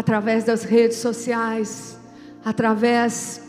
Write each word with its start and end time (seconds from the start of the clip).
através 0.00 0.44
das 0.44 0.62
redes 0.62 0.96
sociais, 0.96 2.00
através 2.42 3.42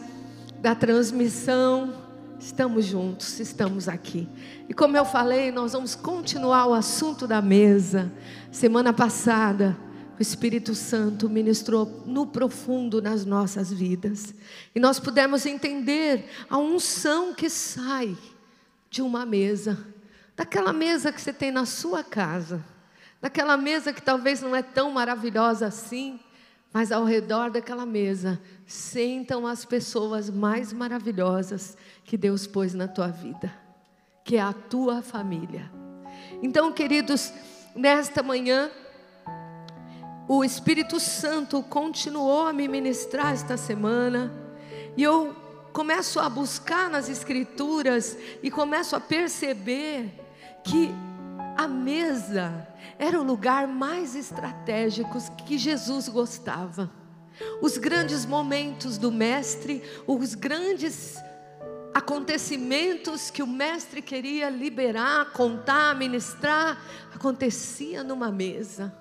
da 0.60 0.76
transmissão. 0.76 1.94
Estamos 2.38 2.84
juntos, 2.84 3.40
estamos 3.40 3.88
aqui. 3.88 4.28
E 4.68 4.74
como 4.74 4.98
eu 4.98 5.06
falei, 5.06 5.50
nós 5.50 5.72
vamos 5.72 5.96
continuar 5.96 6.66
o 6.66 6.74
assunto 6.74 7.26
da 7.26 7.42
mesa. 7.42 8.12
Semana 8.52 8.92
passada, 8.92 9.78
o 10.20 10.22
Espírito 10.22 10.76
Santo 10.76 11.30
ministrou 11.30 12.04
no 12.06 12.28
profundo 12.28 13.02
nas 13.02 13.26
nossas 13.26 13.72
vidas. 13.72 14.36
E 14.76 14.80
nós 14.80 15.00
pudemos 15.00 15.46
entender 15.46 16.26
a 16.50 16.58
unção 16.58 17.34
que 17.34 17.50
sai 17.50 18.18
de 18.90 19.02
uma 19.02 19.26
mesa, 19.26 19.78
daquela 20.36 20.74
mesa 20.74 21.14
que 21.14 21.22
você 21.22 21.32
tem 21.32 21.50
na 21.50 21.66
sua 21.66 22.04
casa, 22.04 22.62
daquela 23.22 23.56
mesa 23.56 23.94
que 23.94 24.02
talvez 24.02 24.42
não 24.42 24.54
é 24.54 24.62
tão 24.62 24.92
maravilhosa 24.92 25.68
assim, 25.68 26.20
mas 26.74 26.92
ao 26.92 27.04
redor 27.04 27.50
daquela 27.50 27.86
mesa 27.86 28.42
sentam 28.66 29.46
as 29.46 29.66
pessoas 29.66 30.30
mais 30.30 30.72
maravilhosas 30.72 31.78
que 32.04 32.16
Deus 32.16 32.48
pôs 32.48 32.74
na 32.74 32.88
tua 32.88 33.08
vida, 33.08 33.54
que 34.24 34.38
é 34.38 34.42
a 34.42 34.54
tua 34.54 35.02
família. 35.02 35.70
Então, 36.42 36.72
queridos, 36.72 37.34
nesta 37.76 38.24
manhã, 38.24 38.72
o 40.28 40.44
Espírito 40.46 41.00
Santo 41.00 41.62
continuou 41.64 42.48
a 42.48 42.54
me 42.54 42.68
ministrar 42.68 43.34
esta 43.34 43.58
semana, 43.58 44.32
e 44.96 45.04
eu 45.04 45.36
começo 45.74 46.20
a 46.20 46.30
buscar 46.30 46.90
nas 46.90 47.10
Escrituras 47.10 48.18
e 48.42 48.50
começo 48.50 48.96
a 48.96 49.00
perceber 49.00 50.10
que 50.64 50.90
a 51.58 51.68
mesa 51.68 52.68
era 53.02 53.20
o 53.20 53.24
lugar 53.24 53.68
mais 53.68 54.16
estratégico 54.16 55.18
que 55.44 55.58
Jesus 55.58 56.08
gostava. 56.08 56.88
Os 57.60 57.76
grandes 57.76 58.28
momentos 58.28 59.00
do 59.00 59.12
Mestre, 59.12 59.82
os 60.06 60.36
grandes 60.36 61.18
acontecimentos 61.96 63.32
que 63.32 63.42
o 63.42 63.48
Mestre 63.48 64.04
queria 64.04 64.52
liberar, 64.52 65.32
contar, 65.32 65.96
ministrar, 65.96 66.80
acontecia 67.12 68.04
numa 68.04 68.32
mesa. 68.32 68.96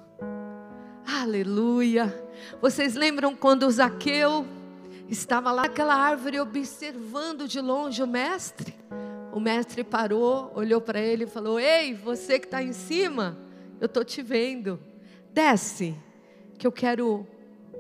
Aleluia! 1.07 2.27
Vocês 2.59 2.95
lembram 2.95 3.37
quando 3.37 3.65
o 3.65 3.71
Zaqueu 3.71 4.47
estava 5.11 5.53
lá 5.53 5.65
naquela 5.65 5.95
árvore 5.95 6.41
observando 6.41 7.47
de 7.47 7.61
longe 7.61 8.03
o 8.03 8.07
mestre. 8.07 8.75
O 9.31 9.39
mestre 9.39 9.85
parou, 9.85 10.51
olhou 10.55 10.81
para 10.81 10.99
ele 10.99 11.25
e 11.25 11.27
falou: 11.27 11.61
Ei, 11.61 11.93
você 11.93 12.39
que 12.39 12.47
está 12.47 12.63
em 12.63 12.73
cima, 12.73 13.50
eu 13.81 13.87
estou 13.87 14.05
te 14.05 14.23
vendo. 14.23 14.79
Desce, 15.33 15.97
que 16.59 16.67
eu 16.67 16.73
quero 16.73 17.27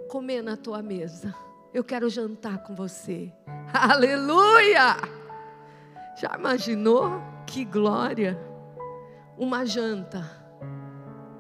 comer 0.08 0.42
na 0.42 0.56
tua 0.56 0.82
mesa. 0.82 1.34
Eu 1.72 1.84
quero 1.84 2.08
jantar 2.08 2.62
com 2.62 2.74
você. 2.74 3.32
Aleluia! 3.72 4.96
Já 6.20 6.36
imaginou? 6.36 7.20
Que 7.46 7.64
glória! 7.64 8.38
Uma 9.36 9.64
janta, 9.64 10.24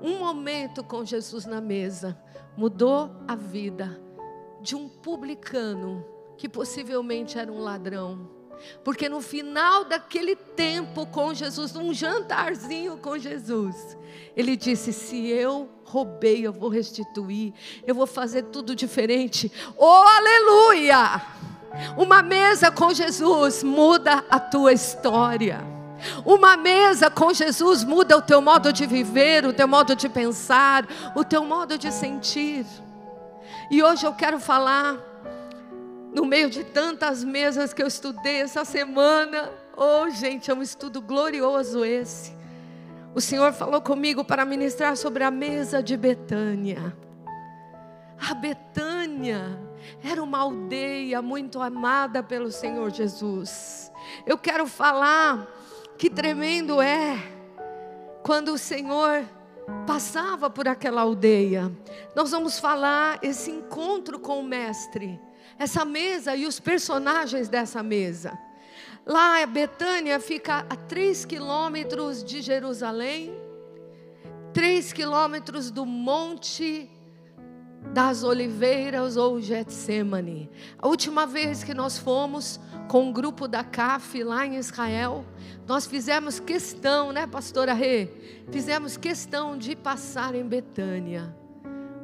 um 0.00 0.18
momento 0.18 0.82
com 0.82 1.04
Jesus 1.04 1.44
na 1.44 1.60
mesa, 1.60 2.18
mudou 2.56 3.10
a 3.28 3.34
vida 3.34 4.00
de 4.62 4.74
um 4.74 4.88
publicano 4.88 6.04
que 6.36 6.48
possivelmente 6.48 7.38
era 7.38 7.52
um 7.52 7.60
ladrão. 7.60 8.39
Porque 8.84 9.08
no 9.08 9.20
final 9.20 9.84
daquele 9.84 10.36
tempo 10.36 11.06
com 11.06 11.32
Jesus, 11.34 11.72
num 11.72 11.92
jantarzinho 11.92 12.96
com 12.98 13.18
Jesus, 13.18 13.96
ele 14.36 14.56
disse: 14.56 14.92
Se 14.92 15.28
eu 15.28 15.68
roubei, 15.84 16.46
eu 16.46 16.52
vou 16.52 16.68
restituir, 16.68 17.52
eu 17.86 17.94
vou 17.94 18.06
fazer 18.06 18.44
tudo 18.44 18.74
diferente. 18.74 19.50
Oh, 19.76 19.84
aleluia! 19.84 21.22
Uma 21.96 22.22
mesa 22.22 22.70
com 22.70 22.92
Jesus 22.92 23.62
muda 23.62 24.24
a 24.28 24.40
tua 24.40 24.72
história. 24.72 25.60
Uma 26.24 26.56
mesa 26.56 27.10
com 27.10 27.32
Jesus 27.32 27.84
muda 27.84 28.16
o 28.16 28.22
teu 28.22 28.40
modo 28.40 28.72
de 28.72 28.86
viver, 28.86 29.44
o 29.44 29.52
teu 29.52 29.68
modo 29.68 29.94
de 29.94 30.08
pensar, 30.08 30.86
o 31.14 31.22
teu 31.22 31.44
modo 31.44 31.76
de 31.76 31.92
sentir. 31.92 32.66
E 33.70 33.82
hoje 33.82 34.06
eu 34.06 34.12
quero 34.12 34.40
falar, 34.40 34.98
no 36.12 36.24
meio 36.24 36.50
de 36.50 36.64
tantas 36.64 37.22
mesas 37.22 37.72
que 37.72 37.82
eu 37.82 37.86
estudei 37.86 38.40
essa 38.40 38.64
semana, 38.64 39.50
oh 39.76 40.08
gente, 40.10 40.50
é 40.50 40.54
um 40.54 40.62
estudo 40.62 41.00
glorioso 41.00 41.84
esse. 41.84 42.34
O 43.14 43.20
Senhor 43.20 43.52
falou 43.52 43.80
comigo 43.80 44.24
para 44.24 44.44
ministrar 44.44 44.96
sobre 44.96 45.24
a 45.24 45.30
mesa 45.30 45.82
de 45.82 45.96
Betânia. 45.96 46.96
A 48.28 48.34
Betânia 48.34 49.58
era 50.02 50.22
uma 50.22 50.38
aldeia 50.38 51.20
muito 51.22 51.60
amada 51.60 52.22
pelo 52.22 52.52
Senhor 52.52 52.90
Jesus. 52.90 53.90
Eu 54.26 54.38
quero 54.38 54.66
falar 54.66 55.46
que 55.96 56.10
tremendo 56.10 56.80
é 56.80 57.16
quando 58.22 58.52
o 58.52 58.58
Senhor 58.58 59.24
passava 59.86 60.50
por 60.50 60.68
aquela 60.68 61.02
aldeia. 61.02 61.70
Nós 62.14 62.30
vamos 62.30 62.58
falar 62.58 63.18
esse 63.22 63.50
encontro 63.50 64.18
com 64.18 64.40
o 64.40 64.42
Mestre, 64.42 65.20
essa 65.60 65.84
mesa 65.84 66.34
e 66.34 66.46
os 66.46 66.58
personagens 66.58 67.46
dessa 67.50 67.82
mesa. 67.82 68.32
Lá, 69.04 69.44
Betânia 69.44 70.18
fica 70.18 70.64
a 70.70 70.74
três 70.74 71.26
quilômetros 71.26 72.24
de 72.24 72.40
Jerusalém, 72.40 73.30
três 74.54 74.90
quilômetros 74.90 75.70
do 75.70 75.84
Monte 75.84 76.90
das 77.92 78.24
Oliveiras 78.24 79.18
ou 79.18 79.38
Getsemane. 79.38 80.50
A 80.78 80.88
última 80.88 81.26
vez 81.26 81.62
que 81.62 81.74
nós 81.74 81.98
fomos 81.98 82.58
com 82.88 83.08
um 83.08 83.12
grupo 83.12 83.46
da 83.46 83.62
CAF 83.62 84.24
lá 84.24 84.46
em 84.46 84.56
Israel, 84.56 85.26
nós 85.66 85.86
fizemos 85.86 86.40
questão, 86.40 87.12
né, 87.12 87.26
pastora 87.26 87.74
Rê? 87.74 88.08
Fizemos 88.50 88.96
questão 88.96 89.58
de 89.58 89.76
passar 89.76 90.34
em 90.34 90.44
Betânia. 90.44 91.38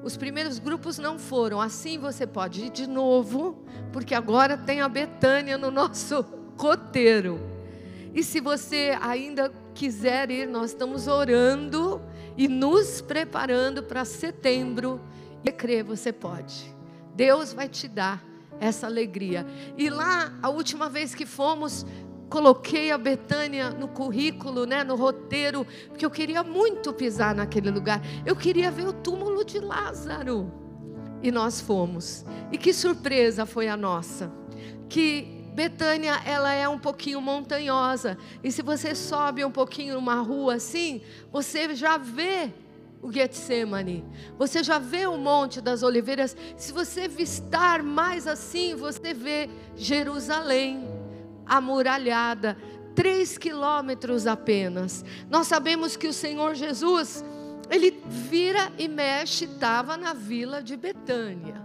Os 0.07 0.17
primeiros 0.17 0.61
grupos 0.61 0.99
não 0.99 1.19
foram, 1.19 1.61
assim 1.61 1.99
você 1.99 2.29
pode 2.29 2.67
ir 2.67 2.71
de 2.71 2.87
novo, 2.87 3.65
porque 3.93 4.15
agora 4.15 4.57
tem 4.57 4.81
a 4.81 4.89
Betânia 4.89 5.59
no 5.59 5.69
nosso 5.69 6.25
roteiro. 6.57 7.41
E 8.15 8.23
se 8.23 8.41
você 8.41 8.97
ainda 9.03 9.53
quiser 9.75 10.31
ir, 10.31 10.47
nós 10.47 10.71
estamos 10.71 11.09
orando 11.09 12.01
e 12.37 12.47
nos 12.47 13.01
preparando 13.01 13.83
para 13.83 14.05
setembro 14.05 15.01
e 15.45 15.51
crer, 15.51 15.83
você 15.83 16.13
pode. 16.13 16.73
Deus 17.17 17.53
vai 17.53 17.69
te 17.69 17.89
dar 17.89 18.25
essa 18.61 18.87
alegria. 18.87 19.45
E 19.77 19.91
lá, 19.91 20.33
a 20.41 20.49
última 20.49 20.89
vez 20.89 21.17
que 21.17 21.27
fomos, 21.27 21.85
coloquei 22.29 22.91
a 22.91 22.99
Betânia 22.99 23.71
no 23.71 23.89
currículo, 23.89 24.67
né, 24.67 24.83
no 24.83 24.97
roteiro, 24.97 25.67
porque 25.89 26.05
eu 26.05 26.11
queria 26.11 26.43
muito 26.43 26.93
pisar 26.93 27.35
naquele 27.35 27.71
lugar. 27.71 28.01
Eu 28.25 28.37
queria 28.37 28.71
ver 28.71 28.89
o 28.89 28.93
túmulo 28.93 29.45
de 29.45 29.59
Lázaro. 29.59 30.53
E 31.23 31.31
nós 31.31 31.61
fomos. 31.61 32.25
E 32.53 32.59
que 32.59 32.73
surpresa 32.73 33.47
foi 33.47 33.69
a 33.69 33.77
nossa. 33.77 34.31
Que 34.89 35.37
Betânia, 35.55 36.21
ela 36.27 36.53
é 36.53 36.69
um 36.69 36.79
pouquinho 36.79 37.21
montanhosa. 37.21 38.19
E 38.45 38.53
se 38.53 38.61
você 38.61 38.95
sobe 38.95 39.43
um 39.43 39.51
pouquinho 39.51 39.95
numa 39.95 40.21
rua 40.21 40.57
assim, 40.57 41.01
você 41.33 41.75
já 41.75 41.97
vê 41.97 42.53
o 43.01 43.11
Getsemane. 43.11 44.05
Você 44.39 44.63
já 44.63 44.79
vê 44.79 45.07
o 45.07 45.17
Monte 45.17 45.61
das 45.61 45.83
Oliveiras. 45.83 46.37
Se 46.59 46.73
você 46.73 47.09
vistar 47.09 47.83
mais 47.83 48.27
assim, 48.27 48.75
você 48.75 49.15
vê 49.15 49.49
Jerusalém, 49.77 50.87
amuralhada, 51.47 52.57
três 52.95 53.39
quilômetros 53.39 54.27
apenas. 54.27 55.05
Nós 55.31 55.47
sabemos 55.47 55.97
que 55.97 56.09
o 56.09 56.13
Senhor 56.13 56.55
Jesus, 56.55 57.25
ele 57.71 58.03
vira 58.07 58.73
e 58.79 58.89
mexe, 58.89 59.45
estava 59.45 59.97
na 59.97 60.13
vila 60.13 60.63
de 60.63 60.77
Betânia. 60.77 61.63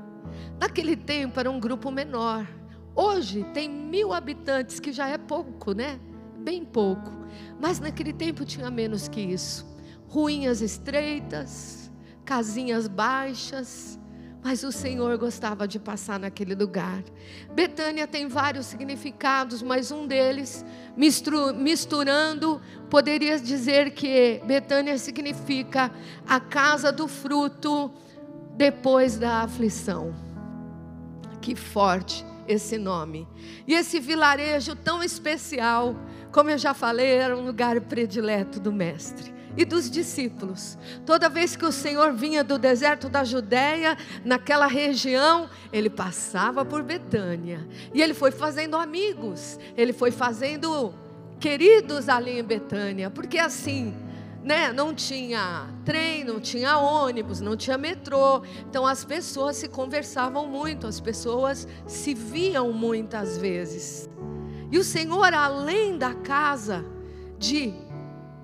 Naquele 0.59 0.95
tempo 0.95 1.39
era 1.39 1.49
um 1.49 1.59
grupo 1.59 1.89
menor. 1.89 2.47
Hoje 2.95 3.45
tem 3.53 3.69
mil 3.69 4.13
habitantes, 4.13 4.79
que 4.79 4.91
já 4.91 5.07
é 5.07 5.17
pouco, 5.17 5.71
né? 5.71 5.99
Bem 6.37 6.63
pouco. 6.63 7.11
Mas 7.59 7.79
naquele 7.79 8.13
tempo 8.13 8.45
tinha 8.45 8.69
menos 8.69 9.07
que 9.07 9.21
isso 9.21 9.71
ruínas 10.11 10.61
estreitas, 10.61 11.89
casinhas 12.25 12.85
baixas, 12.85 13.97
mas 14.43 14.63
o 14.63 14.71
Senhor 14.71 15.17
gostava 15.17 15.67
de 15.67 15.77
passar 15.79 16.19
naquele 16.19 16.55
lugar. 16.55 17.03
Betânia 17.53 18.07
tem 18.07 18.27
vários 18.27 18.65
significados, 18.65 19.61
mas 19.61 19.91
um 19.91 20.07
deles, 20.07 20.65
misturando, 20.95 22.59
poderia 22.89 23.39
dizer 23.39 23.91
que 23.91 24.41
Betânia 24.45 24.97
significa 24.97 25.91
a 26.27 26.39
casa 26.39 26.91
do 26.91 27.07
fruto 27.07 27.91
depois 28.57 29.17
da 29.17 29.43
aflição. 29.43 30.13
Que 31.39 31.55
forte 31.55 32.25
esse 32.47 32.77
nome. 32.77 33.27
E 33.67 33.73
esse 33.73 33.99
vilarejo 33.99 34.75
tão 34.75 35.03
especial, 35.03 35.95
como 36.31 36.49
eu 36.49 36.57
já 36.57 36.73
falei, 36.73 37.07
era 37.07 37.37
um 37.37 37.45
lugar 37.45 37.79
predileto 37.81 38.59
do 38.59 38.71
Mestre. 38.71 39.40
E 39.57 39.65
dos 39.65 39.89
discípulos. 39.89 40.77
Toda 41.05 41.29
vez 41.29 41.55
que 41.55 41.65
o 41.65 41.71
Senhor 41.71 42.13
vinha 42.13 42.43
do 42.43 42.57
deserto 42.57 43.09
da 43.09 43.23
Judéia, 43.23 43.97
naquela 44.23 44.67
região, 44.67 45.49
ele 45.71 45.89
passava 45.89 46.63
por 46.63 46.83
Betânia. 46.83 47.67
E 47.93 48.01
ele 48.01 48.13
foi 48.13 48.31
fazendo 48.31 48.77
amigos, 48.77 49.59
ele 49.75 49.93
foi 49.93 50.11
fazendo 50.11 50.93
queridos 51.39 52.07
ali 52.07 52.39
em 52.39 52.43
Betânia, 52.43 53.09
porque 53.09 53.39
assim, 53.39 53.93
né, 54.43 54.71
não 54.71 54.93
tinha 54.93 55.67
trem, 55.83 56.23
não 56.23 56.39
tinha 56.39 56.77
ônibus, 56.77 57.41
não 57.41 57.55
tinha 57.55 57.77
metrô. 57.77 58.43
Então 58.69 58.85
as 58.85 59.03
pessoas 59.03 59.57
se 59.57 59.67
conversavam 59.67 60.47
muito, 60.47 60.87
as 60.87 60.99
pessoas 60.99 61.67
se 61.85 62.13
viam 62.13 62.71
muitas 62.71 63.37
vezes. 63.37 64.09
E 64.71 64.77
o 64.77 64.83
Senhor, 64.83 65.33
além 65.33 65.97
da 65.97 66.13
casa 66.13 66.85
de 67.37 67.73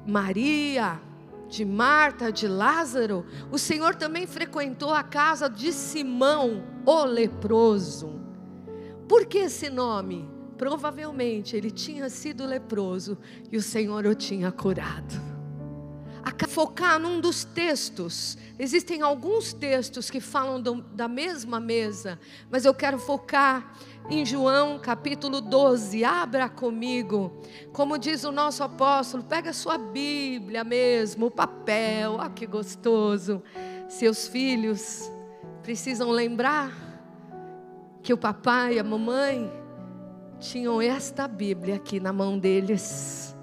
Maria, 0.07 1.01
de 1.49 1.65
Marta, 1.65 2.31
de 2.31 2.47
Lázaro, 2.47 3.25
o 3.51 3.57
Senhor 3.57 3.95
também 3.95 4.25
frequentou 4.25 4.93
a 4.93 5.03
casa 5.03 5.49
de 5.49 5.71
Simão, 5.71 6.63
o 6.85 7.03
leproso. 7.03 8.19
Por 9.07 9.25
que 9.25 9.39
esse 9.39 9.69
nome? 9.69 10.29
Provavelmente 10.57 11.55
ele 11.55 11.69
tinha 11.69 12.09
sido 12.09 12.45
leproso 12.45 13.17
e 13.51 13.57
o 13.57 13.61
Senhor 13.61 14.05
o 14.05 14.15
tinha 14.15 14.51
curado. 14.51 15.37
Focar 16.57 16.99
num 16.99 17.21
dos 17.21 17.43
textos, 17.43 18.35
existem 18.57 19.03
alguns 19.03 19.53
textos 19.53 20.09
que 20.09 20.19
falam 20.19 20.59
do, 20.59 20.81
da 20.81 21.07
mesma 21.07 21.59
mesa, 21.59 22.19
mas 22.49 22.65
eu 22.65 22.73
quero 22.73 22.97
focar 22.97 23.77
em 24.09 24.25
João 24.25 24.79
capítulo 24.79 25.41
12, 25.41 26.03
abra 26.03 26.47
comigo. 26.47 27.31
Como 27.73 27.97
diz 27.97 28.23
o 28.23 28.31
nosso 28.31 28.63
apóstolo, 28.63 29.23
pega 29.23 29.51
sua 29.51 29.77
Bíblia 29.77 30.63
mesmo, 30.63 31.25
o 31.25 31.31
papel, 31.31 32.13
olha 32.13 32.29
que 32.29 32.45
gostoso. 32.45 33.43
Seus 33.89 34.27
filhos 34.27 35.11
precisam 35.61 36.09
lembrar 36.09 36.71
que 38.01 38.13
o 38.13 38.17
papai 38.17 38.75
e 38.75 38.79
a 38.79 38.83
mamãe 38.83 39.51
tinham 40.39 40.81
esta 40.81 41.27
Bíblia 41.27 41.75
aqui 41.75 41.99
na 41.99 42.13
mão 42.13 42.39
deles. 42.39 43.35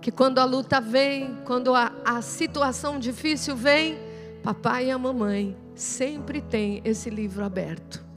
Que 0.00 0.12
quando 0.12 0.38
a 0.38 0.44
luta 0.44 0.80
vem, 0.80 1.38
quando 1.44 1.74
a, 1.74 1.92
a 2.04 2.22
situação 2.22 3.00
difícil 3.00 3.56
vem, 3.56 3.98
papai 4.44 4.86
e 4.86 4.90
a 4.92 4.98
mamãe 4.98 5.56
sempre 5.74 6.40
tem 6.40 6.80
esse 6.84 7.10
livro 7.10 7.44
aberto 7.44 8.13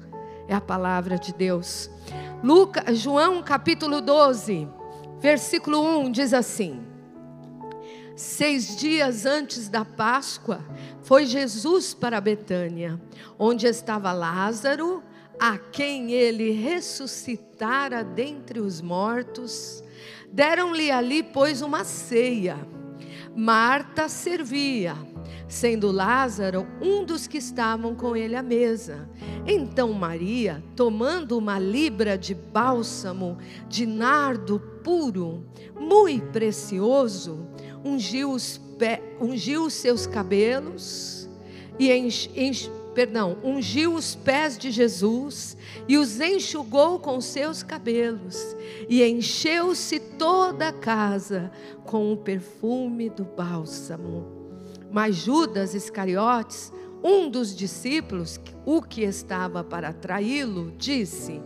é 0.48 0.56
a 0.56 0.62
palavra 0.62 1.18
de 1.18 1.34
Deus. 1.34 1.90
Lucas, 2.44 2.98
João 2.98 3.42
capítulo 3.44 4.00
12, 4.02 4.68
versículo 5.20 5.82
1 6.00 6.12
diz 6.12 6.34
assim: 6.34 6.82
Seis 8.16 8.76
dias 8.76 9.26
antes 9.26 9.68
da 9.68 9.84
Páscoa, 9.84 10.64
foi 11.04 11.26
Jesus 11.26 11.94
para 11.94 12.22
Betânia, 12.22 13.00
onde 13.38 13.68
estava 13.68 14.12
Lázaro, 14.12 15.04
a 15.40 15.58
quem 15.58 16.12
ele 16.12 16.52
ressuscitara 16.52 18.04
dentre 18.04 18.60
os 18.60 18.82
mortos. 18.82 19.84
Deram-lhe 20.32 20.92
ali, 20.92 21.24
pois, 21.24 21.62
uma 21.62 21.84
ceia. 21.84 22.58
Marta 23.36 24.10
servia 24.10 24.96
sendo 25.48 25.92
Lázaro 25.92 26.68
um 26.82 27.04
dos 27.04 27.28
que 27.28 27.38
estavam 27.38 27.96
com 27.96 28.16
ele 28.16 28.36
à 28.36 28.44
mesa. 28.44 29.10
Então 29.46 29.94
Maria, 29.94 30.64
tomando 30.76 31.38
uma 31.38 31.58
libra 31.58 32.18
de 32.18 32.34
bálsamo 32.34 33.38
de 33.68 33.86
nardo 33.86 34.60
puro, 34.84 35.46
muito 35.80 36.28
precioso, 36.32 37.48
ungiu 37.84 38.32
os, 38.32 38.58
pé, 38.78 39.02
ungiu 39.22 39.70
seus 39.70 40.06
cabelos 40.06 41.30
e 41.80 41.92
enche, 41.92 42.72
perdão, 42.94 43.38
ungiu 43.44 43.94
os 43.94 44.16
pés 44.16 44.58
de 44.58 44.72
Jesus 44.72 45.56
e 45.88 45.98
os 45.98 46.20
enxugou 46.20 47.00
com 47.00 47.22
seus 47.22 47.62
cabelos, 47.62 48.56
e 48.90 49.04
encheu-se 49.04 50.00
toda 50.00 50.70
a 50.70 50.74
casa 50.74 51.52
com 51.86 52.12
o 52.12 52.18
perfume 52.18 53.08
do 53.08 53.24
bálsamo. 53.24 54.37
Mas 54.92 55.16
Judas 55.16 55.74
Iscariotes, 55.74 56.72
um 57.04 57.30
dos 57.30 57.56
discípulos, 57.56 58.40
o 58.66 58.82
que 58.82 59.04
estava 59.04 59.64
para 59.64 59.94
traí-lo, 59.94 60.72
disse: 60.78 61.42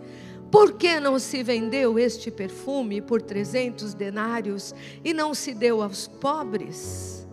Por 0.51 0.73
que 0.73 0.99
não 0.99 1.19
se 1.19 1.43
vendeu 1.43 1.97
este 1.97 2.29
perfume 2.31 3.01
por 3.01 3.21
trezentos 3.21 3.93
denários 3.93 4.73
e 5.03 5.13
não 5.13 5.33
se 5.33 5.53
deu 5.53 5.81
aos 5.81 6.07
pobres? 6.07 7.27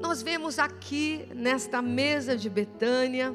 Nós 0.00 0.22
vemos 0.22 0.58
aqui, 0.58 1.28
nesta 1.34 1.80
mesa 1.80 2.36
de 2.36 2.50
Betânia, 2.50 3.34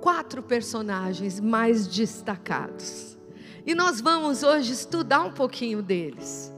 quatro 0.00 0.42
personagens 0.42 1.38
mais 1.38 1.86
destacados. 1.86 3.16
E 3.64 3.74
nós 3.74 4.00
vamos 4.00 4.42
hoje 4.42 4.72
estudar 4.72 5.22
um 5.22 5.32
pouquinho 5.32 5.80
deles 5.80 6.52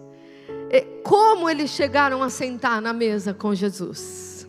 como 0.81 1.49
eles 1.49 1.71
chegaram 1.71 2.23
a 2.23 2.31
sentar 2.31 2.81
na 2.81 2.93
mesa 2.93 3.35
com 3.35 3.55
Jesus. 3.55 4.49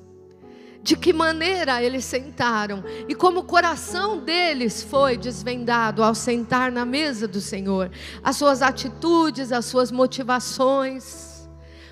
De 0.81 0.95
que 0.95 1.11
maneira 1.11 1.81
eles 1.81 2.05
sentaram 2.05 2.83
e 3.07 3.15
como 3.15 3.39
o 3.39 3.43
coração 3.43 4.19
deles 4.19 4.83
foi 4.83 5.17
desvendado 5.17 6.03
ao 6.03 6.13
sentar 6.13 6.71
na 6.71 6.85
mesa 6.85 7.27
do 7.27 7.41
Senhor, 7.41 7.89
as 8.23 8.35
suas 8.35 8.61
atitudes, 8.61 9.51
as 9.51 9.65
suas 9.65 9.91
motivações. 9.91 11.49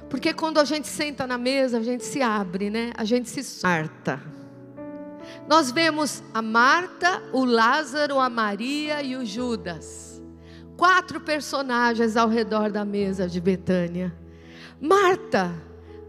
Porque 0.09 0.31
quando 0.31 0.59
a 0.59 0.63
gente 0.63 0.87
senta 0.87 1.25
na 1.25 1.39
mesa, 1.39 1.79
a 1.79 1.83
gente 1.83 2.05
se 2.05 2.21
abre, 2.21 2.69
né? 2.69 2.91
A 2.95 3.03
gente 3.03 3.27
se 3.29 3.43
sarta. 3.43 4.21
Nós 5.47 5.71
vemos 5.71 6.23
a 6.33 6.41
Marta, 6.41 7.21
o 7.33 7.43
Lázaro, 7.43 8.19
a 8.19 8.29
Maria 8.29 9.01
e 9.01 9.15
o 9.15 9.25
Judas. 9.25 10.21
Quatro 10.77 11.19
personagens 11.19 12.15
ao 12.15 12.29
redor 12.29 12.71
da 12.71 12.85
mesa 12.85 13.27
de 13.27 13.41
Betânia. 13.41 14.22
Marta, 14.85 15.55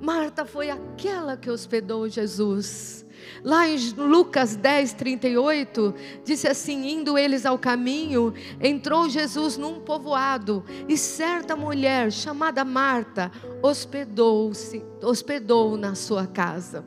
Marta 0.01 0.45
foi 0.45 0.69
aquela 0.69 1.37
que 1.37 1.49
hospedou 1.49 2.09
Jesus. 2.09 3.07
Lá 3.45 3.69
em 3.69 3.79
Lucas 3.93 4.57
10, 4.57 4.95
38, 4.95 5.95
disse 6.25 6.49
assim: 6.49 6.89
indo 6.89 7.17
eles 7.17 7.47
ao 7.47 7.57
caminho, 7.57 8.35
entrou 8.61 9.09
Jesus 9.09 9.57
num 9.57 9.79
povoado, 9.79 10.65
e 10.89 10.99
certa 10.99 11.55
mulher 11.55 12.11
chamada 12.11 12.65
Marta 12.65 13.31
hospedou-se, 13.63 14.85
hospedou 15.01 15.77
na 15.77 15.95
sua 15.95 16.27
casa. 16.27 16.85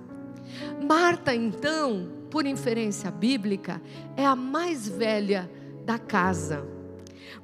Marta, 0.85 1.33
então, 1.33 2.11
por 2.29 2.45
inferência 2.45 3.09
bíblica, 3.09 3.81
é 4.17 4.25
a 4.25 4.35
mais 4.35 4.89
velha 4.89 5.49
da 5.85 5.97
casa. 5.97 6.67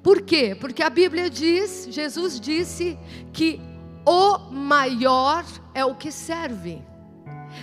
Por 0.03 0.21
quê? 0.21 0.53
Porque 0.59 0.83
a 0.83 0.89
Bíblia 0.89 1.29
diz, 1.29 1.87
Jesus 1.89 2.37
disse 2.41 2.99
que 3.31 3.71
o 4.05 4.37
maior 4.51 5.45
é 5.73 5.85
o 5.85 5.95
que 5.95 6.11
serve. 6.11 6.83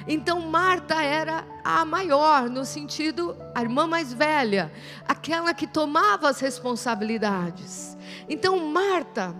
Então 0.07 0.41
Marta 0.41 1.03
era 1.03 1.45
a 1.65 1.85
maior, 1.85 2.49
no 2.49 2.65
sentido, 2.65 3.37
a 3.55 3.63
irmã 3.63 3.87
mais 3.87 4.13
velha, 4.13 4.73
aquela 5.07 5.53
que 5.53 5.67
tomava 5.67 6.29
as 6.29 6.41
responsabilidades. 6.41 7.97
Então 8.29 8.59
Marta, 8.59 9.35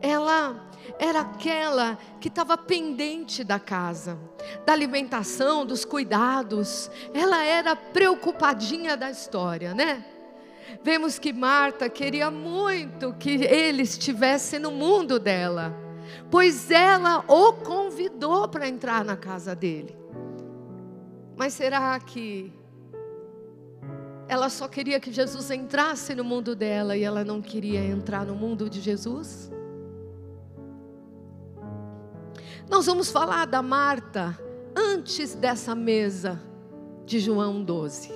ela 0.00 0.68
era 0.98 1.20
aquela 1.20 1.98
que 2.20 2.28
estava 2.28 2.56
pendente 2.56 3.44
da 3.44 3.58
casa, 3.58 4.18
da 4.64 4.72
alimentação, 4.72 5.66
dos 5.66 5.84
cuidados. 5.84 6.90
Ela 7.12 7.44
era 7.44 7.76
preocupadinha 7.76 8.96
da 8.96 9.10
história, 9.10 9.74
né? 9.74 10.04
Vemos 10.82 11.18
que 11.18 11.32
Marta 11.32 11.88
queria 11.88 12.30
muito 12.30 13.12
que 13.14 13.30
ele 13.44 13.82
estivesse 13.82 14.58
no 14.58 14.70
mundo 14.70 15.18
dela 15.18 15.87
pois 16.30 16.70
ela 16.70 17.24
o 17.26 17.54
convidou 17.54 18.48
para 18.48 18.68
entrar 18.68 19.04
na 19.04 19.16
casa 19.16 19.54
dele. 19.54 19.96
Mas 21.36 21.54
será 21.54 21.98
que 22.00 22.52
ela 24.28 24.50
só 24.50 24.68
queria 24.68 25.00
que 25.00 25.10
Jesus 25.10 25.50
entrasse 25.50 26.14
no 26.14 26.24
mundo 26.24 26.54
dela 26.54 26.96
e 26.96 27.02
ela 27.02 27.24
não 27.24 27.40
queria 27.40 27.82
entrar 27.84 28.26
no 28.26 28.34
mundo 28.34 28.68
de 28.68 28.80
Jesus? 28.80 29.50
Nós 32.68 32.84
vamos 32.84 33.10
falar 33.10 33.46
da 33.46 33.62
Marta 33.62 34.38
antes 34.76 35.34
dessa 35.34 35.74
mesa 35.74 36.38
de 37.06 37.18
João 37.18 37.64
12. 37.64 38.12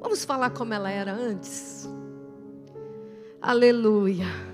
Vamos 0.00 0.24
falar 0.24 0.50
como 0.50 0.72
ela 0.72 0.90
era 0.90 1.12
antes. 1.12 1.86
Aleluia. 3.42 4.49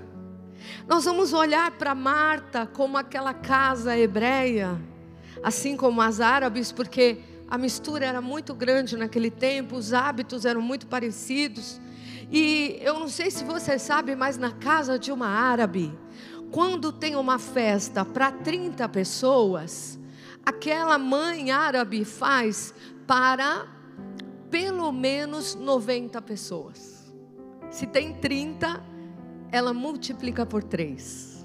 Nós 0.87 1.05
vamos 1.05 1.33
olhar 1.33 1.71
para 1.71 1.93
Marta 1.93 2.65
como 2.65 2.97
aquela 2.97 3.33
casa 3.33 3.97
hebreia, 3.97 4.79
assim 5.43 5.77
como 5.77 6.01
as 6.01 6.19
árabes, 6.19 6.71
porque 6.71 7.19
a 7.49 7.57
mistura 7.57 8.05
era 8.05 8.21
muito 8.21 8.53
grande 8.53 8.97
naquele 8.97 9.31
tempo, 9.31 9.75
os 9.75 9.93
hábitos 9.93 10.45
eram 10.45 10.61
muito 10.61 10.87
parecidos. 10.87 11.79
E 12.31 12.77
eu 12.81 12.99
não 12.99 13.07
sei 13.07 13.31
se 13.31 13.43
você 13.43 13.79
sabe, 13.79 14.15
mas 14.15 14.37
na 14.37 14.51
casa 14.51 14.99
de 14.99 15.11
uma 15.11 15.27
árabe, 15.27 15.97
quando 16.51 16.91
tem 16.91 17.15
uma 17.15 17.39
festa 17.39 18.03
para 18.03 18.31
30 18.31 18.87
pessoas, 18.89 19.97
aquela 20.45 20.97
mãe 20.97 21.51
árabe 21.51 22.03
faz 22.03 22.73
para 23.05 23.67
pelo 24.49 24.91
menos 24.91 25.55
90 25.55 26.21
pessoas. 26.21 27.13
Se 27.69 27.85
tem 27.85 28.13
30, 28.13 28.81
ela 29.51 29.73
multiplica 29.73 30.45
por 30.45 30.63
3. 30.63 31.37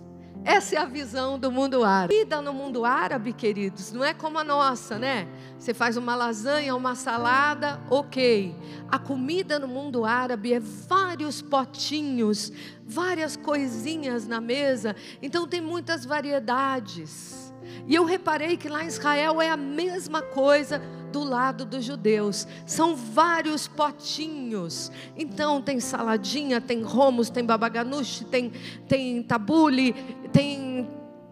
Essa 0.44 0.74
é 0.74 0.78
a 0.78 0.84
visão 0.84 1.38
do 1.38 1.52
mundo 1.52 1.84
árabe. 1.84 2.16
Vida 2.16 2.42
no 2.42 2.52
mundo 2.52 2.84
árabe, 2.84 3.32
queridos, 3.32 3.92
não 3.92 4.04
é 4.04 4.12
como 4.12 4.38
a 4.38 4.44
nossa, 4.44 4.98
né? 4.98 5.28
Você 5.56 5.72
faz 5.72 5.96
uma 5.96 6.16
lasanha, 6.16 6.74
uma 6.74 6.96
salada, 6.96 7.80
ok. 7.88 8.54
A 8.88 8.98
comida 8.98 9.60
no 9.60 9.68
mundo 9.68 10.04
árabe 10.04 10.52
é 10.52 10.58
vários 10.58 11.40
potinhos, 11.40 12.52
várias 12.84 13.36
coisinhas 13.36 14.26
na 14.26 14.40
mesa, 14.40 14.96
então 15.22 15.46
tem 15.46 15.60
muitas 15.60 16.04
variedades. 16.04 17.41
E 17.86 17.94
eu 17.94 18.04
reparei 18.04 18.56
que 18.56 18.68
lá 18.68 18.84
em 18.84 18.88
Israel 18.88 19.40
é 19.40 19.50
a 19.50 19.56
mesma 19.56 20.22
coisa 20.22 20.80
do 21.12 21.22
lado 21.22 21.64
dos 21.64 21.84
judeus. 21.84 22.46
São 22.66 22.96
vários 22.96 23.68
potinhos. 23.68 24.90
Então 25.16 25.60
tem 25.60 25.78
saladinha, 25.78 26.60
tem 26.60 26.82
romos, 26.82 27.30
tem 27.30 27.44
babaganuche, 27.44 28.24
tem, 28.24 28.52
tem 28.88 29.22
tabule, 29.22 29.92
tem 30.32 30.88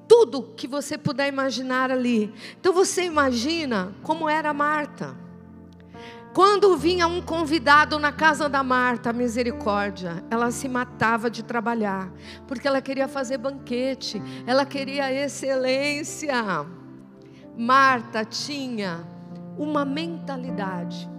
tudo 0.07 0.53
que 0.57 0.67
você 0.67 0.99
puder 0.99 1.29
imaginar 1.29 1.91
ali. 1.91 2.33
Então 2.59 2.73
você 2.73 3.05
imagina 3.05 3.95
como 4.03 4.29
era 4.29 4.53
Marta. 4.53 5.17
Quando 6.33 6.77
vinha 6.77 7.09
um 7.09 7.21
convidado 7.21 7.99
na 7.99 8.13
casa 8.13 8.49
da 8.49 8.63
Marta, 8.63 9.13
misericórdia, 9.13 10.25
ela 10.31 10.53
se 10.53 10.69
matava 10.69 11.29
de 11.29 11.43
trabalhar, 11.43 12.13
porque 12.47 12.69
ela 12.69 12.81
queria 12.81 13.09
fazer 13.09 13.37
banquete, 13.39 14.23
ela 14.47 14.65
queria 14.65 15.13
excelência. 15.13 16.35
Marta 17.57 18.25
tinha 18.25 19.05
uma 19.59 19.85
mentalidade. 19.85 21.11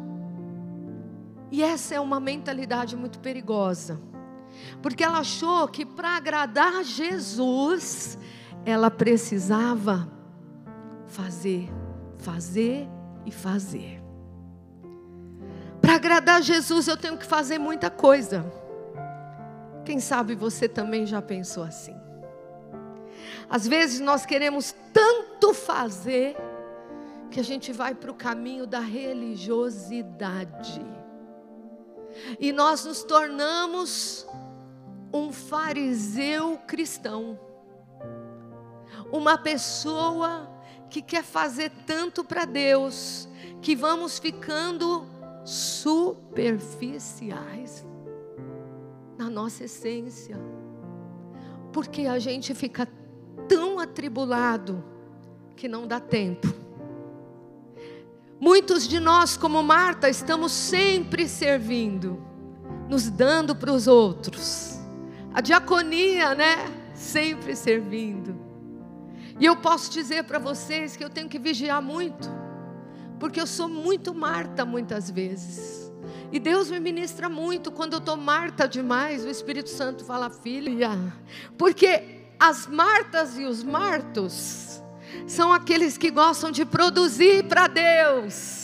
E 1.52 1.62
essa 1.62 1.94
é 1.96 2.00
uma 2.00 2.20
mentalidade 2.20 2.96
muito 2.96 3.20
perigosa. 3.20 4.00
Porque 4.82 5.04
ela 5.04 5.20
achou 5.20 5.68
que 5.68 5.86
para 5.86 6.16
agradar 6.16 6.84
Jesus, 6.86 8.18
ela 8.66 8.90
precisava 8.90 10.10
fazer, 11.06 11.70
fazer 12.18 12.88
e 13.26 13.32
fazer. 13.32 14.01
Para 15.82 15.96
agradar 15.96 16.42
Jesus, 16.42 16.88
eu 16.88 16.96
tenho 16.96 17.18
que 17.18 17.26
fazer 17.26 17.58
muita 17.58 17.90
coisa. 17.90 18.46
Quem 19.84 20.00
sabe 20.00 20.36
você 20.36 20.70
também 20.70 21.06
já 21.06 21.22
pensou 21.22 21.64
assim? 21.64 22.00
Às 23.50 23.68
vezes 23.68 24.00
nós 24.00 24.26
queremos 24.26 24.74
tanto 24.94 25.54
fazer 25.54 26.38
que 27.30 27.40
a 27.40 27.44
gente 27.44 27.74
vai 27.74 27.96
para 27.96 28.12
o 28.12 28.14
caminho 28.14 28.68
da 28.68 28.80
religiosidade. 28.80 30.86
E 32.40 32.52
nós 32.52 32.86
nos 32.86 33.04
tornamos 33.04 34.28
um 35.14 35.32
fariseu 35.32 36.60
cristão. 36.68 37.40
Uma 39.12 39.38
pessoa 39.38 40.50
que 40.90 41.02
quer 41.02 41.24
fazer 41.24 41.72
tanto 41.86 42.24
para 42.24 42.46
Deus, 42.46 43.28
que 43.62 43.76
vamos 43.76 44.20
ficando 44.20 45.06
superficiais 45.44 47.86
na 49.18 49.30
nossa 49.30 49.66
essência. 49.66 50.40
Porque 51.72 52.08
a 52.08 52.18
gente 52.20 52.54
fica 52.54 52.88
tão 53.48 53.80
atribulado 53.80 54.84
que 55.56 55.68
não 55.68 55.88
dá 55.88 56.00
tempo 56.00 56.62
Muitos 58.42 58.88
de 58.88 59.00
nós, 59.00 59.38
como 59.38 59.62
Marta, 59.62 60.10
estamos 60.10 60.52
sempre 60.52 61.28
servindo, 61.28 62.20
nos 62.90 63.08
dando 63.08 63.56
para 63.56 63.72
os 63.72 63.86
outros. 63.86 64.80
A 65.32 65.42
diaconia, 65.42 66.34
né? 66.34 66.56
Sempre 66.96 67.56
servindo. 67.56 68.36
E 69.40 69.46
eu 69.46 69.56
posso 69.56 69.92
dizer 69.92 70.24
para 70.24 70.40
vocês 70.40 70.96
que 70.96 71.04
eu 71.04 71.10
tenho 71.10 71.30
que 71.30 71.38
vigiar 71.38 71.84
muito, 71.84 72.28
porque 73.22 73.40
eu 73.40 73.46
sou 73.46 73.70
muito 73.70 74.16
Marta 74.16 74.66
muitas 74.66 75.12
vezes. 75.12 75.94
E 76.32 76.40
Deus 76.40 76.72
me 76.72 76.80
ministra 76.80 77.30
muito 77.30 77.72
quando 77.72 77.94
eu 77.94 78.00
estou 78.00 78.18
Marta 78.18 78.68
demais, 78.68 79.24
o 79.24 79.30
Espírito 79.30 79.70
Santo 79.70 80.04
fala, 80.04 80.32
filha, 80.32 80.90
porque 81.56 82.24
as 82.40 82.66
Martas 82.66 83.38
e 83.38 83.46
os 83.46 83.64
Martos, 83.64 84.82
são 85.28 85.54
aqueles 85.54 86.00
que 86.00 86.10
gostam 86.10 86.50
de 86.50 86.66
produzir 86.66 87.44
para 87.44 87.68
Deus. 87.68 88.61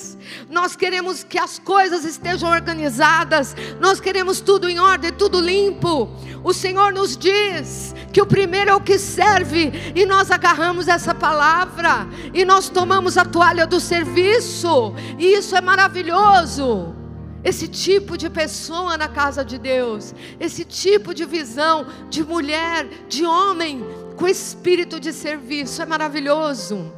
Nós 0.49 0.75
queremos 0.75 1.23
que 1.23 1.37
as 1.37 1.59
coisas 1.59 2.05
estejam 2.05 2.49
organizadas, 2.49 3.55
nós 3.79 3.99
queremos 3.99 4.39
tudo 4.39 4.69
em 4.69 4.79
ordem, 4.79 5.11
tudo 5.11 5.39
limpo. 5.39 6.09
O 6.43 6.53
Senhor 6.53 6.93
nos 6.93 7.17
diz 7.17 7.93
que 8.13 8.21
o 8.21 8.25
primeiro 8.25 8.71
é 8.71 8.75
o 8.75 8.81
que 8.81 8.97
serve, 8.97 9.71
e 9.95 10.05
nós 10.05 10.31
agarramos 10.31 10.87
essa 10.87 11.13
palavra, 11.13 12.07
e 12.33 12.45
nós 12.45 12.69
tomamos 12.69 13.17
a 13.17 13.25
toalha 13.25 13.67
do 13.67 13.79
serviço, 13.79 14.93
e 15.17 15.33
isso 15.33 15.55
é 15.55 15.61
maravilhoso. 15.61 16.95
Esse 17.43 17.67
tipo 17.67 18.17
de 18.17 18.29
pessoa 18.29 18.97
na 18.97 19.07
casa 19.07 19.45
de 19.45 19.57
Deus, 19.57 20.13
esse 20.39 20.65
tipo 20.65 21.13
de 21.13 21.23
visão 21.23 21.85
de 22.09 22.23
mulher, 22.23 22.87
de 23.07 23.25
homem, 23.25 23.85
com 24.15 24.27
espírito 24.27 24.99
de 24.99 25.13
serviço, 25.13 25.81
é 25.81 25.85
maravilhoso. 25.85 26.91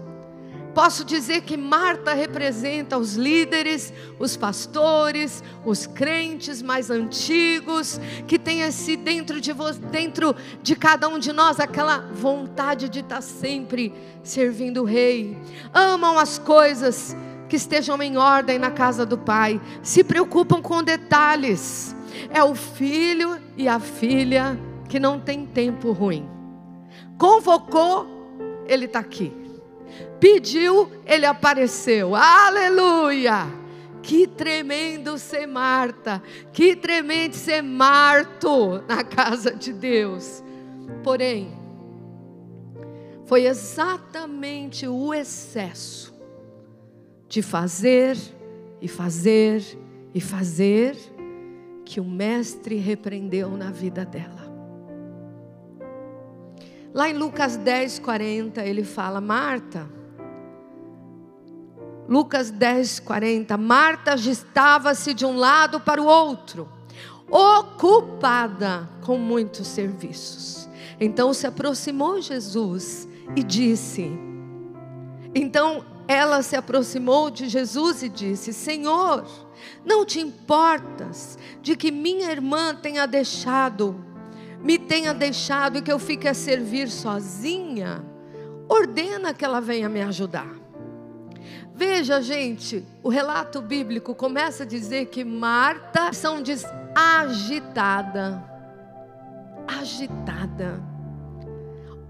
Posso 0.80 1.04
dizer 1.04 1.42
que 1.42 1.58
Marta 1.58 2.14
representa 2.14 2.98
os 2.98 3.16
líderes, 3.16 3.92
os 4.18 4.38
pastores, 4.38 5.44
os 5.66 5.86
crentes 5.86 6.62
mais 6.62 6.90
antigos, 6.90 8.00
que 8.26 8.40
tem 8.40 8.62
esse 8.62 8.96
dentro 8.96 9.42
de 9.42 9.52
dentro 9.92 10.34
de 10.64 10.78
cada 10.78 11.10
um 11.10 11.20
de 11.20 11.34
nós 11.34 11.60
aquela 11.60 11.98
vontade 12.14 12.88
de 12.88 13.02
estar 13.02 13.20
sempre 13.20 13.94
servindo 14.24 14.84
o 14.84 14.86
rei. 14.86 15.38
Amam 15.74 16.18
as 16.18 16.40
coisas 16.40 17.14
que 17.50 17.58
estejam 17.58 18.02
em 18.02 18.16
ordem 18.16 18.58
na 18.58 18.72
casa 18.72 19.06
do 19.06 19.18
Pai, 19.18 19.60
se 19.84 20.02
preocupam 20.02 20.62
com 20.62 20.82
detalhes. 20.82 21.94
É 22.30 22.42
o 22.42 22.56
filho 22.56 23.38
e 23.58 23.68
a 23.68 23.82
filha 23.82 24.58
que 24.88 24.98
não 24.98 25.20
tem 25.20 25.46
tempo 25.46 25.92
ruim 25.92 26.26
convocou, 27.18 28.08
ele 28.66 28.86
está 28.86 29.00
aqui. 29.00 29.39
Pediu, 30.20 30.92
ele 31.06 31.26
apareceu. 31.26 32.14
Aleluia! 32.16 33.48
Que 34.02 34.26
tremendo 34.26 35.18
ser 35.18 35.46
Marta, 35.46 36.22
que 36.54 36.76
tremendo 36.76 37.34
ser 37.34 37.62
Marto 37.62 38.84
na 38.88 39.04
casa 39.04 39.52
de 39.52 39.74
Deus. 39.74 40.44
Porém, 41.04 41.52
foi 43.26 43.46
exatamente 43.46 44.88
o 44.88 45.14
excesso 45.14 46.14
de 47.28 47.42
fazer 47.42 48.18
e 48.82 48.88
fazer 48.88 49.62
e 50.14 50.20
fazer 50.20 50.98
que 51.86 52.00
o 52.00 52.06
mestre 52.06 52.78
repreendeu 52.78 53.50
na 53.52 53.70
vida 53.70 54.04
dela. 54.04 54.50
Lá 56.94 57.08
em 57.10 57.14
Lucas 57.14 57.56
10, 57.58 58.00
40, 58.00 58.64
ele 58.66 58.84
fala: 58.84 59.22
Marta, 59.22 59.88
Lucas 62.10 62.50
10, 62.50 63.00
40, 63.02 63.56
Marta 63.56 64.14
agitava-se 64.14 65.14
de 65.14 65.26
um 65.26 65.38
lado 65.38 65.80
para 65.80 66.02
o 66.02 66.06
outro, 66.06 66.68
ocupada 67.30 68.90
com 69.06 69.18
muitos 69.18 69.68
serviços. 69.68 70.68
Então 71.00 71.34
se 71.34 71.46
aproximou 71.46 72.20
Jesus 72.20 73.08
e 73.36 73.44
disse: 73.44 74.12
Então 75.36 75.86
ela 76.08 76.42
se 76.42 76.56
aproximou 76.56 77.30
de 77.30 77.48
Jesus 77.48 78.02
e 78.02 78.10
disse: 78.10 78.52
Senhor, 78.52 79.26
não 79.86 80.04
te 80.04 80.20
importas 80.20 81.38
de 81.62 81.76
que 81.76 81.92
minha 81.92 82.32
irmã 82.32 82.74
tenha 82.74 83.06
deixado 83.06 84.10
me 84.62 84.78
tenha 84.78 85.14
deixado 85.14 85.78
e 85.78 85.82
que 85.82 85.92
eu 85.92 85.98
fique 85.98 86.28
a 86.28 86.34
servir 86.34 86.90
sozinha, 86.90 88.04
ordena 88.68 89.34
que 89.34 89.46
ela 89.46 89.62
venha 89.62 89.88
me 89.88 90.02
ajudar. 90.02 90.59
Veja, 91.80 92.22
gente, 92.22 92.86
o 93.02 93.08
relato 93.08 93.62
bíblico 93.62 94.14
começa 94.14 94.64
a 94.64 94.66
dizer 94.66 95.06
que 95.06 95.24
Marta 95.24 96.12
são 96.12 96.42
diz 96.42 96.66
agitada, 96.94 98.44
agitada, 99.66 100.84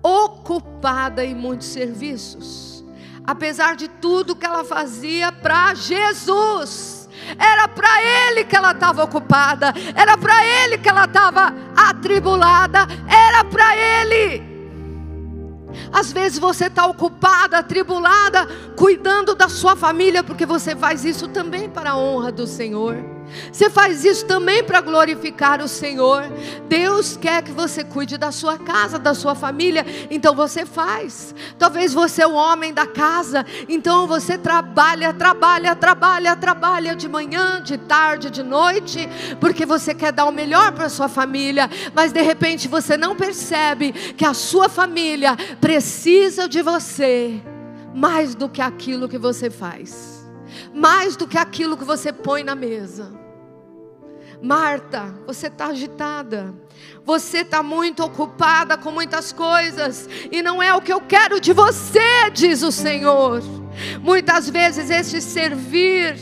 ocupada 0.01 1.23
em 1.23 1.35
muitos 1.35 1.67
serviços, 1.67 2.83
apesar 3.23 3.75
de 3.75 3.87
tudo 3.87 4.35
que 4.35 4.43
ela 4.43 4.63
fazia 4.63 5.31
para 5.31 5.75
Jesus. 5.75 7.07
Era 7.37 7.67
para 7.67 8.01
ele 8.01 8.45
que 8.45 8.55
ela 8.55 8.71
estava 8.71 9.03
ocupada, 9.03 9.71
era 9.95 10.17
para 10.17 10.43
ele 10.43 10.79
que 10.79 10.89
ela 10.89 11.05
estava 11.05 11.53
atribulada, 11.77 12.87
era 13.07 13.43
para 13.43 13.77
ele. 13.77 14.58
Às 15.91 16.11
vezes 16.11 16.39
você 16.39 16.65
está 16.65 16.85
ocupada, 16.85 17.59
atribulada, 17.59 18.47
cuidando 18.75 19.35
da 19.35 19.49
sua 19.49 19.75
família, 19.75 20.23
porque 20.23 20.45
você 20.45 20.75
faz 20.75 21.05
isso 21.05 21.27
também 21.27 21.69
para 21.69 21.91
a 21.91 21.97
honra 21.97 22.31
do 22.31 22.47
Senhor. 22.47 23.18
Você 23.51 23.69
faz 23.69 24.03
isso 24.05 24.25
também 24.25 24.63
para 24.63 24.81
glorificar 24.81 25.61
o 25.61 25.67
Senhor. 25.67 26.23
Deus 26.67 27.17
quer 27.17 27.41
que 27.43 27.51
você 27.51 27.83
cuide 27.83 28.17
da 28.17 28.31
sua 28.31 28.57
casa, 28.57 28.99
da 28.99 29.13
sua 29.13 29.35
família, 29.35 29.85
então 30.09 30.35
você 30.35 30.65
faz. 30.65 31.33
Talvez 31.57 31.93
você 31.93 32.21
é 32.21 32.27
o 32.27 32.33
homem 32.33 32.73
da 32.73 32.85
casa, 32.85 33.45
então 33.67 34.07
você 34.07 34.37
trabalha, 34.37 35.13
trabalha, 35.13 35.75
trabalha, 35.75 36.35
trabalha 36.35 36.95
de 36.95 37.07
manhã, 37.07 37.61
de 37.61 37.77
tarde, 37.77 38.29
de 38.29 38.43
noite, 38.43 39.07
porque 39.39 39.65
você 39.65 39.93
quer 39.93 40.11
dar 40.11 40.25
o 40.25 40.31
melhor 40.31 40.71
para 40.71 40.85
a 40.85 40.89
sua 40.89 41.07
família, 41.07 41.69
mas 41.93 42.11
de 42.11 42.21
repente 42.21 42.67
você 42.67 42.97
não 42.97 43.15
percebe 43.15 43.91
que 43.91 44.25
a 44.25 44.33
sua 44.33 44.69
família 44.69 45.35
precisa 45.59 46.47
de 46.47 46.61
você 46.61 47.41
mais 47.93 48.35
do 48.35 48.47
que 48.47 48.61
aquilo 48.61 49.09
que 49.09 49.17
você 49.17 49.49
faz 49.49 50.18
mais 50.73 51.15
do 51.15 51.27
que 51.27 51.37
aquilo 51.37 51.77
que 51.77 51.83
você 51.83 52.11
põe 52.11 52.43
na 52.43 52.55
mesa. 52.55 53.11
Marta, 54.41 55.13
você 55.27 55.47
está 55.47 55.67
agitada, 55.67 56.53
você 57.03 57.39
está 57.39 57.61
muito 57.61 58.01
ocupada 58.03 58.77
com 58.77 58.89
muitas 58.89 59.33
coisas, 59.33 60.07
e 60.31 60.41
não 60.41 60.63
é 60.63 60.73
o 60.73 60.81
que 60.81 60.93
eu 60.93 61.01
quero 61.01 61.41
de 61.41 61.51
você, 61.51 62.29
diz 62.33 62.63
o 62.63 62.71
Senhor. 62.71 63.41
Muitas 64.01 64.49
vezes 64.49 64.89
esse 64.89 65.21
servir 65.21 66.15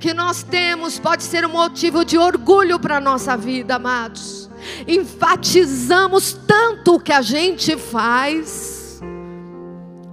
que 0.00 0.12
nós 0.12 0.42
temos 0.42 0.98
pode 0.98 1.22
ser 1.22 1.46
um 1.46 1.50
motivo 1.50 2.04
de 2.04 2.18
orgulho 2.18 2.78
para 2.78 2.96
a 2.96 3.00
nossa 3.00 3.36
vida, 3.36 3.76
amados. 3.76 4.50
Enfatizamos 4.86 6.32
tanto 6.46 6.96
o 6.96 7.00
que 7.00 7.12
a 7.12 7.22
gente 7.22 7.76
faz, 7.76 9.00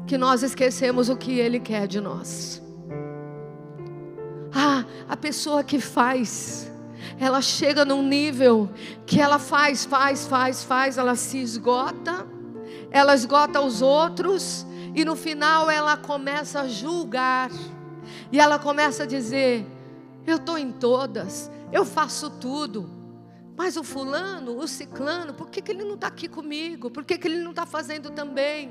que 0.05 0.17
nós 0.17 0.43
esquecemos 0.43 1.10
o 1.10 1.17
que 1.17 1.39
Ele 1.39 1.60
quer 1.60 1.88
de 1.88 2.00
nós. 2.00 2.62
Ah, 4.54 4.86
a 5.10 5.18
pessoa 5.18 5.63
que 5.63 5.80
faz, 5.80 6.72
ela 7.20 7.42
chega 7.42 7.86
num 7.86 8.01
nível 8.01 8.70
que 9.06 9.20
ela 9.20 9.39
faz, 9.39 9.86
faz, 9.86 10.27
faz, 10.27 10.63
faz, 10.63 10.98
ela 10.98 11.16
se 11.16 11.38
esgota, 11.38 12.25
ela 12.92 13.13
esgota 13.13 13.62
os 13.62 13.82
outros 13.82 14.66
e 14.96 15.04
no 15.06 15.16
final 15.16 15.70
ela 15.70 15.98
começa 15.98 16.62
a 16.62 16.68
julgar. 16.68 17.51
E 18.32 18.39
ela 18.39 18.58
começa 18.58 19.04
a 19.04 19.06
dizer: 19.06 19.66
Eu 20.25 20.38
estou 20.38 20.58
em 20.58 20.72
todas, 20.72 21.51
eu 21.72 21.86
faço 21.86 22.30
tudo. 22.30 22.97
Mas 23.58 23.76
o 23.76 23.84
fulano, 23.84 24.56
o 24.60 24.68
ciclano, 24.68 25.34
por 25.34 25.50
que, 25.50 25.64
que 25.64 25.72
ele 25.72 25.84
não 25.84 25.96
está 25.96 26.06
aqui 26.06 26.28
comigo? 26.28 26.92
Por 26.92 27.04
que, 27.04 27.18
que 27.18 27.28
ele 27.28 27.40
não 27.40 27.50
está 27.50 27.66
fazendo 27.66 28.12
também? 28.12 28.70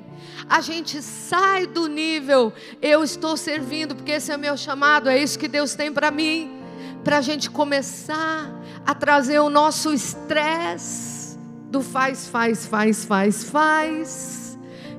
A 0.48 0.60
gente 0.60 1.02
sai 1.02 1.66
do 1.66 1.88
nível, 1.88 2.52
eu 2.80 3.02
estou 3.02 3.36
servindo, 3.36 3.96
porque 3.96 4.12
esse 4.12 4.30
é 4.30 4.36
o 4.36 4.38
meu 4.38 4.56
chamado, 4.56 5.08
é 5.08 5.20
isso 5.20 5.40
que 5.40 5.48
Deus 5.48 5.74
tem 5.74 5.92
para 5.92 6.12
mim. 6.12 6.62
Para 7.02 7.18
a 7.18 7.20
gente 7.20 7.50
começar 7.50 8.48
a 8.86 8.94
trazer 8.94 9.40
o 9.40 9.50
nosso 9.50 9.92
estresse 9.92 11.36
do 11.68 11.82
faz, 11.82 12.28
faz, 12.28 12.66
faz, 12.66 13.04
faz, 13.04 13.42
faz 13.42 14.45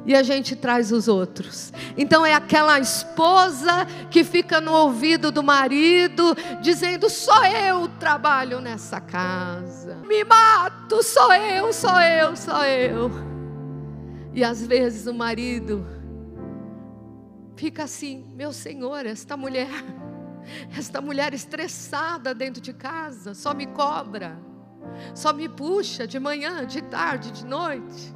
e 0.08 0.16
a 0.16 0.24
gente 0.24 0.56
traz 0.56 0.94
os 0.94 1.10
outros. 1.10 1.74
Então 1.98 2.26
é 2.26 2.34
aquela 2.34 2.80
esposa 2.80 3.86
que 4.10 4.24
fica 4.24 4.62
no 4.62 4.72
ouvido 4.72 5.34
do 5.34 5.44
marido 5.44 6.34
dizendo: 6.62 7.10
só 7.10 7.46
eu 7.46 7.90
trabalho 8.00 8.62
nessa 8.62 9.02
casa, 9.02 9.98
me 10.08 10.24
mato, 10.24 11.04
sou 11.04 11.34
eu, 11.34 11.74
sou 11.74 12.00
eu, 12.00 12.36
sou 12.38 12.64
eu. 12.64 13.12
E 14.34 14.46
às 14.46 14.66
vezes 14.66 15.08
o 15.08 15.14
marido 15.14 15.86
fica 17.58 17.84
assim: 17.84 18.26
meu 18.34 18.54
senhor, 18.54 19.06
esta 19.06 19.36
mulher, 19.36 19.68
esta 20.76 21.02
mulher 21.02 21.34
estressada 21.34 22.34
dentro 22.34 22.62
de 22.62 22.72
casa, 22.72 23.34
só 23.34 23.54
me 23.54 23.66
cobra, 23.66 24.40
só 25.14 25.34
me 25.34 25.50
puxa 25.50 26.08
de 26.08 26.18
manhã, 26.18 26.66
de 26.66 26.82
tarde, 26.82 27.30
de 27.32 27.46
noite 27.46 28.16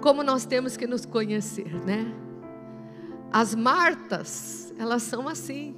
como 0.00 0.22
nós 0.22 0.44
temos 0.44 0.76
que 0.76 0.86
nos 0.86 1.04
conhecer, 1.04 1.72
né? 1.84 2.12
As 3.32 3.54
Martas, 3.54 4.72
elas 4.78 5.02
são 5.02 5.28
assim. 5.28 5.74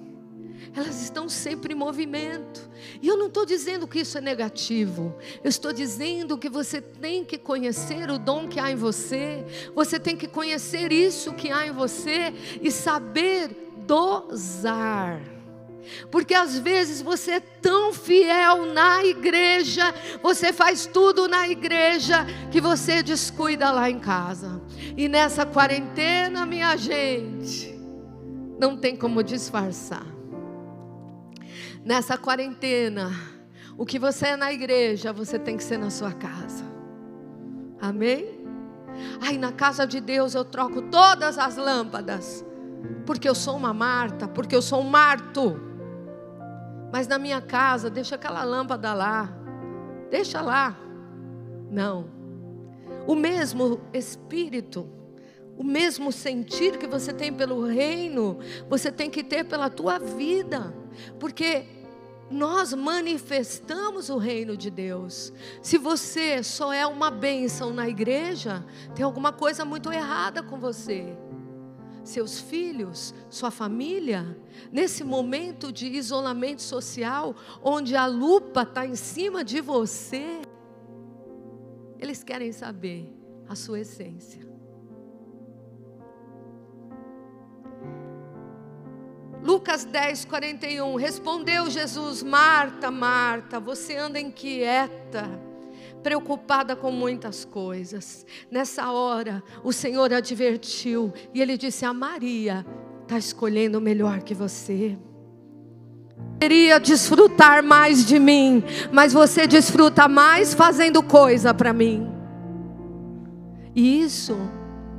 Elas 0.75 1.03
estão 1.03 1.29
sempre 1.29 1.73
em 1.73 1.77
movimento. 1.77 2.69
E 3.01 3.09
eu 3.09 3.17
não 3.17 3.29
estou 3.29 3.47
dizendo 3.47 3.87
que 3.87 4.01
isso 4.01 4.19
é 4.19 4.21
negativo. 4.21 5.15
Eu 5.43 5.49
estou 5.49 5.73
dizendo 5.73 6.37
que 6.37 6.49
você 6.49 6.81
tem 6.81 7.25
que 7.25 7.39
conhecer 7.39 8.11
o 8.11 8.19
dom 8.19 8.49
que 8.49 8.61
há 8.61 8.71
em 8.71 8.77
você. 8.77 9.45
Você 9.75 9.99
tem 9.99 10.17
que 10.17 10.29
conhecer 10.29 10.93
isso 10.93 11.33
que 11.33 11.51
há 11.51 11.67
em 11.67 11.73
você 11.73 12.35
e 12.61 12.71
saber 12.71 13.73
dosar. 13.87 15.21
Porque 16.11 16.35
às 16.35 16.59
vezes 16.59 17.03
você 17.03 17.33
é 17.33 17.41
tão 17.41 17.93
fiel 17.93 18.67
na 18.67 19.05
igreja, 19.05 19.95
você 20.23 20.53
faz 20.53 20.87
tudo 20.87 21.29
na 21.29 21.49
igreja, 21.49 22.27
que 22.51 22.61
você 22.61 23.03
descuida 23.03 23.71
lá 23.71 23.91
em 23.91 23.99
casa. 23.99 24.61
E 24.97 25.09
nessa 25.09 25.45
quarentena, 25.47 26.45
minha 26.47 26.77
gente, 26.77 27.79
não 28.59 28.77
tem 28.77 28.97
como 28.97 29.23
disfarçar. 29.23 30.07
Nessa 31.85 32.19
quarentena, 32.19 33.11
o 33.77 33.87
que 33.87 33.99
você 33.99 34.29
é 34.29 34.37
na 34.37 34.53
igreja, 34.53 35.13
você 35.13 35.39
tem 35.39 35.57
que 35.57 35.63
ser 35.63 35.79
na 35.79 35.91
sua 35.91 36.13
casa. 36.13 36.65
Amém? 37.81 38.39
Aí 39.21 39.39
na 39.39 39.53
casa 39.53 39.87
de 39.87 40.01
Deus 40.01 40.35
eu 40.35 40.45
troco 40.45 40.83
todas 40.83 41.39
as 41.39 41.57
lâmpadas, 41.57 42.45
porque 43.07 43.29
eu 43.29 43.35
sou 43.35 43.57
uma 43.57 43.73
Marta, 43.73 44.27
porque 44.27 44.55
eu 44.55 44.63
sou 44.63 44.81
um 44.81 44.89
Marto. 44.89 45.68
Mas 46.93 47.07
na 47.07 47.19
minha 47.19 47.41
casa, 47.41 47.91
deixa 47.91 48.15
aquela 48.15 48.43
lâmpada 48.45 48.95
lá. 48.95 49.33
Deixa 50.11 50.41
lá. 50.41 50.77
Não. 51.71 52.11
O 53.07 53.15
mesmo 53.15 53.81
espírito, 53.93 54.89
o 55.57 55.65
mesmo 55.65 56.11
sentir 56.13 56.79
que 56.79 56.87
você 56.87 57.13
tem 57.13 57.33
pelo 57.33 57.67
reino, 57.67 58.39
você 58.69 58.91
tem 58.91 59.11
que 59.11 59.23
ter 59.23 59.45
pela 59.45 59.69
tua 59.69 59.99
vida. 59.99 60.75
Porque 61.19 61.67
nós 62.31 62.73
manifestamos 62.73 64.09
o 64.09 64.17
reino 64.17 64.57
de 64.57 64.71
Deus. 64.71 65.33
Se 65.63 65.79
você 65.79 66.43
só 66.43 66.73
é 66.73 66.87
uma 66.87 67.11
bênção 67.11 67.73
na 67.73 67.89
igreja, 67.89 68.65
tem 68.95 69.05
alguma 69.05 69.33
coisa 69.33 69.65
muito 69.65 69.93
errada 69.93 70.43
com 70.43 70.59
você 70.59 71.17
seus 72.09 72.41
filhos, 72.41 73.15
sua 73.31 73.51
família, 73.51 74.37
nesse 74.73 75.05
momento 75.05 75.73
de 75.73 75.87
isolamento 75.87 76.63
social, 76.63 77.35
onde 77.63 77.95
a 77.95 78.07
lupa 78.07 78.63
está 78.63 78.87
em 78.87 78.97
cima 78.97 79.45
de 79.45 79.61
você, 79.61 80.41
eles 81.99 82.25
querem 82.25 82.53
saber 82.53 83.13
a 83.49 83.55
sua 83.55 83.81
essência. 83.81 84.47
Lucas 89.43 89.85
10, 89.85 90.25
41. 90.25 90.97
Respondeu 90.97 91.71
Jesus: 91.71 92.23
Marta, 92.23 92.91
Marta, 92.91 93.61
você 93.61 93.97
anda 93.97 94.21
inquieta 94.21 95.48
preocupada 96.03 96.77
com 96.77 96.91
muitas 96.91 97.45
coisas. 97.45 98.27
Nessa 98.51 98.91
hora, 98.91 99.43
o 99.63 99.73
Senhor 99.73 100.13
advertiu 100.13 101.13
e 101.35 101.41
ele 101.41 101.57
disse: 101.57 101.85
A 101.85 101.93
Maria 101.93 102.65
está 103.03 103.19
escolhendo 103.19 103.81
melhor 103.81 104.23
que 104.23 104.35
você. 104.35 104.99
Queria 106.41 106.79
desfrutar 106.79 107.63
mais 107.63 108.07
de 108.07 108.19
mim, 108.19 108.63
mas 108.93 109.13
você 109.13 109.47
desfruta 109.47 110.07
mais 110.07 110.55
fazendo 110.55 111.03
coisa 111.03 111.53
para 111.53 111.73
mim. 111.73 112.13
E 113.75 114.03
isso 114.03 114.37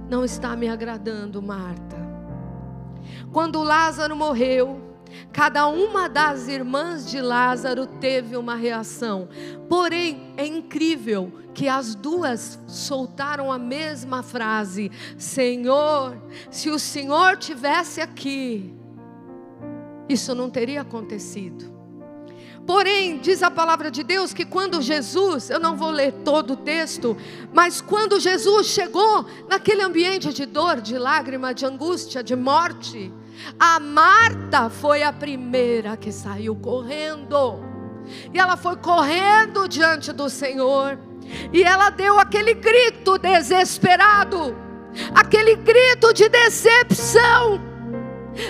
não 0.09 0.25
está 0.25 0.55
me 0.55 0.67
agradando, 0.67 1.41
Marta. 1.41 1.97
Quando 3.31 3.61
Lázaro 3.61 4.15
morreu, 4.15 4.88
Cada 5.31 5.67
uma 5.67 6.07
das 6.07 6.47
irmãs 6.47 7.09
de 7.09 7.21
Lázaro 7.21 7.85
teve 7.85 8.35
uma 8.35 8.55
reação. 8.55 9.29
Porém, 9.67 10.33
é 10.37 10.45
incrível 10.45 11.31
que 11.53 11.67
as 11.67 11.95
duas 11.95 12.59
soltaram 12.67 13.51
a 13.51 13.57
mesma 13.57 14.23
frase: 14.23 14.91
Senhor, 15.17 16.17
se 16.49 16.69
o 16.69 16.79
Senhor 16.79 17.37
tivesse 17.37 18.01
aqui, 18.01 18.73
isso 20.07 20.33
não 20.33 20.49
teria 20.49 20.81
acontecido. 20.81 21.79
Porém, 22.65 23.17
diz 23.17 23.41
a 23.41 23.49
palavra 23.49 23.89
de 23.89 24.03
Deus 24.03 24.31
que 24.31 24.45
quando 24.45 24.79
Jesus, 24.79 25.49
eu 25.49 25.59
não 25.59 25.75
vou 25.75 25.89
ler 25.89 26.11
todo 26.23 26.53
o 26.53 26.55
texto, 26.55 27.17
mas 27.51 27.81
quando 27.81 28.19
Jesus 28.19 28.67
chegou 28.67 29.25
naquele 29.49 29.81
ambiente 29.81 30.31
de 30.31 30.45
dor, 30.45 30.79
de 30.79 30.95
lágrima, 30.95 31.51
de 31.51 31.65
angústia, 31.65 32.23
de 32.23 32.35
morte, 32.35 33.11
a 33.59 33.79
Marta 33.79 34.69
foi 34.69 35.03
a 35.03 35.13
primeira 35.13 35.97
que 35.97 36.11
saiu 36.11 36.55
correndo. 36.55 37.59
E 38.33 38.39
ela 38.39 38.57
foi 38.57 38.75
correndo 38.77 39.67
diante 39.67 40.11
do 40.11 40.29
Senhor. 40.29 40.97
E 41.53 41.63
ela 41.63 41.89
deu 41.89 42.19
aquele 42.19 42.53
grito 42.53 43.17
desesperado: 43.17 44.55
aquele 45.13 45.55
grito 45.55 46.13
de 46.13 46.27
decepção. 46.29 47.61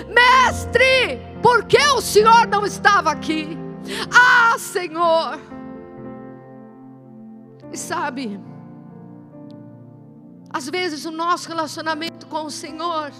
Mestre, 0.08 1.20
por 1.42 1.64
que 1.64 1.80
o 1.88 2.00
Senhor 2.00 2.46
não 2.46 2.64
estava 2.64 3.10
aqui? 3.10 3.58
Ah, 4.12 4.56
Senhor! 4.58 5.40
E 7.72 7.76
sabe, 7.76 8.40
às 10.52 10.68
vezes 10.68 11.04
o 11.04 11.12
nosso 11.12 11.48
relacionamento 11.48 12.26
com 12.26 12.44
o 12.44 12.50
Senhor 12.50 13.12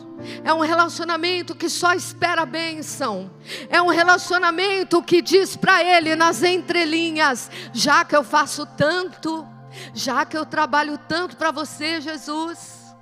é 0.42 0.52
um 0.52 0.60
relacionamento 0.60 1.54
que 1.54 1.68
só 1.68 1.92
espera 1.92 2.44
bênção, 2.44 3.30
é 3.68 3.80
um 3.80 3.88
relacionamento 3.88 5.00
que 5.00 5.22
diz 5.22 5.56
para 5.56 5.82
Ele 5.82 6.16
nas 6.16 6.42
entrelinhas: 6.42 7.48
já 7.72 8.04
que 8.04 8.16
eu 8.16 8.24
faço 8.24 8.66
tanto, 8.76 9.46
já 9.94 10.26
que 10.26 10.36
eu 10.36 10.44
trabalho 10.44 10.98
tanto 10.98 11.36
para 11.36 11.52
você, 11.52 12.00
Jesus, 12.00 12.96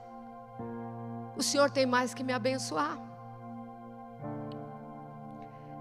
o 1.36 1.42
Senhor 1.42 1.70
tem 1.70 1.86
mais 1.86 2.12
que 2.12 2.22
me 2.22 2.32
abençoar. 2.32 2.98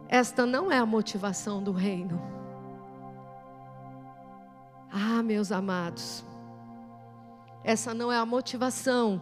Esta 0.07 0.45
não 0.45 0.71
é 0.71 0.77
a 0.77 0.85
motivação 0.85 1.61
do 1.61 1.73
reino. 1.73 2.21
Ah, 4.89 5.21
meus 5.21 5.51
amados, 5.51 6.23
essa 7.67 7.93
não 7.93 8.09
é 8.09 8.17
a 8.17 8.25
motivação 8.25 9.21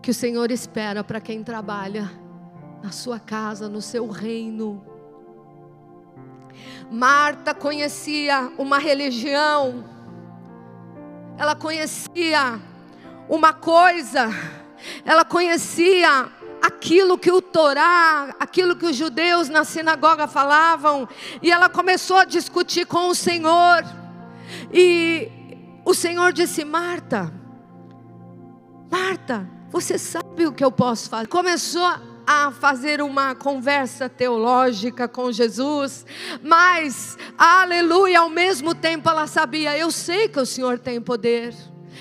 que 0.00 0.12
o 0.12 0.14
Senhor 0.14 0.52
espera 0.52 1.02
para 1.02 1.20
quem 1.20 1.42
trabalha 1.42 2.08
na 2.80 2.92
sua 2.92 3.18
casa, 3.18 3.68
no 3.68 3.82
seu 3.82 4.08
reino. 4.08 4.80
Marta 6.88 7.52
conhecia 7.52 8.48
uma 8.56 8.78
religião, 8.78 9.84
ela 11.36 11.56
conhecia 11.56 12.60
uma 13.28 13.52
coisa, 13.52 14.28
ela 15.04 15.24
conhecia 15.24 16.28
aquilo 16.62 17.18
que 17.18 17.32
o 17.32 17.42
Torá, 17.42 18.36
aquilo 18.38 18.76
que 18.76 18.86
os 18.86 18.94
judeus 18.94 19.48
na 19.48 19.64
sinagoga 19.64 20.28
falavam, 20.28 21.08
e 21.42 21.50
ela 21.50 21.68
começou 21.68 22.18
a 22.18 22.24
discutir 22.24 22.86
com 22.86 23.08
o 23.08 23.16
Senhor. 23.16 23.82
E 24.72 25.43
o 25.84 25.94
Senhor 25.94 26.32
disse: 26.32 26.64
Marta, 26.64 27.32
Marta, 28.90 29.48
você 29.70 29.98
sabe 29.98 30.46
o 30.46 30.52
que 30.52 30.64
eu 30.64 30.72
posso 30.72 31.08
fazer? 31.08 31.28
Começou 31.28 31.86
a 32.26 32.50
fazer 32.52 33.02
uma 33.02 33.34
conversa 33.34 34.08
teológica 34.08 35.06
com 35.06 35.30
Jesus, 35.30 36.06
mas, 36.42 37.18
aleluia, 37.36 38.20
ao 38.20 38.30
mesmo 38.30 38.74
tempo 38.74 39.08
ela 39.08 39.26
sabia: 39.26 39.76
eu 39.76 39.90
sei 39.90 40.28
que 40.28 40.40
o 40.40 40.46
Senhor 40.46 40.78
tem 40.78 41.00
poder, 41.00 41.54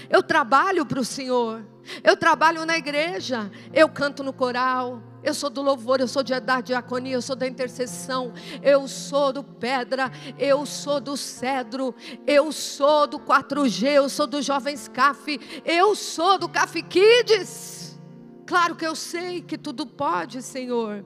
eu 0.09 0.23
trabalho 0.23 0.85
para 0.85 0.99
o 0.99 1.05
Senhor. 1.05 1.65
Eu 2.01 2.15
trabalho 2.15 2.65
na 2.65 2.77
igreja, 2.77 3.51
eu 3.73 3.89
canto 3.89 4.23
no 4.23 4.31
coral, 4.31 5.01
eu 5.23 5.33
sou 5.33 5.49
do 5.49 5.61
louvor, 5.61 5.99
eu 5.99 6.07
sou 6.07 6.21
de, 6.21 6.37
da 6.39 6.59
diaconia, 6.59 7.13
eu 7.13 7.21
sou 7.21 7.35
da 7.35 7.47
intercessão, 7.47 8.33
eu 8.61 8.87
sou 8.87 9.31
do 9.31 9.43
pedra, 9.43 10.11
eu 10.37 10.65
sou 10.65 10.99
do 10.99 11.15
cedro, 11.15 11.95
eu 12.27 12.51
sou 12.51 13.07
do 13.07 13.19
4G, 13.19 13.87
eu 13.87 14.09
sou 14.09 14.27
do 14.27 14.41
Jovens 14.41 14.87
CAF, 14.87 15.39
eu 15.63 15.95
sou 15.95 16.37
do 16.37 16.49
CAF 16.49 16.83
Kids. 16.83 17.99
Claro 18.45 18.75
que 18.75 18.85
eu 18.85 18.95
sei 18.95 19.41
que 19.41 19.57
tudo 19.57 19.85
pode, 19.85 20.41
Senhor. 20.41 21.05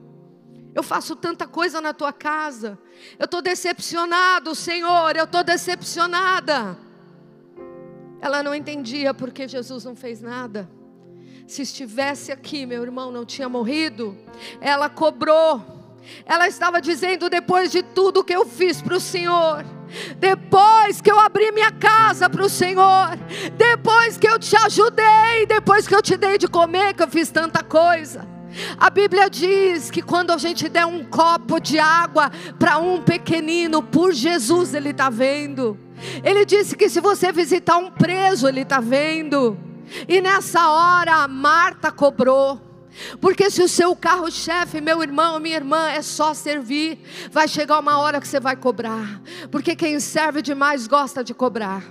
Eu 0.74 0.82
faço 0.82 1.16
tanta 1.16 1.46
coisa 1.46 1.80
na 1.80 1.94
tua 1.94 2.12
casa. 2.12 2.78
Eu 3.18 3.24
estou 3.24 3.40
decepcionado, 3.40 4.54
Senhor, 4.54 5.16
eu 5.16 5.24
estou 5.24 5.44
decepcionada. 5.44 6.76
Ela 8.20 8.42
não 8.42 8.54
entendia 8.54 9.14
porque 9.14 9.46
Jesus 9.46 9.84
não 9.84 9.94
fez 9.94 10.20
nada. 10.20 10.68
Se 11.48 11.62
estivesse 11.62 12.30
aqui, 12.30 12.66
meu 12.66 12.82
irmão 12.82 13.10
não 13.10 13.24
tinha 13.24 13.48
morrido. 13.48 14.14
Ela 14.60 14.90
cobrou. 14.90 15.64
Ela 16.26 16.46
estava 16.46 16.78
dizendo: 16.78 17.30
depois 17.30 17.72
de 17.72 17.82
tudo 17.82 18.22
que 18.22 18.34
eu 18.36 18.44
fiz 18.44 18.82
para 18.82 18.94
o 18.94 19.00
Senhor, 19.00 19.64
depois 20.18 21.00
que 21.00 21.10
eu 21.10 21.18
abri 21.18 21.50
minha 21.50 21.72
casa 21.72 22.28
para 22.28 22.44
o 22.44 22.50
Senhor, 22.50 23.16
depois 23.56 24.18
que 24.18 24.28
eu 24.28 24.38
te 24.38 24.54
ajudei, 24.56 25.46
depois 25.48 25.88
que 25.88 25.94
eu 25.94 26.02
te 26.02 26.18
dei 26.18 26.36
de 26.36 26.46
comer, 26.46 26.92
que 26.92 27.02
eu 27.02 27.08
fiz 27.08 27.30
tanta 27.30 27.62
coisa. 27.62 28.28
A 28.76 28.90
Bíblia 28.90 29.30
diz 29.30 29.90
que 29.90 30.02
quando 30.02 30.32
a 30.32 30.36
gente 30.36 30.68
der 30.68 30.84
um 30.84 31.02
copo 31.02 31.58
de 31.58 31.78
água 31.78 32.30
para 32.58 32.76
um 32.76 33.00
pequenino, 33.00 33.82
por 33.82 34.12
Jesus 34.12 34.74
ele 34.74 34.90
está 34.90 35.08
vendo. 35.08 35.78
Ele 36.22 36.44
disse 36.44 36.76
que 36.76 36.90
se 36.90 37.00
você 37.00 37.32
visitar 37.32 37.78
um 37.78 37.90
preso, 37.90 38.46
ele 38.46 38.60
está 38.60 38.80
vendo. 38.80 39.67
E 40.08 40.20
nessa 40.20 40.70
hora, 40.70 41.26
Marta 41.28 41.90
cobrou. 41.90 42.60
Porque 43.20 43.50
se 43.50 43.62
o 43.62 43.68
seu 43.68 43.94
carro-chefe, 43.94 44.80
meu 44.80 45.02
irmão, 45.02 45.38
minha 45.38 45.56
irmã, 45.56 45.88
é 45.88 46.02
só 46.02 46.34
servir, 46.34 46.98
vai 47.30 47.46
chegar 47.46 47.78
uma 47.78 47.98
hora 47.98 48.20
que 48.20 48.26
você 48.26 48.40
vai 48.40 48.56
cobrar. 48.56 49.20
Porque 49.50 49.76
quem 49.76 50.00
serve 50.00 50.42
demais 50.42 50.86
gosta 50.86 51.22
de 51.22 51.32
cobrar. 51.32 51.84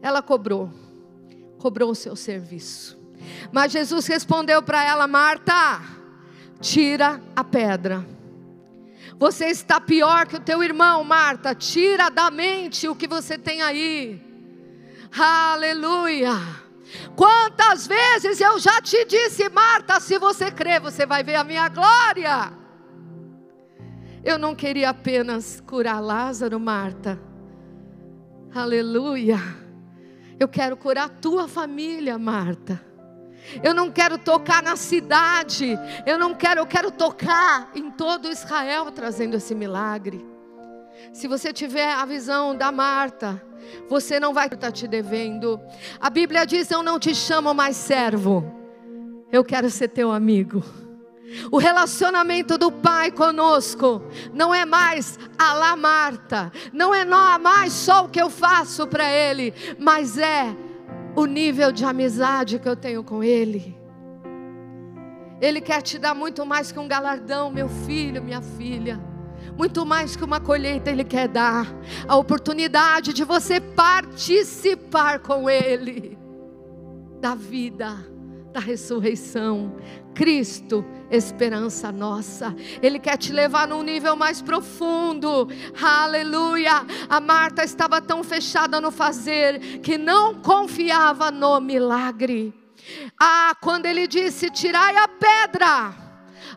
Ela 0.00 0.22
cobrou, 0.22 0.70
cobrou 1.58 1.90
o 1.90 1.94
seu 1.94 2.16
serviço. 2.16 2.98
Mas 3.52 3.72
Jesus 3.72 4.06
respondeu 4.06 4.62
para 4.62 4.82
ela: 4.84 5.06
Marta, 5.06 5.80
tira 6.60 7.20
a 7.34 7.44
pedra. 7.44 8.06
Você 9.18 9.46
está 9.46 9.80
pior 9.80 10.26
que 10.26 10.36
o 10.36 10.40
teu 10.40 10.62
irmão, 10.62 11.04
Marta. 11.04 11.54
Tira 11.54 12.10
da 12.10 12.30
mente 12.30 12.88
o 12.88 12.96
que 12.96 13.06
você 13.06 13.38
tem 13.38 13.62
aí. 13.62 14.33
Aleluia. 15.16 16.32
Quantas 17.14 17.86
vezes 17.86 18.40
eu 18.40 18.58
já 18.58 18.80
te 18.80 19.04
disse, 19.04 19.48
Marta, 19.48 20.00
se 20.00 20.18
você 20.18 20.50
crer, 20.50 20.80
você 20.80 21.06
vai 21.06 21.22
ver 21.22 21.36
a 21.36 21.44
minha 21.44 21.68
glória. 21.68 22.52
Eu 24.24 24.38
não 24.38 24.54
queria 24.54 24.90
apenas 24.90 25.60
curar 25.60 26.00
Lázaro, 26.00 26.58
Marta. 26.58 27.20
Aleluia. 28.52 29.38
Eu 30.38 30.48
quero 30.48 30.76
curar 30.76 31.04
a 31.04 31.08
tua 31.08 31.46
família, 31.46 32.18
Marta. 32.18 32.80
Eu 33.62 33.74
não 33.74 33.90
quero 33.90 34.18
tocar 34.18 34.62
na 34.62 34.74
cidade. 34.74 35.78
Eu 36.06 36.18
não 36.18 36.34
quero, 36.34 36.60
eu 36.60 36.66
quero 36.66 36.90
tocar 36.90 37.70
em 37.74 37.90
todo 37.90 38.28
Israel 38.28 38.90
trazendo 38.90 39.36
esse 39.36 39.54
milagre. 39.54 40.33
Se 41.12 41.28
você 41.28 41.52
tiver 41.52 41.92
a 41.92 42.04
visão 42.04 42.56
da 42.56 42.72
Marta, 42.72 43.42
você 43.88 44.18
não 44.18 44.32
vai 44.32 44.46
estar 44.46 44.72
te 44.72 44.86
devendo. 44.86 45.60
A 46.00 46.10
Bíblia 46.10 46.46
diz: 46.46 46.70
Eu 46.70 46.82
não 46.82 46.98
te 46.98 47.14
chamo 47.14 47.54
mais 47.54 47.76
servo, 47.76 48.44
eu 49.30 49.44
quero 49.44 49.70
ser 49.70 49.88
teu 49.88 50.10
amigo. 50.10 50.62
O 51.50 51.58
relacionamento 51.58 52.56
do 52.56 52.70
Pai 52.70 53.10
conosco 53.10 54.02
não 54.32 54.54
é 54.54 54.64
mais 54.64 55.18
a 55.36 55.54
lá 55.54 55.74
Marta, 55.74 56.52
não 56.72 56.94
é 56.94 57.04
mais 57.04 57.72
só 57.72 58.04
o 58.04 58.08
que 58.08 58.20
eu 58.20 58.30
faço 58.30 58.86
para 58.86 59.10
Ele, 59.10 59.52
mas 59.78 60.18
é 60.18 60.54
o 61.16 61.26
nível 61.26 61.72
de 61.72 61.84
amizade 61.84 62.58
que 62.58 62.68
eu 62.68 62.76
tenho 62.76 63.02
com 63.02 63.22
Ele. 63.22 63.76
Ele 65.40 65.60
quer 65.60 65.82
te 65.82 65.98
dar 65.98 66.14
muito 66.14 66.46
mais 66.46 66.70
que 66.70 66.78
um 66.78 66.88
galardão, 66.88 67.50
meu 67.50 67.68
filho, 67.68 68.22
minha 68.22 68.40
filha. 68.40 69.13
Muito 69.56 69.86
mais 69.86 70.16
que 70.16 70.24
uma 70.24 70.40
colheita, 70.40 70.90
Ele 70.90 71.04
quer 71.04 71.28
dar 71.28 71.66
a 72.08 72.16
oportunidade 72.16 73.12
de 73.12 73.24
você 73.24 73.60
participar 73.60 75.20
com 75.20 75.48
Ele 75.48 76.18
da 77.20 77.34
vida, 77.34 77.96
da 78.52 78.60
ressurreição. 78.60 79.76
Cristo, 80.14 80.84
esperança 81.10 81.90
nossa. 81.90 82.54
Ele 82.82 82.98
quer 82.98 83.16
te 83.16 83.32
levar 83.32 83.66
num 83.66 83.82
nível 83.82 84.14
mais 84.14 84.42
profundo. 84.42 85.48
Aleluia. 85.82 86.84
A 87.08 87.20
Marta 87.20 87.64
estava 87.64 88.00
tão 88.00 88.22
fechada 88.22 88.80
no 88.80 88.90
fazer 88.90 89.80
que 89.80 89.96
não 89.96 90.34
confiava 90.34 91.30
no 91.30 91.60
milagre. 91.60 92.52
Ah, 93.18 93.56
quando 93.60 93.86
ele 93.86 94.06
disse: 94.06 94.50
Tirai 94.50 94.96
a 94.96 95.08
pedra. 95.08 96.03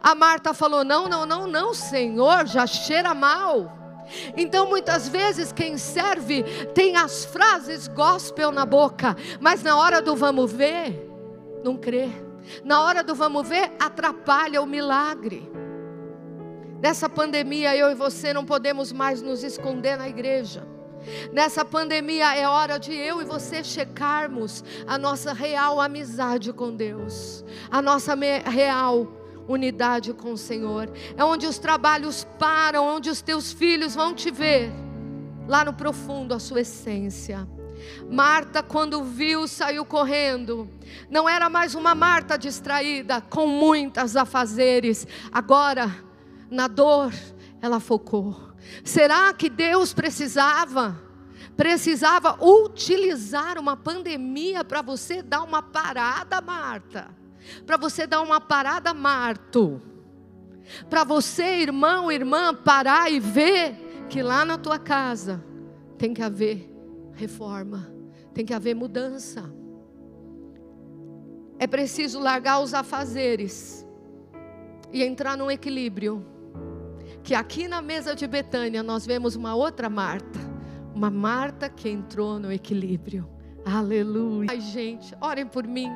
A 0.01 0.15
Marta 0.15 0.53
falou: 0.53 0.83
Não, 0.83 1.07
não, 1.07 1.25
não, 1.25 1.47
não, 1.47 1.73
Senhor, 1.73 2.45
já 2.45 2.65
cheira 2.65 3.13
mal. 3.13 3.77
Então 4.35 4.69
muitas 4.69 5.09
vezes 5.09 5.51
quem 5.51 5.77
serve 5.77 6.43
tem 6.73 6.95
as 6.95 7.25
frases 7.25 7.87
gospel 7.87 8.51
na 8.51 8.65
boca, 8.65 9.15
mas 9.39 9.61
na 9.61 9.77
hora 9.77 10.01
do 10.01 10.15
vamos 10.15 10.51
ver, 10.51 11.09
não 11.63 11.75
crê. 11.75 12.09
Na 12.63 12.81
hora 12.81 13.03
do 13.03 13.13
vamos 13.13 13.47
ver, 13.47 13.71
atrapalha 13.79 14.61
o 14.61 14.65
milagre. 14.65 15.51
Nessa 16.81 17.09
pandemia, 17.09 17.75
eu 17.75 17.89
e 17.89 17.95
você 17.95 18.31
não 18.31 18.45
podemos 18.45 18.91
mais 18.91 19.21
nos 19.21 19.43
esconder 19.43 19.97
na 19.97 20.07
igreja. 20.07 20.65
Nessa 21.31 21.63
pandemia 21.65 22.35
é 22.35 22.47
hora 22.47 22.77
de 22.77 22.93
eu 22.93 23.21
e 23.21 23.25
você 23.25 23.63
checarmos 23.63 24.63
a 24.85 24.97
nossa 24.97 25.33
real 25.33 25.79
amizade 25.79 26.51
com 26.53 26.75
Deus, 26.75 27.43
a 27.69 27.81
nossa 27.81 28.15
real 28.15 29.07
unidade 29.47 30.13
com 30.13 30.33
o 30.33 30.37
Senhor. 30.37 30.91
É 31.15 31.23
onde 31.23 31.47
os 31.47 31.57
trabalhos 31.57 32.27
param, 32.37 32.85
onde 32.85 33.09
os 33.09 33.21
teus 33.21 33.51
filhos 33.51 33.95
vão 33.95 34.13
te 34.13 34.29
ver, 34.29 34.71
lá 35.47 35.63
no 35.63 35.73
profundo, 35.73 36.33
a 36.33 36.39
sua 36.39 36.61
essência. 36.61 37.47
Marta, 38.09 38.61
quando 38.61 39.03
viu, 39.03 39.47
saiu 39.47 39.85
correndo. 39.85 40.69
Não 41.09 41.27
era 41.27 41.49
mais 41.49 41.75
uma 41.75 41.93
Marta 41.93 42.37
distraída, 42.37 43.21
com 43.21 43.47
muitas 43.47 44.15
afazeres. 44.15 45.07
Agora, 45.31 45.95
na 46.49 46.67
dor, 46.67 47.13
ela 47.61 47.79
focou. 47.79 48.35
Será 48.83 49.33
que 49.33 49.49
Deus 49.49 49.93
precisava? 49.93 50.99
Precisava 51.55 52.37
utilizar 52.43 53.57
uma 53.57 53.75
pandemia 53.75 54.63
para 54.63 54.81
você 54.81 55.21
dar 55.21 55.43
uma 55.43 55.61
parada, 55.61 56.41
Marta. 56.41 57.16
Para 57.65 57.77
você 57.77 58.05
dar 58.07 58.21
uma 58.21 58.39
parada, 58.39 58.93
Marto. 58.93 59.81
Para 60.89 61.03
você, 61.03 61.61
irmão, 61.61 62.11
irmã, 62.11 62.53
parar 62.53 63.11
e 63.11 63.19
ver 63.19 64.05
que 64.09 64.21
lá 64.21 64.43
na 64.45 64.57
tua 64.57 64.77
casa 64.77 65.43
tem 65.97 66.13
que 66.13 66.21
haver 66.21 66.69
reforma, 67.13 67.91
tem 68.33 68.45
que 68.45 68.53
haver 68.53 68.75
mudança. 68.75 69.43
É 71.59 71.65
preciso 71.65 72.19
largar 72.19 72.61
os 72.61 72.73
afazeres 72.73 73.85
e 74.91 75.03
entrar 75.03 75.35
num 75.35 75.49
equilíbrio. 75.49 76.25
Que 77.23 77.33
aqui 77.33 77.67
na 77.67 77.81
mesa 77.81 78.15
de 78.15 78.27
Betânia 78.27 78.83
nós 78.83 79.05
vemos 79.05 79.35
uma 79.35 79.55
outra 79.55 79.89
Marta, 79.89 80.39
uma 80.93 81.09
Marta 81.09 81.67
que 81.67 81.89
entrou 81.89 82.39
no 82.39 82.51
equilíbrio. 82.51 83.27
Aleluia. 83.65 84.47
Ai, 84.49 84.61
gente, 84.61 85.13
orem 85.19 85.45
por 85.45 85.67
mim. 85.67 85.91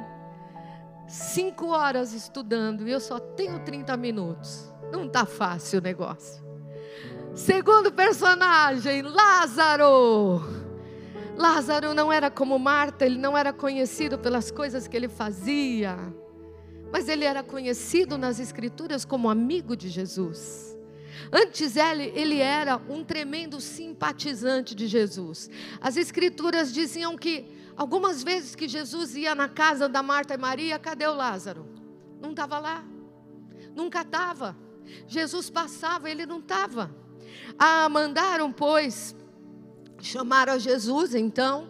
Cinco 1.12 1.68
horas 1.68 2.14
estudando 2.14 2.88
e 2.88 2.92
eu 2.92 3.02
só 3.02 3.20
tenho 3.20 3.60
30 3.60 3.98
minutos. 3.98 4.72
Não 4.94 5.08
está 5.08 5.26
fácil 5.26 5.80
o 5.80 5.82
negócio. 5.82 6.42
Segundo 7.36 7.92
personagem, 7.92 9.02
Lázaro. 9.02 10.42
Lázaro 11.36 11.94
não 11.94 12.14
era 12.14 12.32
como 12.32 12.58
Marta, 12.58 13.06
ele 13.06 13.18
não 13.18 13.38
era 13.38 13.52
conhecido 13.52 14.18
pelas 14.18 14.52
coisas 14.52 14.88
que 14.88 14.96
ele 14.96 15.10
fazia, 15.10 15.98
mas 16.94 17.10
ele 17.10 17.26
era 17.26 17.44
conhecido 17.44 18.18
nas 18.18 18.40
Escrituras 18.40 19.04
como 19.04 19.30
amigo 19.30 19.76
de 19.76 19.90
Jesus. 19.90 20.78
Antes 21.30 21.76
ele, 21.76 22.14
ele 22.16 22.40
era 22.40 22.78
um 22.88 23.04
tremendo 23.04 23.60
simpatizante 23.60 24.74
de 24.74 24.88
Jesus. 24.88 25.50
As 25.82 25.98
Escrituras 25.98 26.74
diziam 26.74 27.18
que 27.18 27.60
algumas 27.82 28.24
vezes 28.24 28.56
que 28.56 28.68
Jesus 28.68 29.16
ia 29.16 29.34
na 29.34 29.50
casa 29.50 29.90
da 29.90 30.04
Marta 30.04 30.34
e 30.34 30.38
Maria, 30.38 30.78
cadê 30.78 31.08
o 31.08 31.14
Lázaro? 31.14 31.66
Não 32.22 32.32
estava 32.32 32.60
lá, 32.60 32.84
nunca 33.76 34.02
estava. 34.02 34.56
Jesus 35.08 35.50
passava, 35.50 36.10
ele 36.10 36.26
não 36.26 36.40
estava. 36.40 36.94
Ah, 37.58 37.88
mandaram, 37.90 38.52
pois, 38.52 39.16
Chamaram 40.02 40.54
a 40.54 40.58
Jesus 40.58 41.14
então 41.14 41.70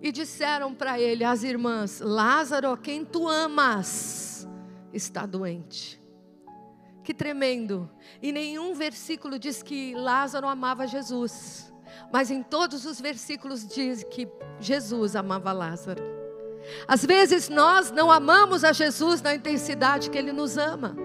e 0.00 0.10
disseram 0.10 0.74
para 0.74 0.98
ele, 0.98 1.22
as 1.22 1.42
irmãs: 1.42 2.00
Lázaro, 2.00 2.76
quem 2.78 3.04
tu 3.04 3.28
amas, 3.28 4.48
está 4.92 5.26
doente. 5.26 6.00
Que 7.04 7.12
tremendo. 7.12 7.90
E 8.22 8.32
nenhum 8.32 8.74
versículo 8.74 9.38
diz 9.38 9.62
que 9.62 9.94
Lázaro 9.94 10.46
amava 10.46 10.86
Jesus. 10.86 11.72
Mas 12.12 12.30
em 12.30 12.42
todos 12.42 12.84
os 12.84 13.00
versículos 13.00 13.66
diz 13.66 14.04
que 14.04 14.28
Jesus 14.60 15.16
amava 15.16 15.52
Lázaro. 15.52 16.02
Às 16.86 17.04
vezes 17.04 17.48
nós 17.48 17.90
não 17.90 18.10
amamos 18.10 18.64
a 18.64 18.72
Jesus 18.72 19.22
na 19.22 19.34
intensidade 19.34 20.10
que 20.10 20.18
ele 20.18 20.32
nos 20.32 20.56
ama. 20.56 20.96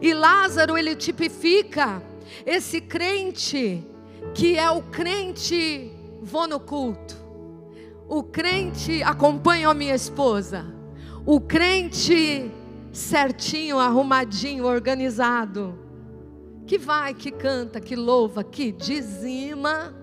E 0.00 0.12
Lázaro, 0.12 0.76
ele 0.76 0.94
tipifica 0.94 2.02
esse 2.44 2.80
crente 2.80 3.84
que 4.34 4.56
é 4.56 4.70
o 4.70 4.82
crente 4.82 5.92
vou 6.22 6.48
no 6.48 6.58
culto. 6.58 7.22
O 8.08 8.22
crente 8.22 9.02
acompanha 9.02 9.68
a 9.68 9.74
minha 9.74 9.94
esposa. 9.94 10.66
O 11.26 11.40
crente 11.40 12.50
certinho, 12.92 13.78
arrumadinho, 13.78 14.64
organizado. 14.64 15.78
Que 16.66 16.78
vai, 16.78 17.12
que 17.12 17.30
canta, 17.30 17.80
que 17.80 17.94
louva, 17.94 18.42
que 18.42 18.72
dizima. 18.72 19.94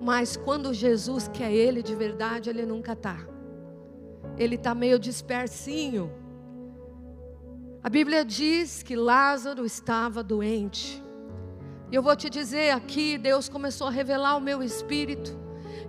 Mas 0.00 0.36
quando 0.36 0.72
Jesus 0.72 1.28
quer 1.28 1.52
ele 1.52 1.82
de 1.82 1.94
verdade, 1.94 2.50
ele 2.50 2.64
nunca 2.64 2.92
está. 2.92 3.18
Ele 4.36 4.54
está 4.54 4.74
meio 4.74 4.98
dispersinho. 4.98 6.12
A 7.82 7.88
Bíblia 7.88 8.24
diz 8.24 8.82
que 8.82 8.96
Lázaro 8.96 9.64
estava 9.64 10.22
doente. 10.22 11.02
E 11.90 11.94
eu 11.94 12.02
vou 12.02 12.14
te 12.14 12.28
dizer 12.28 12.70
aqui, 12.70 13.16
Deus 13.16 13.48
começou 13.48 13.86
a 13.86 13.90
revelar 13.90 14.36
o 14.36 14.40
meu 14.40 14.62
espírito 14.62 15.38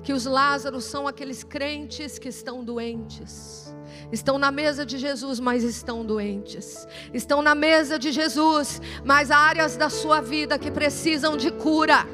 que 0.03 0.13
os 0.13 0.25
Lázaros 0.25 0.85
são 0.85 1.07
aqueles 1.07 1.43
crentes 1.43 2.17
que 2.17 2.29
estão 2.29 2.63
doentes. 2.63 3.75
Estão 4.11 4.37
na 4.37 4.51
mesa 4.51 4.85
de 4.85 4.97
Jesus, 4.97 5.39
mas 5.39 5.63
estão 5.63 6.05
doentes. 6.05 6.87
Estão 7.13 7.41
na 7.41 7.53
mesa 7.53 7.99
de 7.99 8.11
Jesus, 8.11 8.81
mas 9.03 9.29
há 9.29 9.37
áreas 9.37 9.75
da 9.75 9.89
sua 9.89 10.21
vida 10.21 10.57
que 10.57 10.71
precisam 10.71 11.35
de 11.35 11.51
cura. 11.51 12.07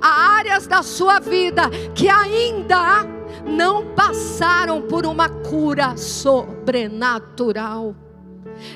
Há 0.00 0.36
áreas 0.36 0.66
da 0.66 0.82
sua 0.82 1.18
vida 1.20 1.62
que 1.94 2.08
ainda 2.08 3.04
não 3.44 3.94
passaram 3.94 4.82
por 4.82 5.06
uma 5.06 5.28
cura 5.28 5.96
sobrenatural. 5.96 7.94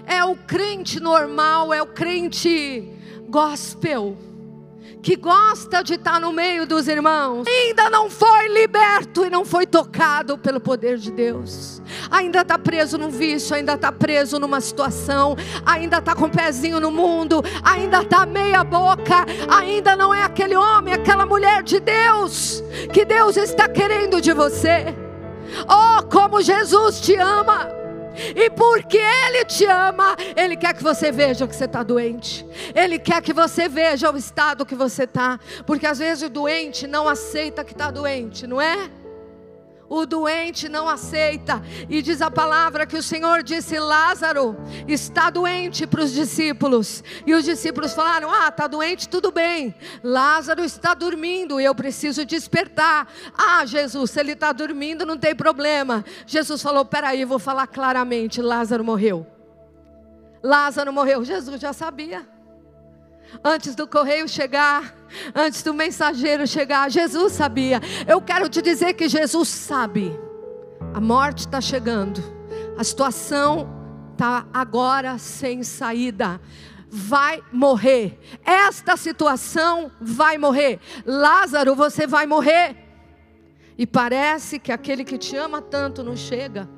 É 0.06 0.24
o 0.24 0.34
crente 0.36 1.00
normal, 1.00 1.72
é 1.72 1.80
o 1.80 1.86
crente 1.86 2.92
gospel 3.28 4.16
que 5.08 5.16
gosta 5.16 5.82
de 5.82 5.94
estar 5.94 6.20
no 6.20 6.30
meio 6.34 6.66
dos 6.66 6.86
irmãos, 6.86 7.46
ainda 7.48 7.88
não 7.88 8.10
foi 8.10 8.46
liberto 8.48 9.24
e 9.24 9.30
não 9.30 9.42
foi 9.42 9.66
tocado 9.66 10.36
pelo 10.36 10.60
poder 10.60 10.98
de 10.98 11.10
Deus, 11.10 11.80
ainda 12.10 12.42
está 12.42 12.58
preso 12.58 12.98
num 12.98 13.08
vício, 13.08 13.56
ainda 13.56 13.72
está 13.72 13.90
preso 13.90 14.38
numa 14.38 14.60
situação, 14.60 15.34
ainda 15.64 15.96
está 15.96 16.14
com 16.14 16.26
o 16.26 16.30
pezinho 16.30 16.78
no 16.78 16.90
mundo, 16.90 17.42
ainda 17.64 18.02
está 18.02 18.26
meia 18.26 18.62
boca, 18.62 19.24
ainda 19.48 19.96
não 19.96 20.12
é 20.12 20.24
aquele 20.24 20.56
homem, 20.56 20.92
aquela 20.92 21.24
mulher 21.24 21.62
de 21.62 21.80
Deus, 21.80 22.62
que 22.92 23.06
Deus 23.06 23.38
está 23.38 23.66
querendo 23.66 24.20
de 24.20 24.34
você. 24.34 24.94
Oh, 25.66 26.02
como 26.02 26.42
Jesus 26.42 27.00
te 27.00 27.14
ama! 27.16 27.77
E 28.34 28.50
porque 28.50 28.98
Ele 28.98 29.44
te 29.44 29.64
ama, 29.64 30.16
Ele 30.36 30.56
quer 30.56 30.74
que 30.74 30.82
você 30.82 31.12
veja 31.12 31.46
que 31.46 31.54
você 31.54 31.64
está 31.64 31.82
doente. 31.82 32.46
Ele 32.74 32.98
quer 32.98 33.22
que 33.22 33.32
você 33.32 33.68
veja 33.68 34.10
o 34.10 34.16
estado 34.16 34.66
que 34.66 34.74
você 34.74 35.04
está. 35.04 35.38
Porque 35.66 35.86
às 35.86 35.98
vezes 35.98 36.22
o 36.24 36.28
doente 36.28 36.86
não 36.86 37.08
aceita 37.08 37.64
que 37.64 37.72
está 37.72 37.90
doente, 37.90 38.46
não 38.46 38.60
é? 38.60 38.90
O 39.88 40.04
doente 40.04 40.68
não 40.68 40.88
aceita. 40.88 41.62
E 41.88 42.02
diz 42.02 42.20
a 42.20 42.30
palavra 42.30 42.86
que 42.86 42.96
o 42.96 43.02
Senhor 43.02 43.42
disse: 43.42 43.78
Lázaro 43.78 44.56
está 44.86 45.30
doente 45.30 45.86
para 45.86 46.02
os 46.02 46.12
discípulos. 46.12 47.04
E 47.26 47.34
os 47.34 47.44
discípulos 47.44 47.94
falaram: 47.94 48.30
Ah, 48.30 48.48
está 48.48 48.66
doente, 48.66 49.08
tudo 49.08 49.30
bem. 49.30 49.74
Lázaro 50.02 50.64
está 50.64 50.94
dormindo 50.94 51.58
eu 51.64 51.74
preciso 51.74 52.24
despertar. 52.24 53.08
Ah, 53.36 53.64
Jesus, 53.64 54.10
se 54.10 54.20
ele 54.20 54.32
está 54.32 54.52
dormindo, 54.52 55.06
não 55.06 55.16
tem 55.16 55.34
problema. 55.34 56.04
Jesus 56.26 56.60
falou: 56.60 56.84
Peraí, 56.84 57.24
vou 57.24 57.38
falar 57.38 57.66
claramente: 57.66 58.42
Lázaro 58.42 58.84
morreu. 58.84 59.26
Lázaro 60.42 60.92
morreu. 60.92 61.24
Jesus 61.24 61.60
já 61.60 61.72
sabia. 61.72 62.37
Antes 63.44 63.74
do 63.74 63.86
correio 63.86 64.28
chegar, 64.28 64.94
antes 65.34 65.62
do 65.62 65.74
mensageiro 65.74 66.46
chegar, 66.46 66.90
Jesus 66.90 67.32
sabia. 67.32 67.80
Eu 68.06 68.20
quero 68.20 68.48
te 68.48 68.60
dizer 68.62 68.94
que 68.94 69.08
Jesus 69.08 69.48
sabe. 69.48 70.18
A 70.94 71.00
morte 71.00 71.40
está 71.40 71.60
chegando, 71.60 72.22
a 72.76 72.82
situação 72.82 73.68
está 74.12 74.46
agora 74.52 75.18
sem 75.18 75.62
saída. 75.62 76.40
Vai 76.90 77.42
morrer, 77.52 78.18
esta 78.44 78.96
situação 78.96 79.92
vai 80.00 80.38
morrer. 80.38 80.80
Lázaro, 81.04 81.74
você 81.74 82.06
vai 82.06 82.26
morrer. 82.26 82.76
E 83.76 83.86
parece 83.86 84.58
que 84.58 84.72
aquele 84.72 85.04
que 85.04 85.18
te 85.18 85.36
ama 85.36 85.60
tanto 85.62 86.02
não 86.02 86.16
chega, 86.16 86.68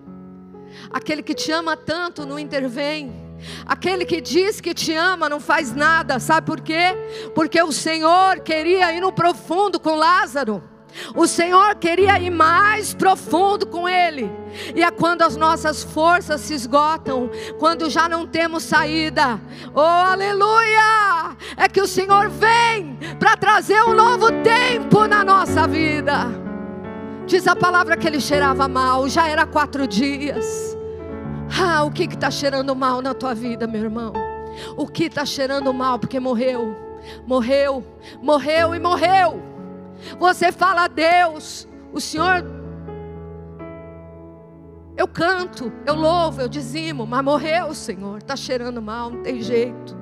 aquele 0.92 1.22
que 1.22 1.32
te 1.32 1.50
ama 1.52 1.76
tanto 1.76 2.26
não 2.26 2.38
intervém. 2.38 3.29
Aquele 3.66 4.04
que 4.04 4.20
diz 4.20 4.60
que 4.60 4.74
te 4.74 4.94
ama 4.94 5.28
não 5.28 5.40
faz 5.40 5.74
nada, 5.74 6.18
sabe 6.18 6.46
por 6.46 6.60
quê? 6.60 6.96
Porque 7.34 7.62
o 7.62 7.72
Senhor 7.72 8.40
queria 8.40 8.92
ir 8.92 9.00
no 9.00 9.12
profundo 9.12 9.78
com 9.78 9.94
Lázaro. 9.96 10.62
O 11.14 11.26
Senhor 11.26 11.76
queria 11.76 12.18
ir 12.18 12.30
mais 12.30 12.94
profundo 12.94 13.66
com 13.66 13.88
Ele. 13.88 14.30
E 14.74 14.82
é 14.82 14.90
quando 14.90 15.22
as 15.22 15.36
nossas 15.36 15.82
forças 15.82 16.40
se 16.40 16.54
esgotam, 16.54 17.30
quando 17.58 17.88
já 17.88 18.08
não 18.08 18.26
temos 18.26 18.64
saída. 18.64 19.40
Oh, 19.74 19.80
aleluia! 19.80 21.36
É 21.56 21.68
que 21.68 21.80
o 21.80 21.86
Senhor 21.86 22.28
vem 22.28 22.98
para 23.18 23.36
trazer 23.36 23.82
um 23.84 23.94
novo 23.94 24.26
tempo 24.42 25.06
na 25.06 25.24
nossa 25.24 25.66
vida. 25.66 26.26
Diz 27.26 27.46
a 27.46 27.54
palavra 27.54 27.96
que 27.96 28.06
ele 28.06 28.20
cheirava 28.20 28.66
mal, 28.66 29.08
já 29.08 29.28
era 29.28 29.46
quatro 29.46 29.86
dias. 29.86 30.69
Ah, 31.58 31.82
o 31.84 31.90
que 31.90 32.04
está 32.04 32.30
cheirando 32.30 32.74
mal 32.74 33.02
na 33.02 33.14
tua 33.14 33.34
vida, 33.34 33.66
meu 33.66 33.82
irmão? 33.82 34.12
O 34.76 34.86
que 34.86 35.04
está 35.04 35.24
cheirando 35.24 35.72
mal 35.72 35.98
porque 35.98 36.20
morreu? 36.20 36.76
Morreu, 37.26 37.84
morreu 38.22 38.74
e 38.74 38.80
morreu. 38.80 39.42
Você 40.18 40.52
fala 40.52 40.84
a 40.84 40.88
Deus, 40.88 41.68
o 41.92 42.00
Senhor 42.00 42.44
Eu 45.00 45.08
canto, 45.08 45.72
eu 45.86 45.94
louvo, 45.94 46.42
eu 46.42 46.48
dizimo, 46.48 47.06
mas 47.06 47.24
morreu, 47.24 47.74
Senhor. 47.74 48.18
Está 48.18 48.36
cheirando 48.36 48.82
mal, 48.82 49.08
não 49.08 49.22
tem 49.22 49.40
jeito. 49.40 49.96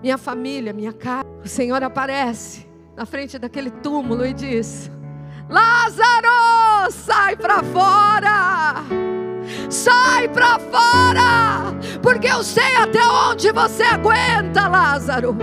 Minha 0.00 0.16
família, 0.16 0.72
minha 0.72 0.92
casa. 0.92 1.26
O 1.44 1.48
Senhor 1.48 1.82
aparece 1.82 2.64
na 2.96 3.04
frente 3.04 3.40
daquele 3.40 3.72
túmulo 3.72 4.24
e 4.24 4.32
diz: 4.32 4.88
Lázaro, 5.50 6.92
sai 6.92 7.34
para 7.36 7.60
fora! 7.64 9.25
Sai 9.70 10.28
para 10.28 10.58
fora, 10.58 11.74
porque 12.02 12.26
eu 12.26 12.42
sei 12.42 12.76
até 12.76 13.00
onde 13.06 13.52
você 13.52 13.82
aguenta, 13.82 14.68
Lázaro. 14.68 15.36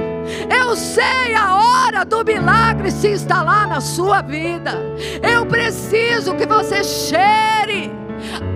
Eu 0.50 0.76
sei 0.76 1.36
a 1.36 1.56
hora 1.56 2.06
do 2.06 2.24
milagre 2.24 2.92
se 2.92 3.10
instalar 3.10 3.68
na 3.68 3.82
sua 3.82 4.22
vida. 4.22 4.82
Eu 5.22 5.46
preciso 5.46 6.36
que 6.36 6.46
você 6.46 6.84
cheire 6.84 7.92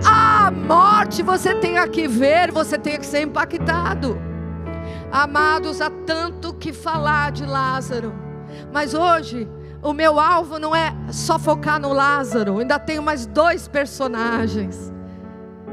a 0.04 0.50
morte. 0.50 1.22
Você 1.22 1.54
tem 1.54 1.74
que 1.90 2.08
ver, 2.08 2.50
você 2.50 2.78
tem 2.78 2.98
que 2.98 3.06
ser 3.06 3.22
impactado. 3.22 4.18
Amados, 5.10 5.80
há 5.80 5.90
tanto 5.90 6.52
que 6.54 6.72
falar 6.72 7.32
de 7.32 7.46
Lázaro, 7.46 8.12
mas 8.72 8.92
hoje 8.92 9.48
o 9.82 9.92
meu 9.92 10.20
alvo 10.20 10.58
não 10.58 10.74
é 10.74 10.94
só 11.10 11.38
focar 11.38 11.80
no 11.80 11.92
Lázaro, 11.92 12.58
ainda 12.58 12.78
tenho 12.78 13.02
mais 13.02 13.24
dois 13.24 13.66
personagens. 13.66 14.92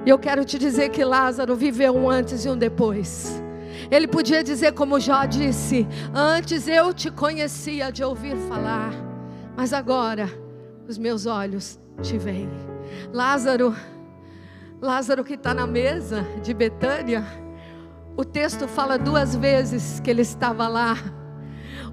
E 0.05 0.09
eu 0.09 0.19
quero 0.19 0.45
te 0.45 0.59
dizer 0.59 0.89
que 0.89 1.03
Lázaro 1.03 1.55
viveu 1.55 1.95
um 1.95 2.07
antes 2.07 2.45
e 2.45 2.49
um 2.49 2.55
depois. 2.57 3.41
Ele 3.89 4.07
podia 4.07 4.43
dizer, 4.43 4.73
como 4.73 4.99
Jó 4.99 5.25
disse: 5.25 5.87
Antes 6.13 6.67
eu 6.67 6.93
te 6.93 7.09
conhecia 7.09 7.91
de 7.91 8.03
ouvir 8.03 8.35
falar, 8.47 8.93
mas 9.57 9.73
agora 9.73 10.29
os 10.87 10.97
meus 10.97 11.25
olhos 11.25 11.79
te 12.01 12.17
veem. 12.17 12.49
Lázaro, 13.11 13.75
Lázaro 14.79 15.23
que 15.23 15.33
está 15.33 15.53
na 15.53 15.65
mesa 15.65 16.23
de 16.43 16.53
Betânia, 16.53 17.25
o 18.15 18.23
texto 18.23 18.67
fala 18.67 18.97
duas 18.97 19.35
vezes 19.35 19.99
que 19.99 20.11
ele 20.11 20.21
estava 20.21 20.67
lá. 20.67 20.95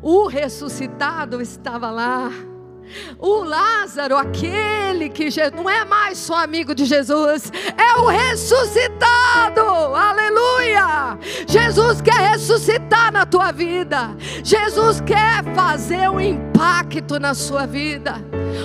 O 0.02 0.26
ressuscitado 0.26 1.40
estava 1.40 1.90
lá. 1.90 2.30
O 3.18 3.44
Lázaro, 3.44 4.16
aquele 4.16 5.08
que 5.08 5.28
não 5.54 5.68
é 5.68 5.84
mais 5.84 6.18
só 6.18 6.42
amigo 6.42 6.74
de 6.74 6.84
Jesus, 6.84 7.50
é 7.76 8.00
o 8.00 8.06
ressuscitado. 8.06 9.60
Aleluia! 9.60 11.18
Jesus 11.46 12.00
quer 12.00 12.30
ressuscitar 12.32 13.12
na 13.12 13.26
tua 13.26 13.52
vida. 13.52 14.16
Jesus 14.42 15.00
quer 15.00 15.44
fazer 15.54 16.08
um 16.10 16.20
impacto 16.20 17.18
na 17.18 17.34
sua 17.34 17.66
vida. 17.66 18.14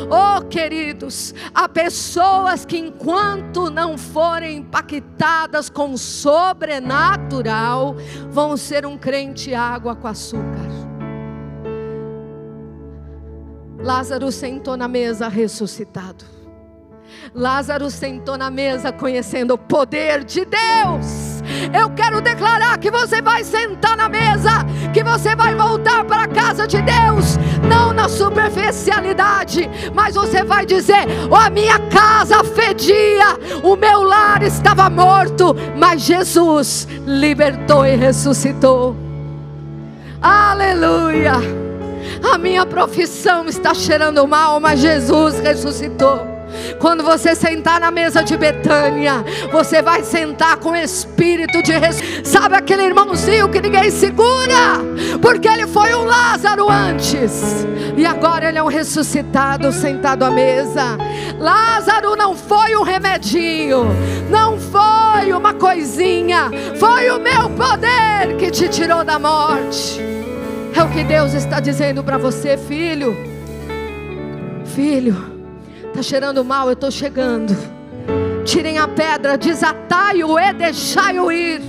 Oh, 0.09 0.43
queridos, 0.45 1.33
há 1.53 1.67
pessoas 1.67 2.65
que 2.65 2.77
enquanto 2.77 3.69
não 3.69 3.97
forem 3.97 4.57
impactadas 4.57 5.69
com 5.69 5.93
o 5.93 5.97
sobrenatural, 5.97 7.95
vão 8.29 8.57
ser 8.57 8.85
um 8.85 8.97
crente 8.97 9.53
água 9.53 9.95
com 9.95 10.07
açúcar. 10.07 10.86
Lázaro 13.87 14.33
sentou 14.33 14.75
na 14.75 14.85
mesa 14.85 15.29
ressuscitado. 15.29 16.25
Lázaro 17.33 17.89
sentou 17.89 18.37
na 18.37 18.51
mesa 18.51 18.91
conhecendo 18.91 19.53
o 19.53 19.57
poder 19.57 20.25
de 20.25 20.43
Deus. 20.43 21.41
Eu 21.73 21.89
quero 21.91 22.19
declarar 22.19 22.77
que 22.79 22.91
você 22.91 23.21
vai 23.21 23.45
sentar 23.45 23.95
na 23.95 24.09
mesa, 24.09 24.65
que 24.93 25.01
você 25.01 25.37
vai 25.37 25.55
voltar 25.55 26.03
para 26.03 26.23
a 26.23 26.27
casa 26.27 26.67
de 26.67 26.81
Deus, 26.81 27.37
não 27.65 27.93
na 27.93 28.09
superficialidade, 28.09 29.69
mas 29.95 30.15
você 30.15 30.43
vai 30.43 30.65
dizer: 30.65 31.05
oh, 31.31 31.35
a 31.35 31.49
minha 31.49 31.79
casa 31.87 32.43
fedia, 32.43 33.39
o 33.63 33.77
meu 33.77 34.03
lar 34.03 34.43
estava 34.43 34.89
morto, 34.89 35.55
mas 35.77 36.01
Jesus 36.01 36.85
libertou 37.05 37.85
e 37.85 37.95
ressuscitou. 37.95 38.97
Aleluia. 40.21 41.66
A 42.23 42.37
minha 42.37 42.65
profissão 42.65 43.45
está 43.47 43.73
cheirando 43.73 44.27
mal, 44.27 44.59
mas 44.59 44.79
Jesus 44.79 45.39
ressuscitou. 45.39 46.37
Quando 46.79 47.03
você 47.03 47.35
sentar 47.35 47.79
na 47.79 47.91
mesa 47.91 48.23
de 48.23 48.37
Betânia, 48.37 49.23
você 49.51 49.81
vai 49.81 50.03
sentar 50.03 50.57
com 50.57 50.75
espírito 50.75 51.61
de 51.61 51.73
ressurreição. 51.73 52.25
Sabe 52.25 52.55
aquele 52.55 52.83
irmãozinho 52.83 53.49
que 53.49 53.61
ninguém 53.61 53.89
segura? 53.89 54.79
Porque 55.21 55.47
ele 55.47 55.67
foi 55.67 55.93
um 55.93 56.05
Lázaro 56.05 56.69
antes, 56.69 57.65
e 57.95 58.05
agora 58.05 58.49
ele 58.49 58.57
é 58.57 58.63
um 58.63 58.67
ressuscitado 58.67 59.71
sentado 59.71 60.23
à 60.23 60.31
mesa. 60.31 60.97
Lázaro 61.39 62.15
não 62.15 62.35
foi 62.35 62.75
um 62.75 62.83
remedinho, 62.83 63.85
não 64.29 64.57
foi 64.59 65.33
uma 65.33 65.53
coisinha, 65.53 66.51
foi 66.79 67.09
o 67.09 67.19
meu 67.19 67.49
poder 67.51 68.37
que 68.37 68.51
te 68.51 68.69
tirou 68.69 69.03
da 69.03 69.19
morte. 69.19 70.26
É 70.77 70.83
o 70.83 70.89
que 70.91 71.03
Deus 71.03 71.33
está 71.33 71.59
dizendo 71.59 72.03
para 72.03 72.19
você, 72.19 72.55
filho. 72.55 73.17
Filho, 74.63 75.17
está 75.87 76.03
cheirando 76.03 76.45
mal, 76.45 76.67
eu 76.67 76.73
estou 76.73 76.91
chegando. 76.91 77.57
Tirem 78.45 78.77
a 78.77 78.87
pedra, 78.87 79.39
desatai-o 79.39 80.37
e 80.37 80.53
deixai-o 80.53 81.31
ir. 81.31 81.61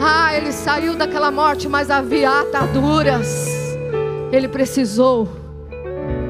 Ah, 0.00 0.34
ele 0.34 0.50
saiu 0.50 0.96
daquela 0.96 1.30
morte, 1.30 1.68
mas 1.68 1.90
havia 1.90 2.40
ataduras. 2.40 3.46
Ele 4.32 4.48
precisou 4.48 5.28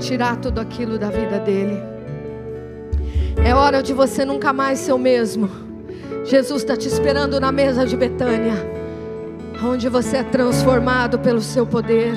tirar 0.00 0.38
tudo 0.38 0.61
aquilo 0.61 0.98
da 0.98 1.09
vida 1.09 1.38
dele. 1.38 1.80
É 3.44 3.54
hora 3.54 3.80
de 3.80 3.92
você 3.92 4.24
nunca 4.24 4.52
mais 4.52 4.80
ser 4.80 4.92
o 4.92 4.98
mesmo. 4.98 5.48
Jesus 6.24 6.62
está 6.62 6.76
te 6.76 6.88
esperando 6.88 7.38
na 7.38 7.52
mesa 7.52 7.87
de 7.87 7.96
Betânia 7.96 8.79
onde 9.62 9.88
você 9.88 10.18
é 10.18 10.23
transformado 10.23 11.18
pelo 11.18 11.40
seu 11.40 11.66
poder. 11.66 12.14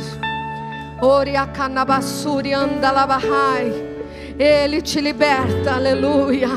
Ele 4.39 4.81
te 4.81 5.01
liberta, 5.01 5.73
aleluia. 5.73 6.49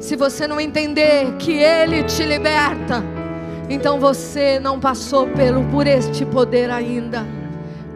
Se 0.00 0.16
você 0.16 0.46
não 0.46 0.60
entender 0.60 1.34
que 1.38 1.52
Ele 1.52 2.04
te 2.04 2.24
liberta, 2.24 3.02
então 3.68 3.98
você 3.98 4.58
não 4.60 4.78
passou 4.78 5.26
pelo 5.28 5.64
por 5.64 5.86
este 5.86 6.24
poder 6.24 6.70
ainda. 6.70 7.37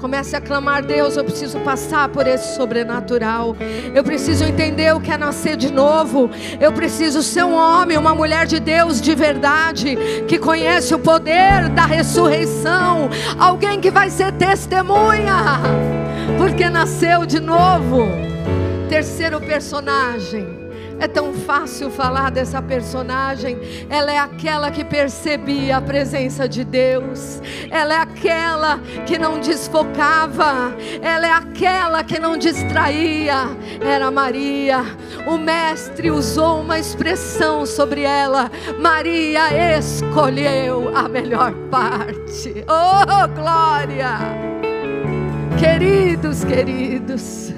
Comece 0.03 0.35
a 0.35 0.41
clamar, 0.41 0.85
Deus, 0.85 1.17
eu 1.17 1.23
preciso 1.23 1.61
passar 1.61 2.09
por 2.09 2.27
esse 2.27 2.57
sobrenatural. 2.57 3.57
Eu 3.95 4.03
preciso 4.03 4.43
entender 4.43 4.93
o 4.93 5.01
que 5.01 5.13
é 5.13 5.17
nascer 5.17 5.57
de 5.57 5.73
novo. 5.73 6.29
Eu 6.61 6.73
preciso 6.73 7.23
ser 7.23 7.45
um 7.45 7.55
homem, 7.55 7.97
uma 7.97 8.13
mulher 8.13 8.45
de 8.45 8.59
Deus 8.59 9.01
de 9.01 9.15
verdade, 9.15 9.97
que 10.27 10.41
conhece 10.41 10.93
o 10.93 10.99
poder 10.99 11.69
da 11.69 11.87
ressurreição. 11.87 13.09
Alguém 13.39 13.81
que 13.81 13.93
vai 13.93 14.11
ser 14.11 14.33
testemunha, 14.33 15.61
porque 16.37 16.69
nasceu 16.69 17.25
de 17.25 17.39
novo. 17.39 18.09
Terceiro 18.89 19.41
personagem 19.41 20.62
é 20.99 21.09
tão 21.09 21.33
fácil 21.33 21.91
falar 21.91 22.31
dessa 22.31 22.61
personagem. 22.63 23.59
Ela 23.89 24.13
é 24.13 24.19
aquela 24.19 24.71
que 24.71 24.85
percebia 24.85 25.77
a 25.77 25.81
presença 25.81 26.49
de 26.49 26.65
Deus. 26.65 27.41
Ela 27.71 27.95
é 27.95 27.99
aquela 27.99 28.79
que 29.07 29.19
não 29.19 29.41
desfocava. 29.41 30.75
Ela 31.01 31.27
é 31.27 31.33
aquela 31.33 32.05
que 32.05 32.19
não 32.19 32.37
distraía. 32.37 33.47
Era 33.81 34.11
Maria. 34.11 34.85
O 35.27 35.37
mestre 35.37 36.11
usou 36.11 36.61
uma 36.61 36.79
expressão 36.79 37.67
sobre 37.67 38.03
ela. 38.03 38.51
Maria 38.79 39.77
escolheu 39.79 40.97
a 40.97 41.09
melhor 41.09 41.53
parte. 41.71 42.65
Oh, 42.69 43.29
glória! 43.29 44.53
Queridos, 45.59 46.43
queridos, 46.43 47.53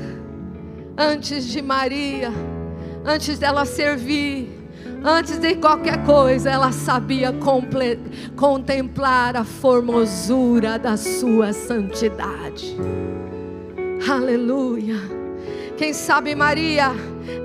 antes 0.98 1.46
de 1.46 1.62
Maria, 1.62 2.30
antes 3.04 3.38
dela 3.38 3.64
servir, 3.64 4.48
antes 5.04 5.38
de 5.38 5.56
qualquer 5.56 6.04
coisa, 6.04 6.50
ela 6.50 6.72
sabia 6.72 7.34
contemplar 8.34 9.36
a 9.36 9.44
formosura 9.44 10.78
da 10.78 10.96
sua 10.96 11.52
santidade. 11.52 12.76
Aleluia. 14.08 14.96
Quem 15.76 15.92
sabe 15.92 16.34
Maria 16.34 16.92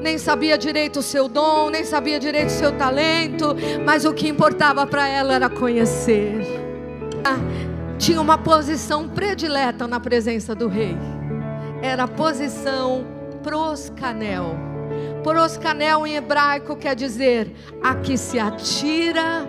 nem 0.01 0.17
sabia 0.17 0.57
direito 0.57 0.99
o 0.99 1.03
seu 1.03 1.27
dom, 1.27 1.69
nem 1.69 1.83
sabia 1.83 2.19
direito 2.19 2.47
o 2.47 2.51
seu 2.51 2.71
talento, 2.71 3.55
mas 3.85 4.05
o 4.05 4.13
que 4.13 4.27
importava 4.27 4.85
para 4.85 5.07
ela 5.07 5.33
era 5.33 5.49
conhecer. 5.49 6.45
Tinha 7.97 8.21
uma 8.21 8.37
posição 8.37 9.09
predileta 9.09 9.87
na 9.87 9.99
presença 9.99 10.55
do 10.55 10.67
rei. 10.67 10.95
Era 11.81 12.03
a 12.03 12.07
posição 12.07 13.05
proscanel 13.43 14.68
Poroscanel 15.23 16.07
em 16.07 16.15
hebraico 16.15 16.75
quer 16.75 16.95
dizer 16.95 17.53
aqui 17.83 18.17
se 18.17 18.39
atira 18.39 19.45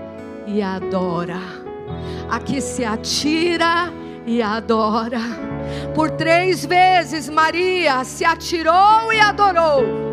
e 0.46 0.62
adora. 0.62 1.38
Aqui 2.28 2.60
se 2.60 2.84
atira 2.84 3.92
e 4.26 4.42
adora. 4.42 5.20
Por 5.94 6.10
três 6.10 6.64
vezes 6.64 7.28
Maria 7.28 8.04
se 8.04 8.24
atirou 8.24 9.12
e 9.12 9.20
adorou. 9.20 10.10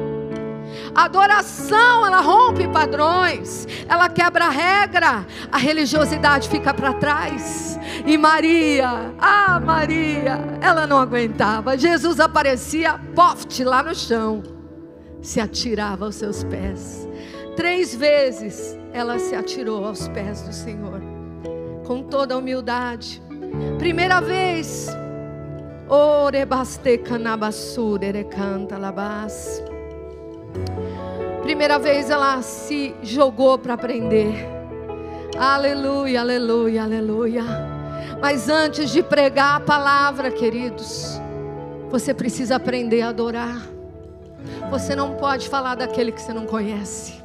A 0.95 1.03
adoração, 1.03 2.05
ela 2.07 2.21
rompe 2.21 2.67
padrões, 2.67 3.67
ela 3.87 4.09
quebra 4.09 4.45
a 4.45 4.49
regra, 4.49 5.27
a 5.51 5.57
religiosidade 5.57 6.49
fica 6.49 6.73
para 6.73 6.93
trás. 6.93 7.79
E 8.03 8.17
Maria, 8.17 9.13
ah, 9.19 9.59
Maria, 9.59 10.39
ela 10.59 10.87
não 10.87 10.97
aguentava. 10.97 11.77
Jesus 11.77 12.19
aparecia, 12.19 12.99
poft, 13.13 13.63
lá 13.63 13.83
no 13.83 13.93
chão, 13.93 14.41
se 15.21 15.39
atirava 15.39 16.05
aos 16.05 16.15
seus 16.15 16.43
pés. 16.43 17.07
Três 17.55 17.95
vezes 17.95 18.77
ela 18.93 19.19
se 19.19 19.35
atirou 19.35 19.85
aos 19.85 20.07
pés 20.09 20.41
do 20.41 20.53
Senhor, 20.53 21.01
com 21.85 22.03
toda 22.03 22.35
a 22.35 22.37
humildade. 22.37 23.21
Primeira 23.77 24.19
vez. 24.21 24.87
Primeira 31.41 31.79
vez 31.79 32.09
ela 32.09 32.41
se 32.41 32.93
jogou 33.01 33.57
para 33.57 33.75
aprender. 33.75 34.33
Aleluia, 35.37 36.21
aleluia, 36.21 36.83
aleluia. 36.83 37.43
Mas 38.21 38.49
antes 38.49 38.89
de 38.89 39.01
pregar 39.01 39.55
a 39.55 39.59
palavra, 39.59 40.31
queridos, 40.31 41.21
você 41.89 42.13
precisa 42.13 42.55
aprender 42.55 43.01
a 43.01 43.09
adorar. 43.09 43.76
Você 44.69 44.95
não 44.95 45.15
pode 45.15 45.49
falar 45.49 45.75
daquele 45.75 46.11
que 46.11 46.21
você 46.21 46.33
não 46.33 46.45
conhece. 46.45 47.17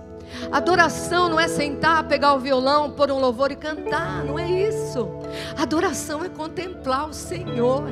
Adoração 0.51 1.29
não 1.29 1.39
é 1.39 1.47
sentar, 1.47 2.05
pegar 2.05 2.35
o 2.35 2.39
violão, 2.39 2.91
pôr 2.91 3.11
um 3.11 3.19
louvor 3.19 3.53
e 3.53 3.57
cantar, 3.57 4.25
não 4.25 4.39
é 4.39 4.51
isso. 4.51 5.09
Adoração 5.57 6.25
é 6.25 6.29
contemplar 6.29 7.09
o 7.09 7.13
Senhor. 7.13 7.85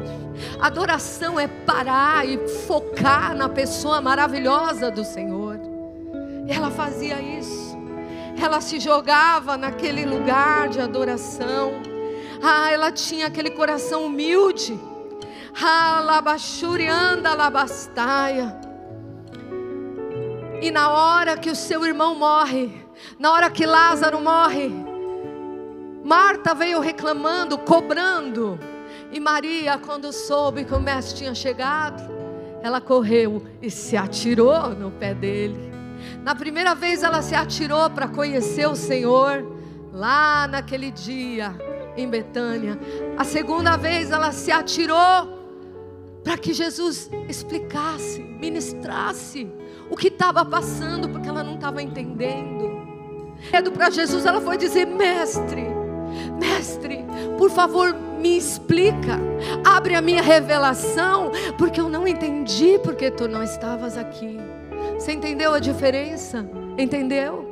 Adoração 0.61 1.39
é 1.39 1.47
parar 1.47 2.27
e 2.27 2.49
focar 2.67 3.35
na 3.35 3.49
pessoa 3.49 4.01
maravilhosa 4.01 4.91
do 4.91 5.05
Senhor. 5.05 5.61
E 6.47 6.53
ela 6.53 6.71
fazia 6.71 7.21
isso. 7.21 7.79
Ela 8.43 8.61
se 8.61 8.81
jogava 8.81 9.57
naquele 9.57 10.05
lugar 10.05 10.69
de 10.69 10.81
adoração. 10.81 11.75
Ah, 12.43 12.71
ela 12.71 12.91
tinha 12.91 13.27
aquele 13.27 13.51
coração 13.51 14.07
humilde. 14.07 14.79
Ah, 15.63 16.01
labachurianda 16.05 17.35
labastaia. 17.35 18.60
E 20.61 20.71
na 20.71 20.91
hora 20.91 21.39
que 21.39 21.51
o 21.51 21.57
seu 21.57 21.87
irmão 21.87 22.15
morre, 22.15 22.71
na 23.19 23.33
hora 23.33 23.51
que 23.51 23.65
Lázaro 23.65 24.21
morre, 24.21 24.71
Marta 26.05 26.55
veio 26.55 26.81
reclamando, 26.81 27.57
cobrando. 27.57 28.59
E 29.11 29.19
Maria, 29.19 29.79
quando 29.79 30.13
soube 30.13 30.65
que 30.65 30.75
o 30.75 30.81
mestre 30.81 31.19
tinha 31.19 31.35
chegado, 31.35 32.03
ela 32.63 32.81
correu 32.81 33.43
e 33.63 33.71
se 33.71 33.97
atirou 33.97 34.71
no 34.71 34.91
pé 34.91 35.15
dele. 35.15 35.73
Na 36.23 36.35
primeira 36.35 36.75
vez 36.75 37.03
ela 37.03 37.23
se 37.23 37.35
atirou 37.35 37.89
para 37.91 38.09
conhecer 38.09 38.67
o 38.69 38.77
Senhor, 38.77 39.45
lá 39.93 40.47
naquele 40.47 40.91
dia 40.91 41.55
em 41.97 42.09
Betânia. 42.09 42.79
A 43.17 43.25
segunda 43.25 43.77
vez 43.77 44.11
ela 44.11 44.31
se 44.31 44.53
atirou 44.53 45.39
para 46.23 46.37
que 46.37 46.53
Jesus 46.53 47.11
explicasse, 47.29 48.21
ministrasse 48.21 49.60
o 49.91 49.97
que 49.97 50.09
estava 50.09 50.45
passando, 50.45 51.09
porque 51.09 51.29
ela 51.29 51.43
não 51.43 51.55
estava 51.55 51.83
entendendo. 51.83 52.87
Medo 53.53 53.73
para 53.73 53.91
Jesus, 53.91 54.25
ela 54.25 54.41
foi 54.41 54.57
dizer: 54.57 54.87
Mestre, 54.87 55.67
Mestre, 56.39 57.05
por 57.37 57.51
favor, 57.51 57.95
me 57.95 58.37
explica, 58.37 59.19
abre 59.65 59.95
a 59.95 60.01
minha 60.01 60.23
revelação, 60.23 61.31
porque 61.57 61.81
eu 61.81 61.89
não 61.89 62.07
entendi 62.07 62.79
porque 62.83 63.11
tu 63.11 63.27
não 63.27 63.43
estavas 63.43 63.97
aqui. 63.97 64.39
Você 64.95 65.13
entendeu 65.13 65.53
a 65.53 65.59
diferença? 65.59 66.47
Entendeu? 66.77 67.49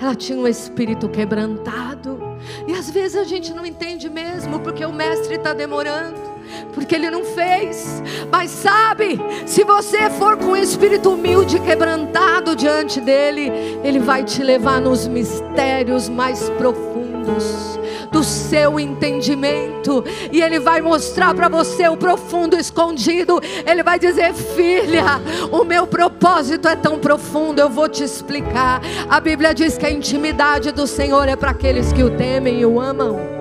Ela 0.00 0.14
tinha 0.14 0.38
um 0.38 0.46
espírito 0.46 1.08
quebrantado. 1.08 2.20
E 2.66 2.72
às 2.72 2.90
vezes 2.90 3.16
a 3.16 3.24
gente 3.24 3.52
não 3.52 3.66
entende 3.66 4.08
mesmo, 4.08 4.60
porque 4.60 4.84
o 4.84 4.92
mestre 4.92 5.34
está 5.34 5.52
demorando 5.52 6.37
porque 6.72 6.94
ele 6.94 7.10
não 7.10 7.24
fez. 7.24 8.02
Mas 8.30 8.50
sabe, 8.50 9.20
se 9.46 9.64
você 9.64 10.10
for 10.10 10.36
com 10.36 10.52
o 10.52 10.56
espírito 10.56 11.12
humilde 11.12 11.58
quebrantado 11.60 12.54
diante 12.54 13.00
dele, 13.00 13.50
ele 13.82 13.98
vai 13.98 14.24
te 14.24 14.42
levar 14.42 14.80
nos 14.80 15.06
mistérios 15.06 16.08
mais 16.08 16.48
profundos 16.50 17.78
do 18.10 18.24
seu 18.24 18.80
entendimento, 18.80 20.04
e 20.32 20.40
Ele 20.40 20.58
vai 20.58 20.80
mostrar 20.80 21.34
para 21.34 21.48
você 21.48 21.88
o 21.88 21.96
profundo 21.96 22.56
escondido. 22.56 23.40
Ele 23.66 23.82
vai 23.82 23.98
dizer: 23.98 24.32
Filha, 24.34 25.20
o 25.50 25.64
meu 25.64 25.86
propósito 25.86 26.68
é 26.68 26.76
tão 26.76 26.98
profundo, 26.98 27.60
eu 27.60 27.68
vou 27.68 27.88
te 27.88 28.02
explicar. 28.02 28.80
A 29.08 29.20
Bíblia 29.20 29.54
diz 29.54 29.76
que 29.76 29.86
a 29.86 29.90
intimidade 29.90 30.72
do 30.72 30.86
Senhor 30.86 31.28
é 31.28 31.36
para 31.36 31.50
aqueles 31.50 31.92
que 31.92 32.02
o 32.02 32.10
temem 32.16 32.60
e 32.60 32.66
o 32.66 32.80
amam. 32.80 33.37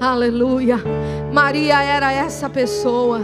Aleluia. 0.00 0.78
Maria 1.30 1.82
era 1.82 2.10
essa 2.10 2.48
pessoa. 2.48 3.20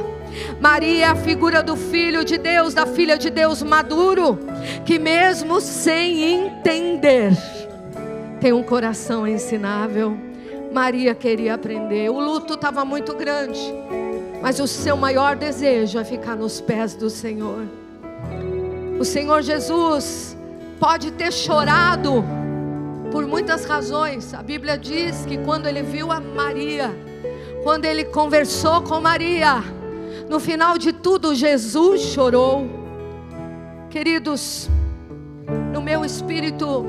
Maria 0.61 1.07
é 1.07 1.09
a 1.09 1.16
figura 1.16 1.62
do 1.62 1.74
filho 1.74 2.22
de 2.22 2.37
Deus, 2.37 2.74
da 2.74 2.85
filha 2.85 3.16
de 3.16 3.31
Deus 3.31 3.62
maduro, 3.62 4.39
que 4.85 4.99
mesmo 4.99 5.59
sem 5.59 6.22
entender, 6.22 7.33
tem 8.43 8.53
um 8.53 8.62
coração 8.62 9.27
ensinável. 9.27 10.14
Maria 10.70 11.14
queria 11.14 11.55
aprender. 11.55 12.11
O 12.11 12.20
luto 12.20 12.53
estava 12.53 12.85
muito 12.85 13.14
grande, 13.14 13.59
mas 14.43 14.61
o 14.61 14.66
seu 14.66 14.99
maior 14.99 15.35
desejo 15.35 15.99
é 15.99 16.05
ficar 16.05 16.37
nos 16.37 16.61
pés 16.61 16.95
do 16.95 17.09
Senhor. 17.09 17.66
O 19.01 19.05
Senhor 19.05 19.41
Jesus 19.41 20.37
pode 20.79 21.11
ter 21.12 21.33
chorado 21.33 22.22
por 23.17 23.27
muitas 23.27 23.64
razões. 23.64 24.35
A 24.35 24.43
Bíblia 24.43 24.77
diz 24.77 25.25
que 25.25 25.39
quando 25.39 25.67
ele 25.67 25.83
viu 25.83 26.12
a 26.12 26.21
Maria, 26.21 26.95
quando 27.62 27.87
ele 27.87 28.05
conversou 28.05 28.83
com 28.83 29.01
Maria, 29.01 29.64
no 30.29 30.39
final 30.39 30.77
de 30.77 30.93
tudo, 30.93 31.35
Jesus 31.35 32.03
chorou. 32.03 32.69
Queridos, 33.89 34.69
no 35.73 35.81
meu 35.81 36.05
espírito, 36.05 36.85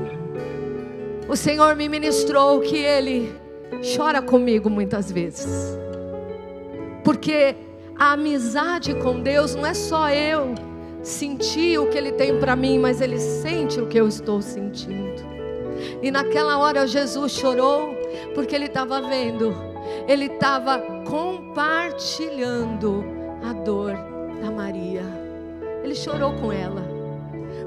o 1.26 1.34
Senhor 1.34 1.74
me 1.74 1.88
ministrou 1.88 2.60
que 2.60 2.76
Ele 2.76 3.34
chora 3.96 4.20
comigo 4.20 4.68
muitas 4.68 5.10
vezes, 5.10 5.78
porque 7.02 7.56
a 7.98 8.12
amizade 8.12 8.94
com 8.96 9.18
Deus 9.18 9.54
não 9.54 9.64
é 9.64 9.72
só 9.72 10.10
eu 10.10 10.54
sentir 11.02 11.78
o 11.78 11.88
que 11.88 11.96
Ele 11.96 12.12
tem 12.12 12.38
para 12.38 12.54
mim, 12.54 12.78
mas 12.78 13.00
Ele 13.00 13.18
sente 13.18 13.80
o 13.80 13.86
que 13.86 13.98
eu 13.98 14.06
estou 14.06 14.42
sentindo. 14.42 15.27
E 16.02 16.10
naquela 16.10 16.58
hora 16.58 16.86
Jesus 16.86 17.32
chorou, 17.32 17.94
porque 18.34 18.54
ele 18.54 18.66
estava 18.66 19.00
vendo, 19.00 19.54
ele 20.06 20.26
estava 20.26 20.78
compartilhando 21.06 23.04
a 23.42 23.52
dor 23.52 23.92
da 24.40 24.50
Maria. 24.50 25.04
Ele 25.82 25.94
chorou 25.94 26.32
com 26.34 26.52
ela. 26.52 26.82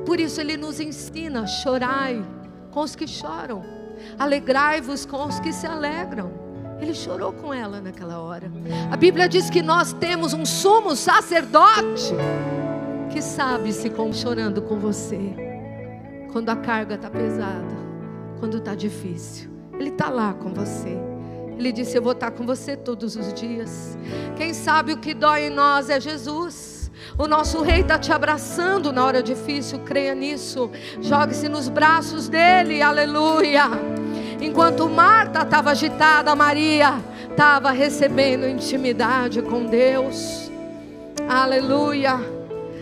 Por 0.05 0.19
isso 0.19 0.39
ele 0.41 0.57
nos 0.57 0.79
ensina: 0.79 1.47
chorai 1.47 2.23
com 2.71 2.81
os 2.81 2.95
que 2.95 3.07
choram, 3.07 3.63
alegrai-vos 4.17 5.05
com 5.05 5.25
os 5.25 5.39
que 5.39 5.51
se 5.53 5.65
alegram. 5.65 6.31
Ele 6.79 6.93
chorou 6.95 7.31
com 7.31 7.53
ela 7.53 7.79
naquela 7.79 8.19
hora. 8.19 8.51
A 8.91 8.97
Bíblia 8.97 9.29
diz 9.29 9.51
que 9.51 9.61
nós 9.61 9.93
temos 9.93 10.33
um 10.33 10.45
sumo 10.45 10.95
sacerdote 10.95 12.15
que 13.11 13.21
sabe 13.21 13.71
se 13.71 13.89
com 13.89 14.11
chorando 14.11 14.61
com 14.63 14.79
você 14.79 15.35
quando 16.31 16.49
a 16.49 16.55
carga 16.55 16.95
está 16.95 17.09
pesada 17.09 17.90
quando 18.41 18.57
está 18.57 18.73
difícil. 18.73 19.51
Ele 19.79 19.89
está 19.89 20.09
lá 20.09 20.33
com 20.33 20.51
você. 20.51 20.97
Ele 21.57 21.71
disse: 21.71 21.95
Eu 21.95 22.01
vou 22.01 22.13
estar 22.13 22.31
tá 22.31 22.37
com 22.37 22.43
você 22.43 22.75
todos 22.75 23.15
os 23.15 23.31
dias. 23.35 23.95
Quem 24.35 24.51
sabe 24.51 24.93
o 24.93 24.97
que 24.97 25.13
dói 25.13 25.45
em 25.45 25.49
nós 25.51 25.91
é 25.91 26.01
Jesus. 26.01 26.91
O 27.17 27.27
nosso 27.27 27.61
rei 27.61 27.81
está 27.81 27.99
te 27.99 28.11
abraçando 28.11 28.91
na 28.91 29.05
hora 29.05 29.21
difícil, 29.21 29.79
creia 29.79 30.15
nisso. 30.15 30.71
Jogue-se 30.99 31.47
nos 31.47 31.69
braços 31.69 32.27
dele, 32.27 32.81
aleluia. 32.81 33.65
Enquanto 34.41 34.89
Marta 34.89 35.43
estava 35.43 35.69
agitada, 35.69 36.35
Maria 36.35 36.99
estava 37.29 37.69
recebendo 37.69 38.47
intimidade 38.47 39.41
com 39.43 39.65
Deus, 39.67 40.51
aleluia. 41.29 42.19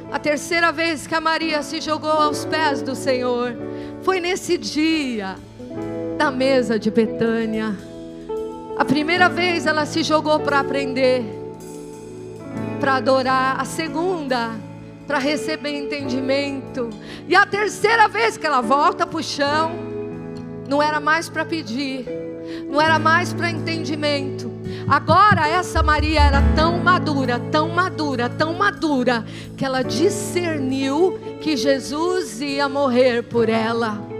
A 0.09 0.17
terceira 0.17 0.71
vez 0.71 1.05
que 1.05 1.15
a 1.15 1.21
Maria 1.21 1.61
se 1.61 1.81
jogou 1.81 2.11
aos 2.11 2.45
pés 2.45 2.81
do 2.81 2.95
Senhor 2.95 3.55
foi 4.01 4.19
nesse 4.19 4.57
dia 4.57 5.35
da 6.19 6.29
mesa 6.29 6.77
de 6.77 6.91
Betânia. 6.91 7.73
A 8.77 8.83
primeira 8.83 9.29
vez 9.29 9.65
ela 9.65 9.85
se 9.85 10.03
jogou 10.03 10.37
para 10.41 10.59
aprender, 10.59 11.23
para 12.77 12.95
adorar. 12.95 13.57
A 13.57 13.63
segunda, 13.63 14.51
para 15.07 15.17
receber 15.17 15.69
entendimento. 15.69 16.89
E 17.25 17.37
a 17.37 17.45
terceira 17.45 18.09
vez 18.09 18.35
que 18.35 18.45
ela 18.45 18.59
volta 18.59 19.07
para 19.07 19.17
o 19.17 19.23
chão, 19.23 19.71
não 20.67 20.83
era 20.83 20.99
mais 20.99 21.29
para 21.29 21.45
pedir, 21.45 22.05
não 22.69 22.81
era 22.81 22.99
mais 22.99 23.31
para 23.31 23.49
entendimento. 23.49 24.51
Agora 24.89 25.47
essa 25.47 25.81
Maria 25.81 26.19
era 26.19 26.41
tão 26.53 26.79
madura, 26.79 27.39
tão 27.49 27.69
madura, 27.69 28.27
tão 28.27 28.53
madura, 28.55 29.23
que 29.55 29.63
ela 29.63 29.83
discerniu 29.83 31.17
que 31.39 31.55
Jesus 31.55 32.41
ia 32.41 32.67
morrer 32.67 33.23
por 33.23 33.47
ela. 33.47 34.18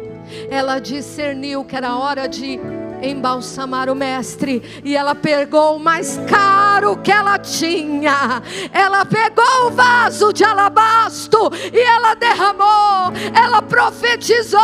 Ela 0.50 0.80
discerniu 0.80 1.64
que 1.64 1.76
era 1.76 1.96
hora 1.96 2.28
de 2.28 2.60
embalsamar 3.02 3.90
o 3.90 3.96
mestre 3.96 4.82
e 4.84 4.96
ela 4.96 5.16
pegou 5.16 5.78
o 5.78 5.80
mais 5.80 6.20
caro 6.30 6.98
que 6.98 7.12
ela 7.12 7.38
tinha. 7.38 8.42
Ela 8.74 9.06
pegou 9.06 9.68
o 9.68 9.72
vaso 9.72 10.32
de 10.34 10.44
alabastro 10.44 11.50
e 11.74 11.80
ela 11.80 12.16
derramou, 12.16 13.12
ela 13.34 13.62
profetizou. 13.62 14.60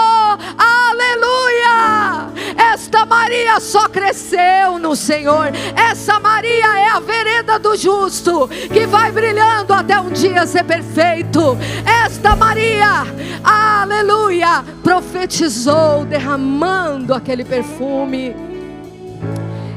Aleluia! 0.57 2.25
Esta 2.57 3.05
Maria 3.05 3.59
só 3.59 3.87
cresceu 3.89 4.79
no 4.79 4.95
Senhor. 4.95 5.51
Essa 5.75 6.19
Maria 6.19 6.79
é 6.79 6.89
a 6.89 6.99
vereda 6.99 7.59
do 7.59 7.75
justo 7.75 8.47
que 8.71 8.85
vai 8.85 9.11
brilhando 9.11 9.73
até 9.73 9.99
um 9.99 10.09
dia 10.09 10.45
ser 10.47 10.63
perfeito. 10.63 11.57
Esta 12.05 12.35
Maria, 12.35 13.05
aleluia, 13.43 14.63
profetizou 14.83 16.05
derramando 16.05 17.13
aquele 17.13 17.43
perfume 17.43 18.24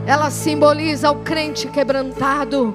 ela 0.09 0.31
simboliza 0.31 1.11
o 1.11 1.17
crente 1.17 1.69
quebrantado, 1.69 2.75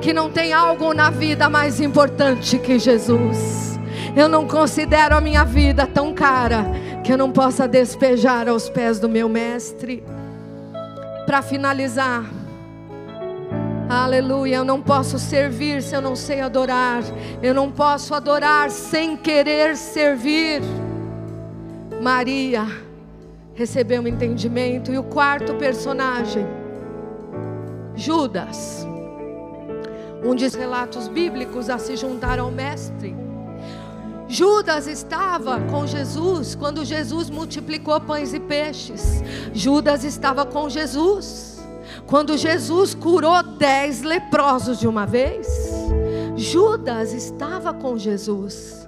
que 0.00 0.12
não 0.12 0.28
tem 0.28 0.52
algo 0.52 0.92
na 0.92 1.10
vida 1.10 1.48
mais 1.48 1.80
importante 1.80 2.58
que 2.58 2.76
Jesus. 2.76 3.78
Eu 4.16 4.28
não 4.28 4.48
considero 4.48 5.16
a 5.16 5.20
minha 5.20 5.44
vida 5.44 5.86
tão 5.86 6.12
cara 6.12 6.66
que 7.04 7.12
eu 7.12 7.16
não 7.16 7.30
possa 7.30 7.68
despejar 7.68 8.48
aos 8.48 8.68
pés 8.68 8.98
do 8.98 9.08
meu 9.08 9.28
mestre. 9.28 10.02
Para 11.24 11.40
finalizar, 11.40 12.28
aleluia, 13.88 14.56
eu 14.56 14.64
não 14.64 14.82
posso 14.82 15.20
servir 15.20 15.84
se 15.84 15.94
eu 15.94 16.02
não 16.02 16.16
sei 16.16 16.40
adorar, 16.40 17.04
eu 17.40 17.54
não 17.54 17.70
posso 17.70 18.12
adorar 18.12 18.72
sem 18.72 19.16
querer 19.16 19.76
servir. 19.76 20.60
Maria 22.00 22.66
recebeu 23.54 24.02
um 24.02 24.08
entendimento, 24.08 24.92
e 24.92 24.98
o 24.98 25.04
quarto 25.04 25.54
personagem 25.54 26.61
Judas, 27.94 28.86
um 30.24 30.34
dos 30.34 30.54
relatos 30.54 31.08
bíblicos 31.08 31.68
a 31.68 31.78
se 31.78 31.96
juntar 31.96 32.38
ao 32.38 32.50
Mestre. 32.50 33.14
Judas 34.28 34.86
estava 34.86 35.60
com 35.70 35.86
Jesus 35.86 36.54
quando 36.54 36.84
Jesus 36.84 37.28
multiplicou 37.28 38.00
pães 38.00 38.32
e 38.32 38.40
peixes. 38.40 39.22
Judas 39.52 40.04
estava 40.04 40.46
com 40.46 40.70
Jesus 40.70 41.60
quando 42.06 42.36
Jesus 42.36 42.94
curou 42.94 43.42
dez 43.42 44.02
leprosos 44.02 44.78
de 44.78 44.88
uma 44.88 45.06
vez. 45.06 45.46
Judas 46.36 47.12
estava 47.12 47.74
com 47.74 47.98
Jesus. 47.98 48.81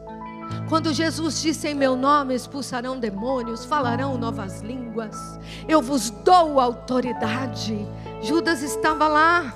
Quando 0.69 0.95
Jesus 0.95 1.43
disse 1.43 1.69
em 1.69 1.75
meu 1.75 1.95
nome 1.95 2.35
expulsarão 2.35 2.99
demônios, 2.99 3.65
falarão 3.65 4.17
novas 4.17 4.63
línguas, 4.63 5.39
eu 5.69 5.83
vos 5.83 6.09
dou 6.11 6.59
autoridade. 6.59 7.87
Judas 8.23 8.63
estava 8.63 9.07
lá, 9.07 9.55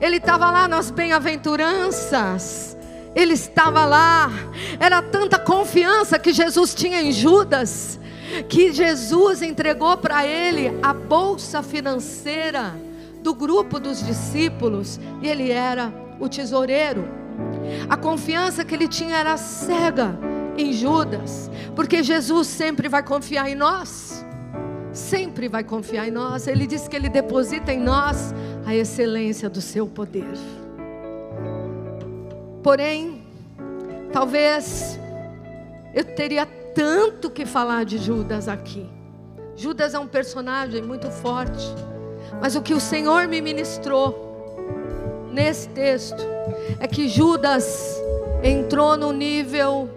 ele 0.00 0.16
estava 0.16 0.50
lá 0.50 0.66
nas 0.66 0.90
bem-aventuranças, 0.90 2.76
ele 3.14 3.34
estava 3.34 3.86
lá, 3.86 4.30
era 4.80 5.00
tanta 5.00 5.38
confiança 5.38 6.18
que 6.18 6.32
Jesus 6.32 6.74
tinha 6.74 7.00
em 7.00 7.12
Judas, 7.12 8.00
que 8.48 8.72
Jesus 8.72 9.42
entregou 9.42 9.96
para 9.96 10.26
ele 10.26 10.76
a 10.82 10.92
bolsa 10.92 11.62
financeira 11.62 12.74
do 13.22 13.32
grupo 13.32 13.78
dos 13.78 14.04
discípulos, 14.04 14.98
e 15.22 15.28
ele 15.28 15.52
era 15.52 15.92
o 16.18 16.28
tesoureiro. 16.28 17.25
A 17.88 17.96
confiança 17.96 18.64
que 18.64 18.74
ele 18.74 18.88
tinha 18.88 19.16
era 19.16 19.36
cega 19.36 20.18
em 20.56 20.72
Judas, 20.72 21.50
porque 21.74 22.02
Jesus 22.02 22.46
sempre 22.46 22.88
vai 22.88 23.02
confiar 23.02 23.48
em 23.48 23.54
nós 23.54 24.26
sempre 24.96 25.48
vai 25.48 25.62
confiar 25.62 26.08
em 26.08 26.10
nós. 26.10 26.46
Ele 26.46 26.66
diz 26.66 26.88
que 26.88 26.96
Ele 26.96 27.08
deposita 27.08 27.72
em 27.72 27.78
nós 27.78 28.34
a 28.64 28.74
excelência 28.74 29.48
do 29.48 29.60
seu 29.60 29.86
poder. 29.86 30.32
Porém, 32.62 33.22
talvez 34.12 34.98
eu 35.94 36.04
teria 36.04 36.46
tanto 36.74 37.30
que 37.30 37.46
falar 37.46 37.84
de 37.84 37.98
Judas 37.98 38.48
aqui. 38.48 38.88
Judas 39.54 39.94
é 39.94 39.98
um 39.98 40.06
personagem 40.06 40.82
muito 40.82 41.10
forte, 41.10 41.64
mas 42.40 42.56
o 42.56 42.62
que 42.62 42.74
o 42.74 42.80
Senhor 42.80 43.28
me 43.28 43.40
ministrou 43.40 44.25
nesse 45.36 45.68
texto 45.68 46.20
é 46.80 46.88
que 46.88 47.08
Judas 47.08 47.96
entrou 48.42 48.96
no 48.96 49.12
nível 49.12 49.88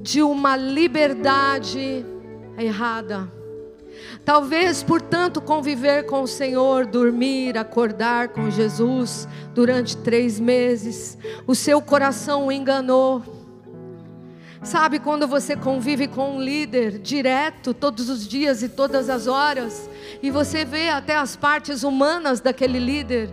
de 0.00 0.22
uma 0.22 0.56
liberdade 0.56 2.04
errada 2.58 3.30
Talvez, 4.24 4.82
portanto, 4.82 5.40
conviver 5.40 6.06
com 6.06 6.22
o 6.22 6.28
Senhor, 6.28 6.86
dormir, 6.86 7.58
acordar 7.58 8.28
com 8.28 8.50
Jesus 8.50 9.26
durante 9.52 9.96
três 9.96 10.38
meses, 10.38 11.18
o 11.46 11.54
seu 11.54 11.82
coração 11.82 12.46
o 12.46 12.52
enganou. 12.52 13.22
Sabe 14.62 15.00
quando 15.00 15.26
você 15.26 15.56
convive 15.56 16.06
com 16.06 16.36
um 16.36 16.40
líder 16.40 16.98
direto, 16.98 17.74
todos 17.74 18.08
os 18.08 18.26
dias 18.26 18.62
e 18.62 18.68
todas 18.68 19.10
as 19.10 19.26
horas, 19.26 19.90
e 20.22 20.30
você 20.30 20.64
vê 20.64 20.88
até 20.88 21.16
as 21.16 21.34
partes 21.34 21.82
humanas 21.82 22.40
daquele 22.40 22.78
líder, 22.78 23.28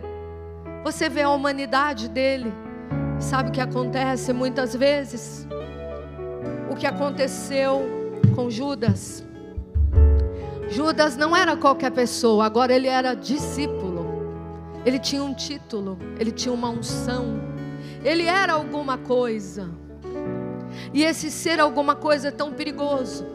você 0.83 1.09
vê 1.09 1.23
a 1.23 1.29
humanidade 1.29 2.07
dele. 2.09 2.53
Sabe 3.19 3.49
o 3.49 3.51
que 3.51 3.61
acontece 3.61 4.31
muitas 4.31 4.75
vezes? 4.75 5.47
O 6.69 6.75
que 6.75 6.87
aconteceu 6.87 7.81
com 8.35 8.49
Judas? 8.49 9.25
Judas 10.69 11.17
não 11.17 11.35
era 11.35 11.57
qualquer 11.57 11.91
pessoa, 11.91 12.45
agora 12.45 12.73
ele 12.73 12.87
era 12.87 13.13
discípulo. 13.13 14.07
Ele 14.85 14.99
tinha 14.99 15.23
um 15.23 15.33
título, 15.33 15.97
ele 16.19 16.31
tinha 16.31 16.53
uma 16.53 16.69
unção. 16.69 17.41
Ele 18.03 18.23
era 18.23 18.53
alguma 18.53 18.97
coisa. 18.97 19.69
E 20.93 21.03
esse 21.03 21.29
ser 21.29 21.59
alguma 21.59 21.95
coisa 21.95 22.29
é 22.29 22.31
tão 22.31 22.53
perigoso. 22.53 23.27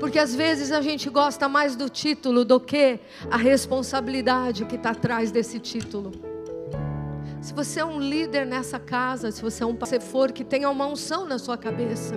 Porque 0.00 0.18
às 0.18 0.34
vezes 0.34 0.72
a 0.72 0.82
gente 0.82 1.08
gosta 1.08 1.48
mais 1.48 1.76
do 1.76 1.88
título 1.88 2.44
do 2.44 2.60
que 2.60 3.00
a 3.30 3.36
responsabilidade 3.36 4.64
que 4.66 4.76
está 4.76 4.90
atrás 4.90 5.30
desse 5.30 5.58
título. 5.58 6.33
Se 7.44 7.52
você 7.52 7.80
é 7.80 7.84
um 7.84 8.00
líder 8.00 8.46
nessa 8.46 8.78
casa, 8.78 9.30
se 9.30 9.42
você 9.42 9.62
é 9.62 9.66
um 9.66 9.76
for 10.00 10.32
que 10.32 10.42
tenha 10.42 10.70
uma 10.70 10.86
unção 10.86 11.26
na 11.26 11.38
sua 11.38 11.58
cabeça, 11.58 12.14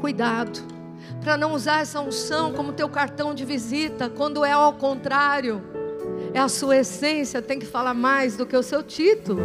cuidado 0.00 0.60
para 1.20 1.36
não 1.36 1.54
usar 1.54 1.80
essa 1.80 2.00
unção 2.00 2.52
como 2.52 2.72
teu 2.72 2.88
cartão 2.88 3.34
de 3.34 3.44
visita, 3.44 4.08
quando 4.08 4.44
é 4.44 4.52
ao 4.52 4.74
contrário. 4.74 5.60
É 6.32 6.38
a 6.38 6.48
sua 6.48 6.76
essência, 6.76 7.42
tem 7.42 7.58
que 7.58 7.66
falar 7.66 7.94
mais 7.94 8.36
do 8.36 8.46
que 8.46 8.56
o 8.56 8.62
seu 8.62 8.80
título. 8.80 9.42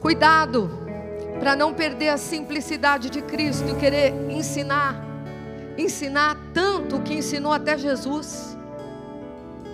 Cuidado 0.00 0.70
para 1.40 1.56
não 1.56 1.74
perder 1.74 2.10
a 2.10 2.16
simplicidade 2.16 3.10
de 3.10 3.20
Cristo 3.20 3.68
e 3.68 3.74
querer 3.74 4.14
ensinar, 4.30 5.04
ensinar 5.76 6.38
tanto 6.54 7.00
que 7.00 7.14
ensinou 7.14 7.52
até 7.52 7.76
Jesus. 7.76 8.53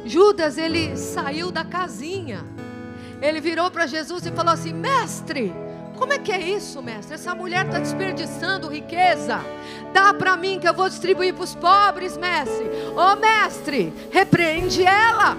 Judas, 0.05 0.59
ele 0.59 0.97
saiu 0.97 1.51
da 1.51 1.65
casinha. 1.65 2.45
Ele 3.21 3.41
virou 3.41 3.71
para 3.71 3.87
Jesus 3.87 4.25
e 4.25 4.33
falou 4.33 4.53
assim: 4.53 4.73
Mestre, 4.73 5.53
como 6.01 6.15
é 6.15 6.19
que 6.19 6.33
é 6.33 6.41
isso, 6.41 6.83
mestre? 6.83 7.15
Essa 7.15 7.35
mulher 7.35 7.67
está 7.67 7.79
desperdiçando 7.79 8.69
riqueza. 8.69 9.41
Dá 9.93 10.15
para 10.15 10.37
mim 10.37 10.59
que 10.59 10.67
eu 10.67 10.73
vou 10.73 10.89
distribuir 10.89 11.35
para 11.35 11.45
os 11.45 11.55
pobres, 11.55 12.17
mestre. 12.17 12.65
Ô 12.97 13.13
oh, 13.13 13.17
mestre, 13.17 13.93
repreende 14.11 14.83
ela. 14.83 15.37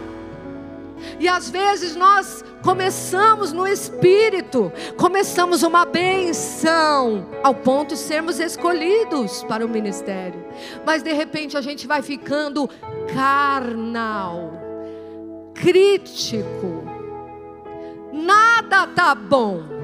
E 1.19 1.27
às 1.27 1.49
vezes 1.49 1.95
nós 1.95 2.43
começamos 2.61 3.51
no 3.51 3.67
espírito, 3.67 4.71
começamos 4.97 5.63
uma 5.63 5.85
benção, 5.85 7.27
ao 7.43 7.55
ponto 7.55 7.95
de 7.95 7.99
sermos 7.99 8.39
escolhidos 8.39 9.43
para 9.43 9.65
o 9.65 9.69
ministério. 9.69 10.45
Mas 10.85 11.03
de 11.03 11.13
repente 11.13 11.57
a 11.57 11.61
gente 11.61 11.87
vai 11.87 12.01
ficando 12.01 12.69
carnal, 13.13 14.51
crítico. 15.53 16.83
Nada 18.11 18.87
tá 18.87 19.15
bom 19.15 19.81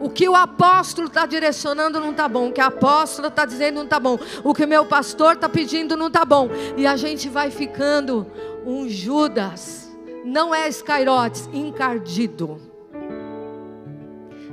o 0.00 0.08
que 0.08 0.26
o 0.26 0.34
apóstolo 0.34 1.08
está 1.08 1.26
direcionando 1.26 2.00
não 2.00 2.10
está 2.10 2.26
bom. 2.26 2.48
O 2.48 2.52
que 2.52 2.60
a 2.60 2.66
apóstola 2.66 3.28
está 3.28 3.44
dizendo 3.44 3.76
não 3.76 3.84
está 3.84 4.00
bom. 4.00 4.18
O 4.42 4.54
que 4.54 4.64
meu 4.64 4.86
pastor 4.86 5.34
está 5.34 5.48
pedindo 5.48 5.96
não 5.96 6.06
está 6.06 6.24
bom. 6.24 6.48
E 6.76 6.86
a 6.86 6.96
gente 6.96 7.28
vai 7.28 7.50
ficando 7.50 8.26
um 8.64 8.88
Judas. 8.88 9.89
Não 10.24 10.54
é 10.54 10.68
escairotes, 10.68 11.48
encardido. 11.52 12.60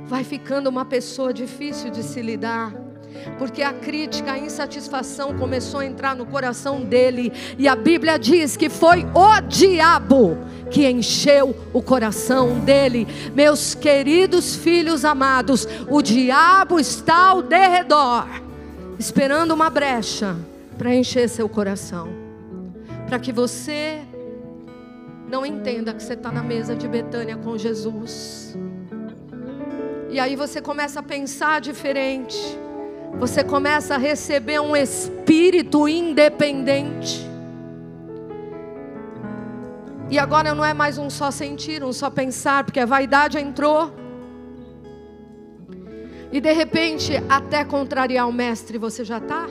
Vai 0.06 0.24
ficando 0.24 0.68
uma 0.68 0.84
pessoa 0.84 1.32
difícil 1.32 1.90
de 1.90 2.02
se 2.02 2.22
lidar. 2.22 2.72
porque 3.38 3.62
a 3.62 3.72
crítica, 3.72 4.32
a 4.32 4.38
insatisfação 4.38 5.36
começou 5.36 5.80
a 5.80 5.86
entrar 5.86 6.14
no 6.14 6.26
coração 6.26 6.82
dele, 6.82 7.32
e 7.58 7.68
a 7.68 7.74
Bíblia 7.74 8.18
diz 8.18 8.56
que 8.56 8.68
foi 8.68 9.06
o 9.14 9.40
diabo 9.40 10.38
que 10.70 10.88
encheu 10.88 11.56
o 11.72 11.82
coração 11.82 12.60
dele. 12.60 13.06
Meus 13.34 13.74
queridos 13.74 14.56
filhos 14.56 15.04
amados, 15.04 15.66
o 15.88 16.02
diabo 16.02 16.78
está 16.78 17.28
ao 17.28 17.42
derredor, 17.42 18.26
esperando 18.98 19.52
uma 19.52 19.70
brecha 19.70 20.36
para 20.76 20.94
encher 20.94 21.28
seu 21.28 21.48
coração, 21.48 22.08
para 23.08 23.18
que 23.18 23.32
você 23.32 24.02
não 25.28 25.44
entenda 25.44 25.92
que 25.92 26.02
você 26.02 26.14
está 26.14 26.32
na 26.32 26.42
mesa 26.42 26.74
de 26.74 26.88
Betânia 26.88 27.36
com 27.36 27.56
Jesus. 27.56 28.56
E 30.10 30.18
aí 30.18 30.34
você 30.34 30.60
começa 30.60 31.00
a 31.00 31.02
pensar 31.02 31.60
diferente. 31.60 32.38
Você 33.18 33.44
começa 33.44 33.94
a 33.94 33.98
receber 33.98 34.58
um 34.60 34.74
espírito 34.74 35.86
independente. 35.86 37.28
E 40.10 40.18
agora 40.18 40.54
não 40.54 40.64
é 40.64 40.72
mais 40.72 40.96
um 40.96 41.10
só 41.10 41.30
sentir, 41.30 41.84
um 41.84 41.92
só 41.92 42.08
pensar, 42.08 42.64
porque 42.64 42.80
a 42.80 42.86
vaidade 42.86 43.36
entrou. 43.38 43.92
E 46.32 46.40
de 46.40 46.52
repente, 46.52 47.12
até 47.28 47.64
contrariar 47.64 48.26
o 48.26 48.32
mestre, 48.32 48.78
você 48.78 49.04
já 49.04 49.18
está? 49.18 49.46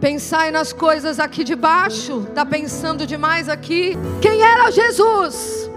Pensai 0.00 0.50
nas 0.50 0.74
coisas 0.74 1.18
aqui 1.18 1.42
de 1.42 1.56
baixo, 1.56 2.26
está 2.28 2.44
pensando 2.44 3.06
demais 3.06 3.48
aqui. 3.48 3.96
Quem 4.20 4.42
era 4.42 4.70
Jesus? 4.70 5.70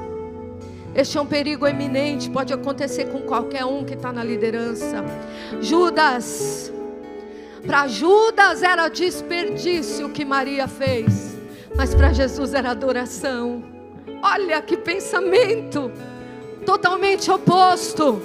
Este 0.93 1.17
é 1.17 1.21
um 1.21 1.25
perigo 1.25 1.65
eminente, 1.65 2.29
pode 2.29 2.51
acontecer 2.51 3.05
com 3.05 3.21
qualquer 3.21 3.63
um 3.63 3.85
que 3.85 3.93
está 3.93 4.11
na 4.11 4.23
liderança. 4.23 5.05
Judas, 5.61 6.71
para 7.65 7.87
Judas 7.87 8.61
era 8.61 8.89
desperdício 8.89 10.07
o 10.07 10.09
que 10.09 10.25
Maria 10.25 10.67
fez, 10.67 11.37
mas 11.75 11.95
para 11.95 12.11
Jesus 12.11 12.53
era 12.53 12.71
adoração. 12.71 13.63
Olha 14.21 14.61
que 14.61 14.75
pensamento, 14.75 15.89
totalmente 16.65 17.31
oposto. 17.31 18.21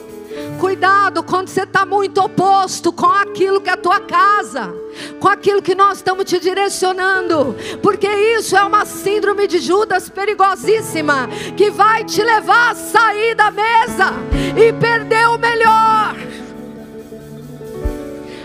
Cuidado 0.58 1.22
quando 1.22 1.48
você 1.48 1.62
está 1.62 1.84
muito 1.84 2.20
oposto 2.20 2.92
com 2.92 3.06
aquilo 3.06 3.60
que 3.60 3.68
é 3.68 3.72
a 3.72 3.76
tua 3.76 4.00
casa, 4.00 4.74
com 5.20 5.28
aquilo 5.28 5.62
que 5.62 5.74
nós 5.74 5.98
estamos 5.98 6.24
te 6.24 6.38
direcionando, 6.40 7.54
porque 7.82 8.08
isso 8.08 8.56
é 8.56 8.62
uma 8.62 8.84
síndrome 8.84 9.46
de 9.46 9.58
Judas 9.58 10.08
perigosíssima, 10.08 11.28
que 11.56 11.70
vai 11.70 12.04
te 12.04 12.22
levar 12.22 12.70
a 12.70 12.74
sair 12.74 13.34
da 13.34 13.50
mesa 13.50 14.12
e 14.56 14.72
perder 14.72 15.28
o 15.28 15.38
melhor. 15.38 16.14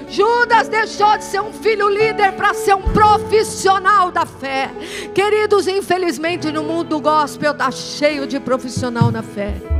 Judas 0.10 0.68
deixou 0.68 1.18
de 1.18 1.24
ser 1.24 1.40
um 1.40 1.54
filho 1.54 1.88
líder 1.88 2.34
para 2.34 2.54
ser 2.54 2.74
um 2.74 2.82
profissional 2.82 4.12
da 4.12 4.26
fé. 4.26 4.72
Queridos, 5.14 5.68
infelizmente 5.68 6.52
no 6.52 6.64
mundo 6.64 7.00
gospel 7.00 7.52
está 7.52 7.70
cheio 7.70 8.26
de 8.26 8.40
profissional 8.40 9.12
na 9.12 9.22
fé 9.22 9.79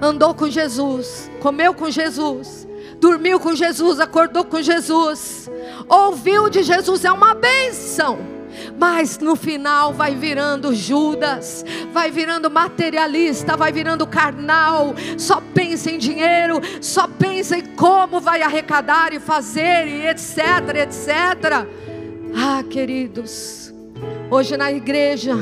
andou 0.00 0.34
com 0.34 0.48
Jesus, 0.48 1.30
comeu 1.40 1.74
com 1.74 1.90
Jesus, 1.90 2.66
dormiu 2.98 3.38
com 3.38 3.54
Jesus, 3.54 4.00
acordou 4.00 4.44
com 4.44 4.62
Jesus, 4.62 5.50
ouviu 5.88 6.48
de 6.48 6.62
Jesus, 6.62 7.04
é 7.04 7.12
uma 7.12 7.34
benção. 7.34 8.18
Mas 8.78 9.18
no 9.18 9.36
final 9.36 9.92
vai 9.92 10.14
virando 10.14 10.74
Judas, 10.74 11.64
vai 11.92 12.10
virando 12.10 12.50
materialista, 12.50 13.56
vai 13.56 13.72
virando 13.72 14.06
carnal, 14.06 14.94
só 15.16 15.40
pensa 15.54 15.90
em 15.90 15.98
dinheiro, 15.98 16.60
só 16.80 17.06
pensa 17.06 17.56
em 17.56 17.64
como 17.64 18.20
vai 18.20 18.42
arrecadar 18.42 19.12
e 19.12 19.20
fazer, 19.20 19.86
e 19.86 20.06
etc, 20.06 20.38
etc. 20.82 21.66
Ah, 22.34 22.62
queridos, 22.68 23.72
hoje 24.30 24.56
na 24.56 24.72
igreja, 24.72 25.36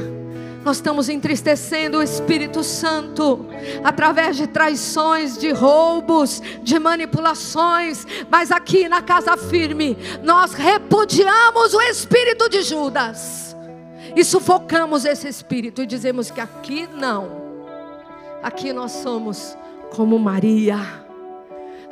nós 0.65 0.77
estamos 0.77 1.09
entristecendo 1.09 1.99
o 1.99 2.03
Espírito 2.03 2.63
Santo 2.63 3.47
através 3.83 4.37
de 4.37 4.47
traições, 4.47 5.39
de 5.39 5.51
roubos, 5.51 6.43
de 6.63 6.79
manipulações, 6.79 8.07
mas 8.31 8.51
aqui 8.51 8.89
na 8.89 9.01
casa 9.01 9.37
firme 9.37 9.97
nós 10.23 10.53
repudiamos 10.53 11.75
o 11.75 11.81
espírito 11.83 12.49
de 12.49 12.63
Judas. 12.63 13.57
E 14.17 14.25
sufocamos 14.25 15.05
esse 15.05 15.29
espírito 15.29 15.83
e 15.83 15.87
dizemos 15.87 16.31
que 16.31 16.41
aqui 16.41 16.89
não. 16.93 17.49
Aqui 18.43 18.73
nós 18.73 18.93
somos 18.93 19.57
como 19.91 20.19
Maria 20.19 21.08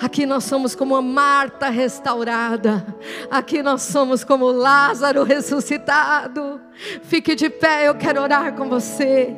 Aqui 0.00 0.26
nós 0.26 0.44
somos 0.44 0.74
como 0.74 0.94
a 0.94 1.00
Marta 1.00 1.70
restaurada. 1.70 2.84
Aqui 3.30 3.62
nós 3.62 3.82
somos 3.82 4.22
como 4.22 4.50
Lázaro 4.50 5.22
ressuscitado. 5.22 6.60
Fique 7.02 7.34
de 7.34 7.48
pé, 7.48 7.88
eu 7.88 7.94
quero 7.94 8.20
orar 8.20 8.52
com 8.54 8.68
você. 8.68 9.34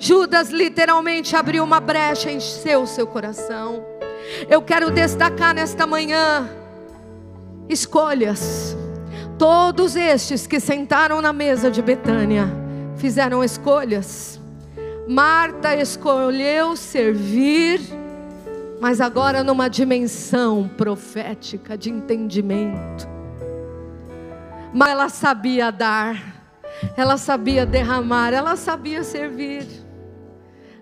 Judas 0.00 0.50
literalmente 0.50 1.36
abriu 1.36 1.62
uma 1.62 1.78
brecha, 1.78 2.30
encheu 2.30 2.82
o 2.82 2.86
seu 2.88 3.06
coração. 3.06 3.84
Eu 4.48 4.60
quero 4.60 4.90
destacar 4.90 5.54
nesta 5.54 5.86
manhã 5.86 6.48
escolhas. 7.68 8.76
Todos 9.38 9.94
estes 9.94 10.46
que 10.46 10.58
sentaram 10.58 11.22
na 11.22 11.32
mesa 11.32 11.70
de 11.70 11.80
Betânia 11.80 12.48
fizeram 12.96 13.44
escolhas. 13.44 14.40
Marta 15.08 15.74
escolheu 15.74 16.76
servir 16.76 17.80
mas 18.80 18.98
agora 18.98 19.44
numa 19.44 19.68
dimensão 19.68 20.66
profética 20.66 21.76
de 21.76 21.90
entendimento. 21.90 23.06
Mas 24.72 24.90
ela 24.90 25.08
sabia 25.10 25.70
dar, 25.70 26.42
ela 26.96 27.18
sabia 27.18 27.66
derramar, 27.66 28.32
ela 28.32 28.56
sabia 28.56 29.04
servir. 29.04 29.66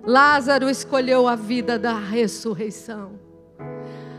Lázaro 0.07 0.71
escolheu 0.71 1.27
a 1.27 1.35
vida 1.35 1.77
da 1.77 1.99
ressurreição. 1.99 3.19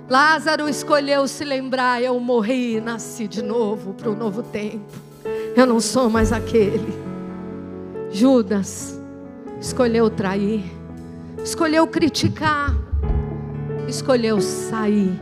Lázaro 0.09 0.67
escolheu 0.67 1.25
se 1.25 1.45
lembrar: 1.45 2.03
eu 2.03 2.19
morri 2.19 2.75
e 2.75 2.81
nasci 2.81 3.29
de 3.29 3.41
novo 3.41 3.93
para 3.93 4.09
o 4.09 4.15
novo 4.15 4.43
tempo. 4.43 4.91
Eu 5.55 5.65
não 5.65 5.79
sou 5.79 6.09
mais 6.09 6.33
aquele. 6.33 6.93
Judas 8.11 8.99
escolheu 9.61 10.09
trair, 10.09 10.63
escolheu 11.43 11.85
criticar 11.87 12.88
escolheu 13.89 14.39
sair 14.39 15.19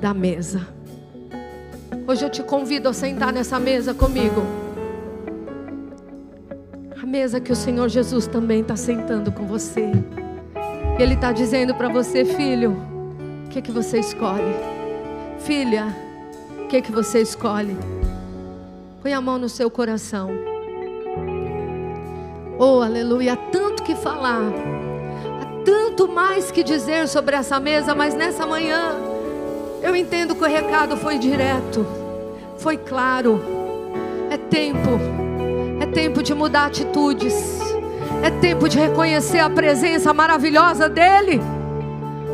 da 0.00 0.14
mesa. 0.14 0.66
Hoje 2.06 2.24
eu 2.24 2.30
te 2.30 2.42
convido 2.42 2.88
a 2.88 2.92
sentar 2.92 3.32
nessa 3.32 3.60
mesa 3.60 3.92
comigo. 3.92 4.42
A 7.00 7.06
mesa 7.06 7.38
que 7.38 7.52
o 7.52 7.56
Senhor 7.56 7.88
Jesus 7.88 8.26
também 8.26 8.60
está 8.62 8.76
sentando 8.76 9.30
com 9.30 9.46
você. 9.46 9.92
Ele 10.98 11.14
está 11.14 11.32
dizendo 11.32 11.74
para 11.74 11.88
você, 11.88 12.24
filho, 12.24 12.76
o 13.46 13.48
que, 13.50 13.60
que 13.60 13.70
você 13.70 14.00
escolhe? 14.00 14.54
Filha, 15.38 15.94
o 16.64 16.66
que, 16.66 16.82
que 16.82 16.90
você 16.90 17.20
escolhe? 17.20 17.76
Põe 19.02 19.12
a 19.12 19.20
mão 19.20 19.38
no 19.38 19.48
seu 19.48 19.70
coração. 19.70 20.30
Oh, 22.58 22.82
aleluia, 22.82 23.36
tanto 23.36 23.84
que 23.84 23.94
falar 23.94 24.42
tanto 25.98 26.12
mais 26.12 26.52
que 26.52 26.62
dizer 26.62 27.08
sobre 27.08 27.34
essa 27.34 27.58
mesa, 27.58 27.92
mas 27.92 28.14
nessa 28.14 28.46
manhã 28.46 28.94
eu 29.82 29.96
entendo 29.96 30.32
que 30.32 30.44
o 30.44 30.46
recado 30.46 30.96
foi 30.96 31.18
direto, 31.18 31.84
foi 32.56 32.76
claro. 32.76 33.42
É 34.30 34.36
tempo, 34.36 34.90
é 35.80 35.86
tempo 35.86 36.22
de 36.22 36.32
mudar 36.34 36.66
atitudes, 36.66 37.34
é 38.22 38.30
tempo 38.30 38.68
de 38.68 38.78
reconhecer 38.78 39.40
a 39.40 39.50
presença 39.50 40.14
maravilhosa 40.14 40.88
dEle. 40.88 41.40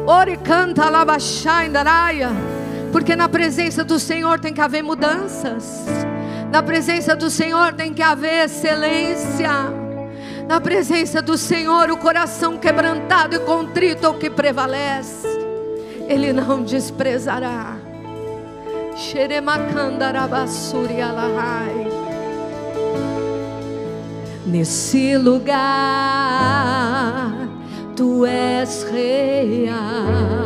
Ore 0.06 0.36
canta 0.36 0.90
Daraia, 1.72 2.32
porque 2.92 3.16
na 3.16 3.30
presença 3.30 3.82
do 3.82 3.98
Senhor 3.98 4.38
tem 4.38 4.52
que 4.52 4.60
haver 4.60 4.82
mudanças, 4.82 5.86
na 6.52 6.62
presença 6.62 7.16
do 7.16 7.30
Senhor 7.30 7.72
tem 7.72 7.94
que 7.94 8.02
haver 8.02 8.44
excelência. 8.44 9.83
Na 10.46 10.60
presença 10.60 11.22
do 11.22 11.38
Senhor, 11.38 11.90
o 11.90 11.96
coração 11.96 12.58
quebrantado 12.58 13.34
e 13.34 13.38
contrito 13.40 14.06
é 14.06 14.08
o 14.08 14.14
que 14.14 14.28
prevalece. 14.28 15.26
Ele 16.06 16.32
não 16.32 16.62
desprezará. 16.62 17.76
Nesse 24.46 25.16
lugar, 25.16 25.62
tu 27.96 28.26
és 28.26 28.84
real. 28.84 30.44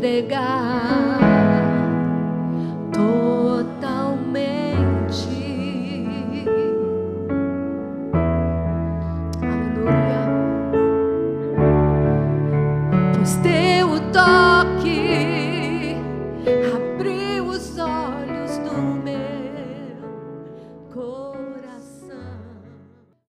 entregar 0.00 0.69